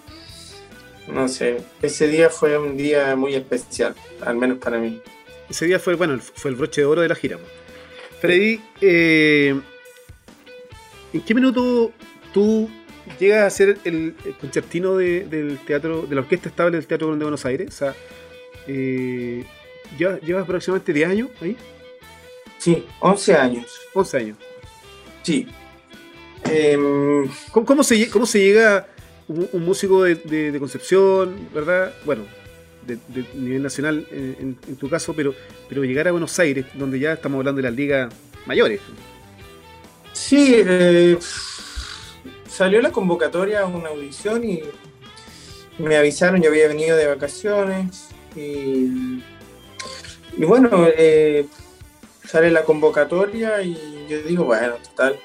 no 1.07 1.27
sé, 1.27 1.57
ese 1.81 2.07
día 2.07 2.29
fue 2.29 2.57
un 2.57 2.77
día 2.77 3.15
muy 3.15 3.35
especial, 3.35 3.95
al 4.21 4.35
menos 4.35 4.57
para 4.57 4.77
mí. 4.77 5.01
Ese 5.49 5.65
día 5.65 5.79
fue, 5.79 5.95
bueno, 5.95 6.19
fue 6.19 6.51
el 6.51 6.55
broche 6.55 6.81
de 6.81 6.85
oro 6.85 7.01
de 7.01 7.09
la 7.09 7.15
gira. 7.15 7.37
Freddy, 8.21 8.61
eh, 8.79 9.59
¿en 11.13 11.21
qué 11.21 11.33
minuto 11.33 11.91
tú 12.33 12.69
llegas 13.19 13.45
a 13.45 13.49
ser 13.49 13.77
el, 13.83 14.15
concertino 14.39 14.97
del 14.97 15.59
teatro, 15.65 16.03
de 16.03 16.15
la 16.15 16.21
orquesta 16.21 16.49
estable 16.49 16.77
del 16.77 16.87
Teatro 16.87 17.15
de 17.15 17.23
Buenos 17.23 17.45
Aires? 17.45 17.69
O 17.69 17.71
sea, 17.71 17.95
eh, 18.67 19.45
¿llevas, 19.97 20.43
aproximadamente 20.43 20.93
10 20.93 21.09
años 21.09 21.29
ahí? 21.41 21.55
Sí, 22.57 22.85
11 22.99 23.35
años. 23.35 23.81
11 23.93 24.17
años. 24.17 24.37
Sí. 25.21 25.47
Em, 26.45 27.29
¿Cómo, 27.51 27.83
se, 27.83 28.09
¿Cómo 28.09 28.25
se 28.25 28.39
llega 28.39 28.87
un, 29.27 29.65
músico 29.65 30.03
de, 30.03 30.55
Concepción, 30.59 31.47
verdad? 31.53 31.93
Bueno, 32.05 32.23
de, 32.85 32.97
nivel 33.35 33.63
nacional 33.63 34.05
en, 34.11 34.55
tu 34.77 34.89
caso, 34.89 35.13
pero, 35.13 35.33
pero 35.69 35.83
llegar 35.83 36.07
a 36.07 36.11
Buenos 36.11 36.37
Aires, 36.39 36.65
donde 36.73 36.99
ya 36.99 37.13
estamos 37.13 37.39
hablando 37.39 37.61
de 37.61 37.69
las 37.69 37.75
ligas 37.75 38.13
mayores. 38.45 38.81
Sí, 40.13 40.55
eh, 40.57 41.17
salió 42.47 42.81
la 42.81 42.91
convocatoria 42.91 43.61
a 43.61 43.65
una 43.65 43.89
audición 43.89 44.43
y 44.43 44.61
me 45.79 45.97
avisaron, 45.97 46.41
yo 46.41 46.49
había 46.49 46.67
venido 46.67 46.95
de 46.95 47.07
vacaciones 47.07 48.09
y, 48.35 49.21
y 50.37 50.45
bueno, 50.45 50.69
eh, 50.97 51.47
sale 52.25 52.51
la 52.51 52.63
convocatoria 52.63 53.61
y 53.61 54.05
yo 54.09 54.21
digo, 54.21 54.45
bueno, 54.45 54.75
total. 54.75 55.19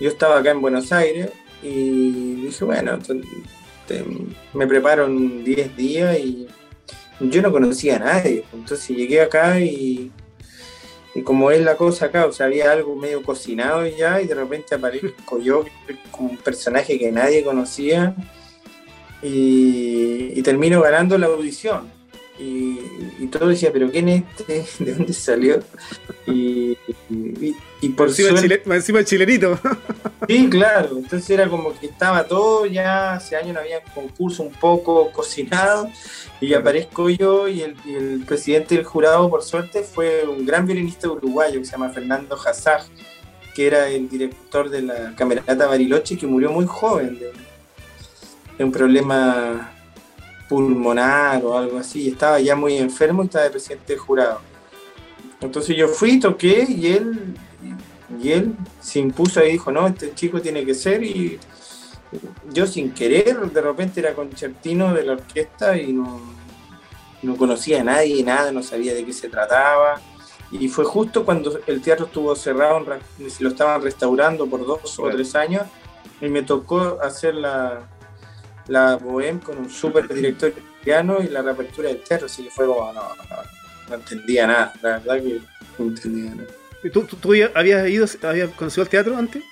Yo 0.00 0.08
estaba 0.08 0.38
acá 0.38 0.50
en 0.50 0.60
Buenos 0.60 0.92
Aires 0.92 1.30
y 1.62 2.34
dije, 2.42 2.64
bueno, 2.64 2.98
me 4.52 4.66
preparo 4.66 5.06
en 5.06 5.44
10 5.44 5.76
días 5.76 6.18
y 6.18 6.46
yo 7.20 7.40
no 7.42 7.50
conocía 7.50 7.96
a 7.96 8.00
nadie. 8.00 8.44
Entonces 8.52 8.88
llegué 8.94 9.22
acá 9.22 9.58
y, 9.60 10.10
y 11.16 11.22
como 11.22 11.50
es 11.50 11.62
la 11.62 11.76
cosa 11.78 12.06
acá, 12.06 12.26
o 12.26 12.32
sea, 12.32 12.44
había 12.44 12.70
algo 12.70 12.94
medio 12.94 13.22
cocinado 13.22 13.86
ya, 13.86 14.20
y 14.20 14.26
de 14.26 14.34
repente 14.34 14.74
aparezco 14.74 15.40
yo 15.40 15.64
como 16.10 16.28
un 16.28 16.36
personaje 16.36 16.98
que 16.98 17.10
nadie 17.10 17.42
conocía 17.42 18.14
y 19.22 20.42
termino 20.42 20.82
ganando 20.82 21.16
la 21.16 21.26
audición. 21.26 21.95
Y, 22.38 22.80
y 23.18 23.26
todo 23.28 23.48
decía, 23.48 23.72
pero 23.72 23.90
¿quién 23.90 24.08
es 24.08 24.24
este? 24.38 24.66
¿De 24.84 24.94
dónde 24.94 25.12
salió? 25.12 25.60
Y, 26.26 26.76
y, 27.80 27.88
por 27.90 28.08
encima, 28.08 28.74
encima 28.74 28.98
el 29.00 29.04
chilenito. 29.04 29.58
Sí, 30.28 30.48
claro. 30.48 30.96
Entonces 30.96 31.28
era 31.30 31.48
como 31.48 31.78
que 31.78 31.86
estaba 31.86 32.24
todo 32.24 32.66
ya, 32.66 33.12
hace 33.12 33.36
años 33.36 33.54
no 33.54 33.60
había 33.60 33.80
concurso 33.94 34.42
un 34.42 34.50
poco 34.50 35.12
cocinado 35.12 35.88
y 36.40 36.52
aparezco 36.54 37.08
yo 37.10 37.48
y 37.48 37.62
el, 37.62 38.24
presidente 38.26 38.74
del 38.74 38.84
jurado, 38.84 39.30
por 39.30 39.42
suerte, 39.42 39.82
fue 39.82 40.26
un 40.26 40.44
gran 40.44 40.66
violinista 40.66 41.08
uruguayo 41.08 41.60
que 41.60 41.64
se 41.64 41.72
llama 41.72 41.90
Fernando 41.90 42.36
Hassag, 42.36 42.86
que 43.54 43.66
era 43.66 43.88
el 43.88 44.08
director 44.08 44.68
de 44.68 44.82
la 44.82 45.14
Camerata 45.14 45.66
Bariloche, 45.66 46.16
que 46.16 46.26
murió 46.26 46.50
muy 46.50 46.66
joven 46.66 47.18
de 47.18 48.64
un 48.64 48.72
problema 48.72 49.75
pulmonar 50.48 51.44
o 51.44 51.56
algo 51.56 51.78
así, 51.78 52.08
estaba 52.08 52.40
ya 52.40 52.54
muy 52.54 52.76
enfermo 52.76 53.22
y 53.22 53.26
estaba 53.26 53.44
de 53.44 53.50
presidente 53.50 53.94
de 53.94 53.98
jurado. 53.98 54.40
Entonces 55.40 55.76
yo 55.76 55.88
fui, 55.88 56.18
toqué 56.18 56.64
y 56.68 56.86
él, 56.88 57.34
y 58.22 58.32
él 58.32 58.54
se 58.80 59.00
impuso 59.00 59.44
y 59.44 59.52
dijo, 59.52 59.70
no, 59.70 59.86
este 59.86 60.14
chico 60.14 60.40
tiene 60.40 60.64
que 60.64 60.74
ser 60.74 61.02
y 61.02 61.38
yo 62.52 62.66
sin 62.66 62.92
querer, 62.92 63.38
de 63.50 63.60
repente 63.60 64.00
era 64.00 64.14
concertino 64.14 64.94
de 64.94 65.04
la 65.04 65.12
orquesta 65.12 65.76
y 65.76 65.92
no, 65.92 66.20
no 67.22 67.36
conocía 67.36 67.80
a 67.80 67.84
nadie, 67.84 68.22
nada, 68.22 68.52
no 68.52 68.62
sabía 68.62 68.94
de 68.94 69.04
qué 69.04 69.12
se 69.12 69.28
trataba. 69.28 70.00
Y 70.52 70.68
fue 70.68 70.84
justo 70.84 71.24
cuando 71.24 71.58
el 71.66 71.82
teatro 71.82 72.06
estuvo 72.06 72.34
cerrado, 72.36 72.80
lo 73.40 73.48
estaban 73.48 73.82
restaurando 73.82 74.46
por 74.46 74.64
dos 74.64 74.98
o 75.00 75.08
tres 75.08 75.34
años, 75.34 75.64
y 76.20 76.28
me 76.28 76.42
tocó 76.42 76.98
hacer 77.02 77.34
la, 77.34 77.88
la 78.68 78.98
Bohème 78.98 79.40
con 79.40 79.58
un 79.58 79.70
súper 79.70 80.08
director 80.12 80.52
italiano 80.80 81.18
y 81.22 81.28
la 81.28 81.42
reapertura 81.42 81.88
del 81.88 82.02
teatro, 82.02 82.26
así 82.26 82.44
que 82.44 82.50
fue 82.50 82.66
como, 82.66 82.92
no, 82.92 83.02
no, 83.88 83.94
entendía 83.94 84.46
nada, 84.46 84.72
la 84.82 84.98
verdad 84.98 85.22
que 85.22 85.40
no 85.78 85.84
entendía 85.86 86.34
nada. 86.34 86.48
¿Tú, 86.92 87.04
tú, 87.04 87.32
habías 87.54 87.88
ido, 87.88 88.06
habías 88.22 88.50
conocido 88.50 88.84
el 88.84 88.88
teatro 88.88 89.16
antes? 89.16 89.42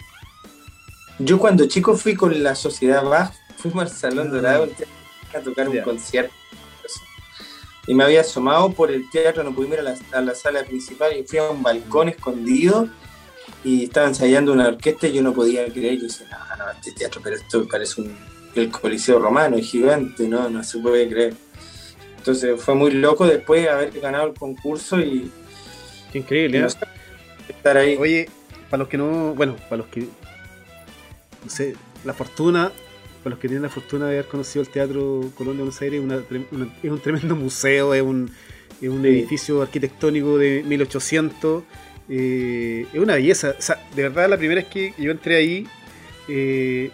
Yo 1.19 1.39
cuando 1.39 1.67
chico 1.67 1.97
fui 1.97 2.15
con 2.15 2.43
la 2.43 2.55
Sociedad 2.55 3.05
Bach, 3.05 3.33
fuimos 3.57 3.85
al 3.85 3.91
Salón 3.91 4.31
Dorado 4.31 4.69
a 5.35 5.41
tocar 5.41 5.69
un 5.69 5.81
concierto. 5.81 6.35
Y 7.87 7.95
me 7.95 8.05
había 8.05 8.23
asomado 8.23 8.73
por 8.73 8.91
el 8.91 9.11
teatro, 9.11 9.45
no 9.45 9.55
pudimos 9.55 9.79
ir 9.79 9.81
a 9.81 9.83
la, 9.83 9.97
a 10.13 10.21
la 10.23 10.35
sala 10.35 10.65
principal 10.65 11.17
y 11.17 11.25
fui 11.25 11.39
a 11.39 11.51
un 11.51 11.63
balcón 11.63 12.09
escondido 12.09 12.89
y 13.63 13.85
estaba 13.85 14.09
ensayando 14.09 14.53
una 14.53 14.69
orquesta 14.69 15.07
y 15.07 15.13
yo 15.13 15.23
no 15.23 15.35
podía 15.35 15.67
creer. 15.67 15.97
Yo 15.97 16.05
decía, 16.05 16.27
no, 16.31 16.65
no, 16.65 16.71
este 16.71 16.93
teatro, 16.93 17.21
pero 17.23 17.37
esto 17.37 17.67
parece 17.69 18.01
un 18.01 18.17
el 18.55 18.71
Coliseo 18.71 19.19
Romano, 19.19 19.57
es 19.57 19.67
gigante, 19.67 20.29
¿no? 20.29 20.49
No 20.49 20.63
se 20.63 20.79
puede 20.79 21.09
creer. 21.09 21.35
Entonces 22.19 22.61
fue 22.61 22.75
muy 22.75 22.91
loco 22.91 23.27
después 23.27 23.63
de 23.63 23.69
haber 23.69 24.01
ganado 24.01 24.29
el 24.29 24.35
concurso 24.35 25.01
y. 25.01 25.31
Qué 26.13 26.21
increíble, 26.21 26.61
¿eh? 26.61 26.67
Estar 27.49 27.77
ahí. 27.77 27.97
Oye, 27.99 28.29
para 28.71 28.79
los 28.79 28.89
que 28.89 28.97
no. 28.97 29.35
Bueno, 29.35 29.57
para 29.69 29.79
los 29.79 29.87
que. 29.89 30.01
No 30.01 31.51
sé, 31.51 31.75
la 32.05 32.15
fortuna. 32.15 32.73
Para 33.23 33.35
los 33.35 33.39
que 33.39 33.49
tienen 33.49 33.63
la 33.63 33.69
fortuna 33.69 34.07
de 34.07 34.19
haber 34.19 34.27
conocido 34.27 34.63
el 34.63 34.69
Teatro 34.69 35.31
Colón 35.35 35.57
de 35.57 35.63
Buenos 35.63 35.81
Aires, 35.81 36.03
es 36.83 36.91
un 36.91 37.01
tremendo 37.01 37.35
museo, 37.37 37.95
es 37.95 38.03
un, 38.03 38.31
es 38.81 38.89
un 38.89 39.05
edificio 39.07 39.63
arquitectónico 39.63 40.39
de 40.39 40.63
1800. 40.67 41.63
Eh, 42.09 42.87
es 42.93 42.99
una 43.01 43.15
belleza. 43.15 43.55
O 43.59 43.63
sea, 43.63 43.87
de 43.95 44.03
verdad, 44.03 44.29
la 44.29 44.37
primera 44.39 44.61
vez 44.61 44.71
que 44.71 44.95
yo 44.99 45.11
entré 45.11 45.37
ahí, 45.37 45.67
eh, 46.29 46.91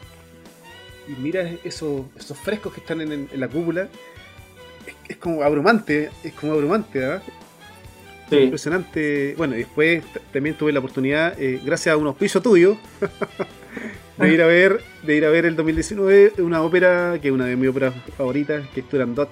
y 1.10 1.20
mira 1.20 1.50
esos, 1.64 2.02
esos 2.16 2.38
frescos 2.38 2.72
que 2.72 2.80
están 2.80 3.00
en, 3.00 3.28
la 3.34 3.48
cúpula, 3.48 3.88
es, 5.08 5.16
como 5.16 5.42
abrumante, 5.42 6.10
es 6.22 6.32
como 6.34 6.52
abrumante, 6.52 6.98
¿verdad? 6.98 7.22
Impresionante. 8.30 9.34
Bueno, 9.36 9.56
y 9.56 9.58
después 9.58 10.04
también 10.32 10.54
tuve 10.54 10.72
la 10.72 10.78
oportunidad, 10.78 11.40
eh, 11.40 11.60
gracias 11.64 11.94
a 11.94 11.96
un 11.96 12.06
auspicio 12.06 12.40
tuyo, 12.40 12.76
de 14.18 14.32
ir 14.32 14.40
a 14.40 14.46
ver, 14.46 14.80
de 15.02 15.16
ir 15.16 15.24
a 15.24 15.30
ver 15.30 15.46
el 15.46 15.56
2019 15.56 16.34
una 16.38 16.62
ópera 16.62 17.18
que 17.20 17.28
es 17.28 17.34
una 17.34 17.46
de 17.46 17.56
mis 17.56 17.68
óperas 17.68 17.94
favoritas, 18.16 18.68
que 18.68 18.80
es 18.80 18.88
Turandot, 18.88 19.30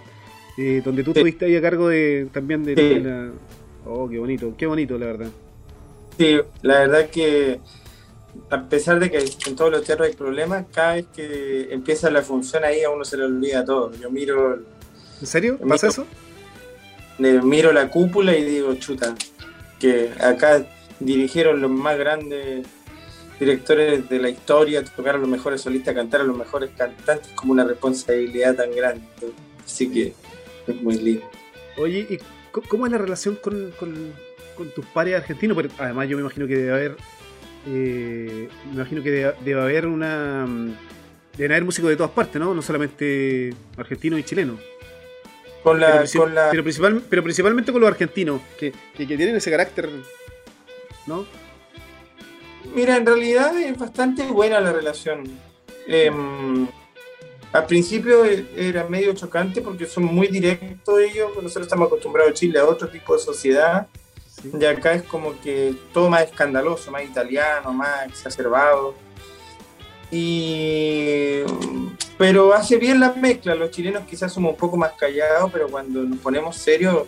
eh, 0.56 0.82
donde 0.84 1.04
tú 1.04 1.12
estuviste 1.12 1.44
ahí 1.44 1.54
a 1.54 1.62
cargo 1.62 1.88
de 1.88 2.26
también 2.32 2.64
de, 2.64 3.00
la, 3.00 3.30
Oh, 3.86 4.08
qué 4.08 4.18
bonito, 4.18 4.52
qué 4.58 4.66
bonito, 4.66 4.98
la 4.98 5.06
verdad. 5.06 5.28
Sí, 6.18 6.38
la 6.62 6.80
verdad 6.80 7.08
que 7.10 7.60
a 8.50 8.68
pesar 8.68 8.98
de 8.98 9.10
que 9.10 9.18
en 9.18 9.56
todos 9.56 9.70
los 9.70 9.84
teatros 9.84 10.08
hay 10.08 10.14
problemas, 10.14 10.66
cada 10.72 10.94
vez 10.94 11.06
que 11.14 11.68
empieza 11.70 12.10
la 12.10 12.22
función 12.22 12.64
ahí 12.64 12.82
a 12.82 12.90
uno 12.90 13.04
se 13.04 13.16
le 13.16 13.24
olvida 13.24 13.64
todo. 13.64 13.92
Yo 14.00 14.10
miro... 14.10 14.58
¿En 15.20 15.26
serio? 15.26 15.58
¿Pasa 15.68 15.88
eso? 15.88 16.06
Miro 17.18 17.72
la 17.72 17.90
cúpula 17.90 18.36
y 18.36 18.44
digo, 18.44 18.74
chuta, 18.74 19.14
que 19.80 20.10
acá 20.20 20.64
dirigieron 21.00 21.60
los 21.60 21.70
más 21.70 21.98
grandes 21.98 22.66
directores 23.38 24.08
de 24.08 24.18
la 24.18 24.30
historia, 24.30 24.84
tocaron 24.84 25.20
los 25.20 25.30
mejores 25.30 25.60
solistas, 25.60 25.94
cantaron 25.94 26.28
los 26.28 26.36
mejores 26.36 26.70
cantantes, 26.76 27.32
como 27.34 27.52
una 27.52 27.64
responsabilidad 27.64 28.54
tan 28.54 28.72
grande. 28.72 29.04
Así 29.64 29.90
que 29.90 30.14
es 30.66 30.82
muy 30.82 30.96
lindo. 30.98 31.26
Oye, 31.76 32.06
¿y 32.08 32.18
cómo 32.68 32.86
es 32.86 32.92
la 32.92 32.98
relación 32.98 33.36
con, 33.36 33.72
con, 33.78 34.12
con 34.56 34.70
tus 34.70 34.84
pares 34.86 35.16
argentinos? 35.16 35.54
Porque 35.54 35.72
además 35.78 36.08
yo 36.08 36.16
me 36.16 36.22
imagino 36.22 36.46
que 36.46 36.56
debe 36.56 36.72
haber 36.72 36.96
eh, 37.66 38.48
me 38.66 38.74
imagino 38.74 39.02
que 39.02 39.10
debe, 39.10 39.60
haber 39.60 39.86
una, 39.86 40.46
mm, 40.46 40.76
deben 41.36 41.52
haber 41.52 41.64
músicos 41.64 41.90
de 41.90 41.96
todas 41.96 42.12
partes, 42.12 42.40
¿no? 42.40 42.54
No 42.54 42.62
solamente 42.62 43.54
argentinos 43.76 44.20
y 44.20 44.22
chilenos. 44.22 44.60
Con 45.62 45.80
la, 45.80 46.02
pero, 46.02 46.22
con 46.22 46.34
la... 46.34 46.50
pero, 46.50 46.62
principal, 46.62 47.02
pero 47.08 47.22
principalmente 47.22 47.72
con 47.72 47.80
los 47.80 47.90
argentinos, 47.90 48.40
que, 48.58 48.72
que, 48.96 49.06
que 49.06 49.16
tienen 49.16 49.36
ese 49.36 49.50
carácter, 49.50 49.88
¿no? 51.06 51.26
Mira, 52.74 52.96
en 52.96 53.06
realidad 53.06 53.56
es 53.58 53.76
bastante 53.76 54.26
buena 54.26 54.60
la 54.60 54.72
relación. 54.72 55.24
Eh, 55.86 56.10
al 57.52 57.66
principio 57.66 58.24
era 58.24 58.86
medio 58.88 59.14
chocante 59.14 59.62
porque 59.62 59.86
son 59.86 60.04
muy 60.04 60.28
directos 60.28 60.98
ellos, 61.00 61.30
nosotros 61.34 61.66
estamos 61.66 61.86
acostumbrados 61.86 62.30
en 62.30 62.34
Chile 62.34 62.58
a 62.58 62.66
otro 62.66 62.88
tipo 62.88 63.14
de 63.16 63.22
sociedad, 63.22 63.88
sí. 64.42 64.52
y 64.58 64.64
acá 64.64 64.94
es 64.94 65.02
como 65.02 65.38
que 65.40 65.74
todo 65.92 66.08
más 66.10 66.24
escandaloso, 66.24 66.90
más 66.90 67.04
italiano, 67.04 67.72
más 67.72 68.06
exacerbado. 68.06 68.94
Y 70.10 71.42
pero 72.18 72.52
hace 72.52 72.76
bien 72.76 72.98
la 72.98 73.12
mezcla, 73.12 73.54
los 73.54 73.70
chilenos 73.70 74.02
quizás 74.04 74.32
somos 74.32 74.52
un 74.52 74.58
poco 74.58 74.76
más 74.76 74.92
callados, 74.94 75.50
pero 75.52 75.68
cuando 75.68 76.02
nos 76.02 76.18
ponemos 76.18 76.56
serios, 76.56 77.04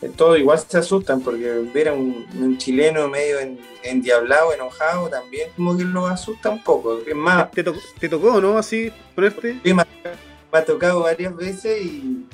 eh, 0.00 0.10
todo 0.14 0.36
igual 0.36 0.58
se 0.60 0.78
asustan, 0.78 1.20
porque 1.20 1.68
ver 1.74 1.88
a 1.88 1.92
un, 1.92 2.24
un 2.38 2.56
chileno 2.56 3.08
medio 3.08 3.40
en, 3.40 3.58
endiablado, 3.82 4.52
enojado, 4.52 5.08
también 5.08 5.50
como 5.56 5.76
que 5.76 5.82
lo 5.82 6.06
asusta 6.06 6.50
un 6.50 6.62
poco. 6.62 7.00
Es 7.04 7.14
más, 7.14 7.50
¿Te, 7.50 7.64
to 7.64 7.74
te 7.98 8.08
tocó, 8.08 8.40
no? 8.40 8.56
Así, 8.56 8.92
ponerte. 9.16 9.58
Sí, 9.64 9.74
me, 9.74 9.84
me, 9.84 10.58
ha 10.58 10.64
tocado 10.64 11.00
varias 11.00 11.34
veces 11.34 11.82
y, 11.82 12.26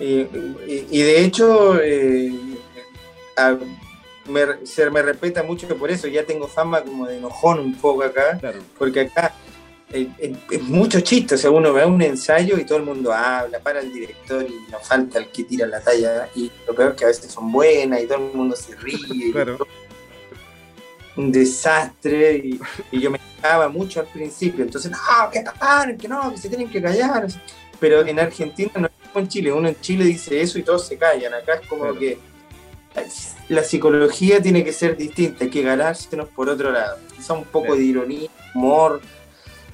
y, 0.00 0.28
y 0.90 1.02
de 1.02 1.24
hecho 1.24 1.80
eh, 1.80 2.32
a, 3.36 3.56
me, 4.28 4.66
se 4.66 4.88
me 4.90 5.02
respeta 5.02 5.42
mucho 5.42 5.68
por 5.76 5.90
eso, 5.90 6.08
ya 6.08 6.24
tengo 6.24 6.46
fama 6.48 6.82
como 6.82 7.06
de 7.06 7.18
enojón 7.18 7.58
un 7.58 7.74
poco 7.74 8.02
acá, 8.02 8.38
claro. 8.38 8.60
porque 8.78 9.00
acá 9.00 9.34
es, 9.90 10.08
es, 10.50 10.62
mucho 10.62 11.00
chiste, 11.00 11.34
o 11.34 11.38
sea, 11.38 11.50
uno 11.50 11.72
ve 11.72 11.84
un 11.84 12.00
ensayo 12.00 12.58
y 12.58 12.64
todo 12.64 12.78
el 12.78 12.84
mundo 12.84 13.12
habla, 13.12 13.58
para 13.58 13.80
el 13.80 13.92
director 13.92 14.46
y 14.48 14.70
nos 14.70 14.86
falta 14.86 15.18
el 15.18 15.28
que 15.28 15.44
tira 15.44 15.66
la 15.66 15.80
talla, 15.80 16.28
y 16.34 16.50
lo 16.66 16.74
peor 16.74 16.92
es 16.92 16.96
que 16.96 17.04
a 17.04 17.08
veces 17.08 17.30
son 17.30 17.50
buenas 17.52 18.02
y 18.02 18.06
todo 18.06 18.18
el 18.18 18.34
mundo 18.34 18.56
se 18.56 18.74
ríe. 18.76 18.98
Claro. 19.32 19.66
Un 21.14 21.30
desastre 21.30 22.38
y, 22.38 22.58
y, 22.90 23.00
yo 23.00 23.10
me 23.10 23.18
quejaba 23.18 23.68
mucho 23.68 24.00
al 24.00 24.06
principio, 24.06 24.64
entonces, 24.64 24.90
no, 24.90 25.30
que 25.30 25.44
paren, 25.58 25.98
que 25.98 26.08
no, 26.08 26.30
que 26.30 26.38
se 26.38 26.48
tienen 26.48 26.70
que 26.70 26.80
callar. 26.80 27.26
Pero 27.78 28.06
en 28.06 28.18
Argentina 28.18 28.70
no 28.76 28.86
es 28.86 28.92
como 29.08 29.22
en 29.22 29.28
Chile, 29.28 29.52
uno 29.52 29.68
en 29.68 29.78
Chile 29.80 30.06
dice 30.06 30.40
eso 30.40 30.58
y 30.58 30.62
todos 30.62 30.86
se 30.86 30.96
callan, 30.96 31.34
acá 31.34 31.56
es 31.60 31.66
como 31.66 31.82
claro. 31.82 31.98
que 31.98 32.18
la 33.48 33.64
psicología 33.64 34.40
tiene 34.40 34.64
que 34.64 34.72
ser 34.72 34.96
distinta, 34.96 35.44
hay 35.44 35.50
que 35.50 35.62
ganársenos 35.62 36.28
por 36.28 36.48
otro 36.48 36.70
lado. 36.70 36.98
Quizá 37.14 37.34
un 37.34 37.44
poco 37.44 37.74
de 37.74 37.82
ironía, 37.82 38.28
humor. 38.54 39.00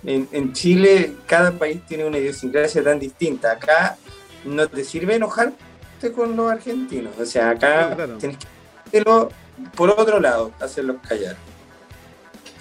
En, 0.05 0.29
en, 0.33 0.53
Chile 0.53 1.15
cada 1.27 1.53
país 1.53 1.81
tiene 1.87 2.05
una 2.05 2.19
idiosincrasia 2.19 2.83
tan 2.83 2.99
distinta. 2.99 3.53
Acá 3.53 3.97
no 4.45 4.69
te 4.69 4.85
sirve 4.85 5.17
enojarte 5.17 6.13
con 6.15 6.37
los 6.37 6.51
argentinos. 6.51 7.13
O 7.19 7.27
sea, 7.27 7.51
acá 7.51 7.95
claro. 7.95 8.19
tienes 8.19 8.39
que 8.39 8.47
hacerlo 8.87 9.31
por 9.75 9.91
otro 9.91 10.21
lado, 10.21 10.53
hacerlos 10.61 10.97
callar. 11.07 11.37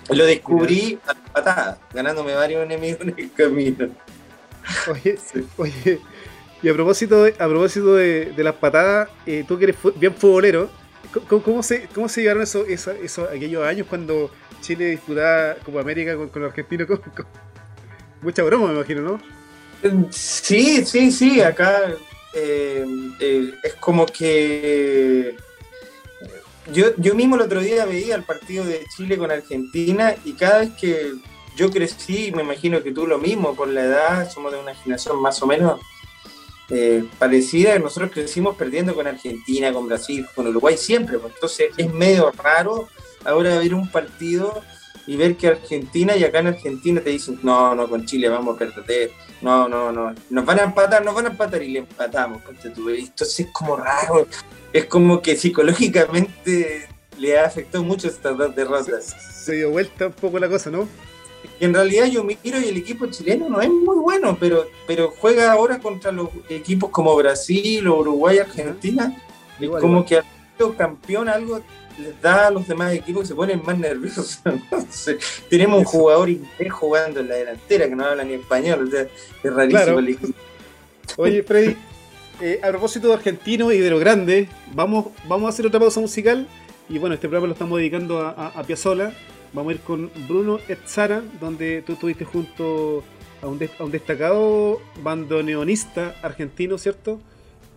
Lo 0.10 0.26
descubrí 0.26 0.99
a 1.08 1.14
patadas, 1.14 1.78
ganándome 1.93 2.34
varios 2.34 2.64
enemigos 2.64 3.01
en 3.01 3.16
el 3.18 3.32
camino. 3.34 3.89
Oye, 4.89 5.18
sí. 5.34 5.47
oye, 5.58 5.99
y 6.62 6.70
a 6.70 6.74
propósito 6.74 7.24
de, 7.24 7.32
a 7.38 7.47
propósito 7.47 7.95
de, 7.95 8.34
de 8.36 8.43
las 8.43 8.55
patadas, 8.55 9.10
eh, 9.26 9.43
tú 9.47 9.58
que 9.58 9.66
eres 9.66 9.78
bien 9.95 10.14
futbolero, 10.14 10.70
¿cómo, 11.28 11.43
cómo, 11.43 11.64
se, 11.64 11.88
cómo 11.93 12.10
se 12.10 12.22
llegaron 12.22 12.43
esos, 12.43 12.68
esos, 12.68 13.30
aquellos 13.30 13.64
años 13.64 13.88
cuando 13.88 14.32
Chile 14.62 14.88
disputaba 14.88 15.55
Copa 15.64 15.82
América 15.82 16.16
con, 16.16 16.30
con 16.30 16.41
los 16.41 16.49
argentinos? 16.49 16.88
Mucha 18.22 18.43
broma, 18.43 18.68
me 18.68 18.74
imagino, 18.74 19.01
¿no? 19.01 19.20
Sí, 20.12 20.84
sí, 20.86 21.12
sí, 21.12 21.41
acá 21.41 21.93
eh, 22.34 22.86
eh, 23.20 23.53
es 23.64 23.74
como 23.76 24.05
que... 24.05 25.36
Yo, 26.74 26.88
yo 26.97 27.16
mismo 27.16 27.36
el 27.36 27.43
otro 27.43 27.62
día 27.62 27.86
veía 27.86 28.16
el 28.16 28.24
partido 28.24 28.66
de 28.66 28.84
Chile 28.95 29.18
con 29.18 29.32
Argentina 29.32 30.16
y 30.26 30.34
cada 30.34 30.60
vez 30.60 30.72
que 30.72 31.14
yo 31.55 31.72
crecí, 31.72 32.32
me 32.36 32.41
imagino 32.41 32.84
que 32.84 32.91
tú 32.91 33.08
lo 33.08 33.20
mismo, 33.20 33.55
por 33.55 33.70
la 33.70 33.84
edad, 33.86 34.30
somos 34.30 34.51
de 34.51 34.60
una 34.60 34.76
generación 34.76 35.22
más 35.22 35.41
o 35.41 35.47
menos 35.47 35.80
eh, 36.70 37.05
parecida, 37.18 37.80
nosotros 37.80 38.11
crecimos 38.13 38.55
perdiendo 38.57 38.93
con 38.93 39.07
Argentina, 39.07 39.72
con 39.72 39.88
Brasil, 39.88 40.26
con 40.36 40.47
Uruguay 40.47 40.78
siempre, 40.78 41.18
pues, 41.18 41.34
entonces 41.34 41.68
es 41.78 41.93
medio 41.93 42.32
raro 42.32 42.89
ahora 43.24 43.57
ver 43.57 43.74
un 43.74 43.89
partido 43.89 44.61
y 45.05 45.15
ver 45.15 45.38
que 45.38 45.47
Argentina 45.47 46.18
y 46.18 46.26
acá 46.26 46.39
en 46.39 46.47
Argentina 46.47 46.99
te 46.99 47.11
dicen, 47.11 47.39
no, 47.41 47.74
no, 47.74 47.88
con 47.88 48.05
Chile 48.05 48.28
vamos 48.28 48.55
a 48.55 48.59
perder, 48.59 49.11
no, 49.41 49.70
no, 49.70 49.93
no, 49.93 50.13
nos 50.30 50.45
van 50.45 50.59
a 50.59 50.63
empatar, 50.63 51.05
nos 51.05 51.15
van 51.15 51.28
a 51.28 51.30
empatar 51.30 51.63
y 51.63 51.70
le 51.70 51.80
empatamos, 51.80 52.41
entonces 52.49 53.39
es 53.39 53.47
como 53.53 53.78
raro, 53.78 54.28
es 54.74 54.86
como 54.86 55.22
que 55.22 55.38
psicológicamente 55.38 56.89
le 57.18 57.39
ha 57.39 57.45
afectado 57.45 57.84
mucho 57.84 58.07
estas 58.07 58.38
dos 58.38 58.53
derrotas. 58.55 59.15
Se 59.45 59.53
dio 59.53 59.72
vuelta 59.72 60.07
un 60.07 60.13
poco 60.13 60.38
la 60.39 60.49
cosa, 60.49 60.70
¿no? 60.70 60.88
Y 61.60 61.66
en 61.66 61.74
realidad 61.74 62.06
yo 62.06 62.24
miro 62.24 62.60
y 62.60 62.68
el 62.68 62.78
equipo 62.78 63.08
chileno 63.08 63.50
no 63.50 63.62
es 63.62 63.70
muy 63.70 63.98
bueno, 63.98 64.38
pero, 64.39 64.68
pero 64.86 65.14
juega 65.18 65.52
ahora 65.52 65.80
contra 65.80 66.12
los 66.12 66.30
equipos 66.50 66.89
como 66.91 67.16
Brasil 67.16 67.88
Uruguay, 67.88 68.39
Argentina, 68.39 69.16
y 69.60 69.68
como 69.68 70.00
igual. 70.00 70.06
que 70.06 70.64
al 70.64 70.76
campeón 70.76 71.30
algo 71.30 71.62
les 71.98 72.22
da 72.22 72.48
a 72.48 72.52
los 72.52 72.68
demás 72.68 72.93
equipos 72.93 73.24
que 73.24 73.28
se 73.30 73.36
ponen 73.36 73.62
más 73.66 73.78
nerviosos. 73.78 74.39
Entonces, 74.45 75.18
tenemos 75.50 75.80
un 75.80 75.86
jugador 75.86 76.30
inglés 76.30 76.72
jugando 76.72 77.20
en 77.20 77.30
la 77.30 77.36
delantera 77.36 77.89
que 77.89 77.95
no 77.95 78.06
habla 78.06 78.24
ni 78.24 78.34
español, 78.34 78.88
o 78.88 78.91
sea, 78.91 79.02
es 79.02 79.54
rarísimo 79.54 79.84
claro. 79.84 80.00
el 80.00 80.10
equipo. 80.10 80.34
Oye, 81.18 81.41
Freddy, 81.41 81.76
eh, 82.41 82.60
a 82.64 82.68
propósito 82.70 83.08
de 83.08 83.16
argentino 83.16 83.72
y 83.72 83.80
de 83.80 83.89
lo 83.89 83.98
grande, 83.98 84.48
vamos, 84.74 85.08
vamos 85.28 85.48
a 85.48 85.50
hacer 85.50 85.66
otra 85.66 85.80
pausa 85.80 86.00
musical. 86.00 86.48
Y 86.89 87.00
bueno, 87.00 87.16
este 87.16 87.28
programa 87.28 87.48
lo 87.48 87.54
estamos 87.54 87.80
dedicando 87.80 88.22
a, 88.22 88.30
a, 88.30 88.48
a 88.60 88.64
Piazzola. 88.64 89.14
Vamos 89.54 89.72
a 89.72 89.76
ir 89.76 89.82
con 89.82 90.12
Bruno 90.28 90.60
Etzara, 90.68 91.22
donde 91.39 91.82
tú 91.82 91.93
estuviste 91.93 92.26
junto 92.26 93.04
a 93.41 93.48
un, 93.48 93.60
a 93.80 93.84
un 93.84 93.91
destacado 93.91 94.80
bandoneonista 95.02 96.16
argentino, 96.22 96.78
¿cierto? 96.78 97.20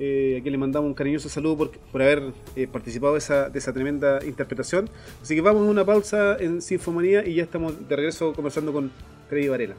Eh, 0.03 0.39
a 0.39 0.43
quien 0.43 0.53
le 0.53 0.59
mandamos 0.59 0.89
un 0.89 0.95
cariñoso 0.95 1.29
saludo 1.29 1.59
por, 1.59 1.71
por 1.71 2.01
haber 2.01 2.33
eh, 2.57 2.67
participado 2.67 3.13
de 3.13 3.19
esa, 3.19 3.51
de 3.51 3.59
esa, 3.59 3.73
tremenda 3.75 4.25
interpretación. 4.25 4.89
Así 5.23 5.35
que 5.35 5.43
vamos 5.43 5.67
a 5.67 5.71
una 5.71 5.85
pausa 5.85 6.39
en 6.41 6.63
Sinfomanía 6.63 7.27
y 7.27 7.35
ya 7.35 7.43
estamos 7.43 7.87
de 7.87 7.97
regreso 7.97 8.33
conversando 8.33 8.73
con 8.73 8.91
Freddy 9.29 9.49
Varela. 9.49 9.75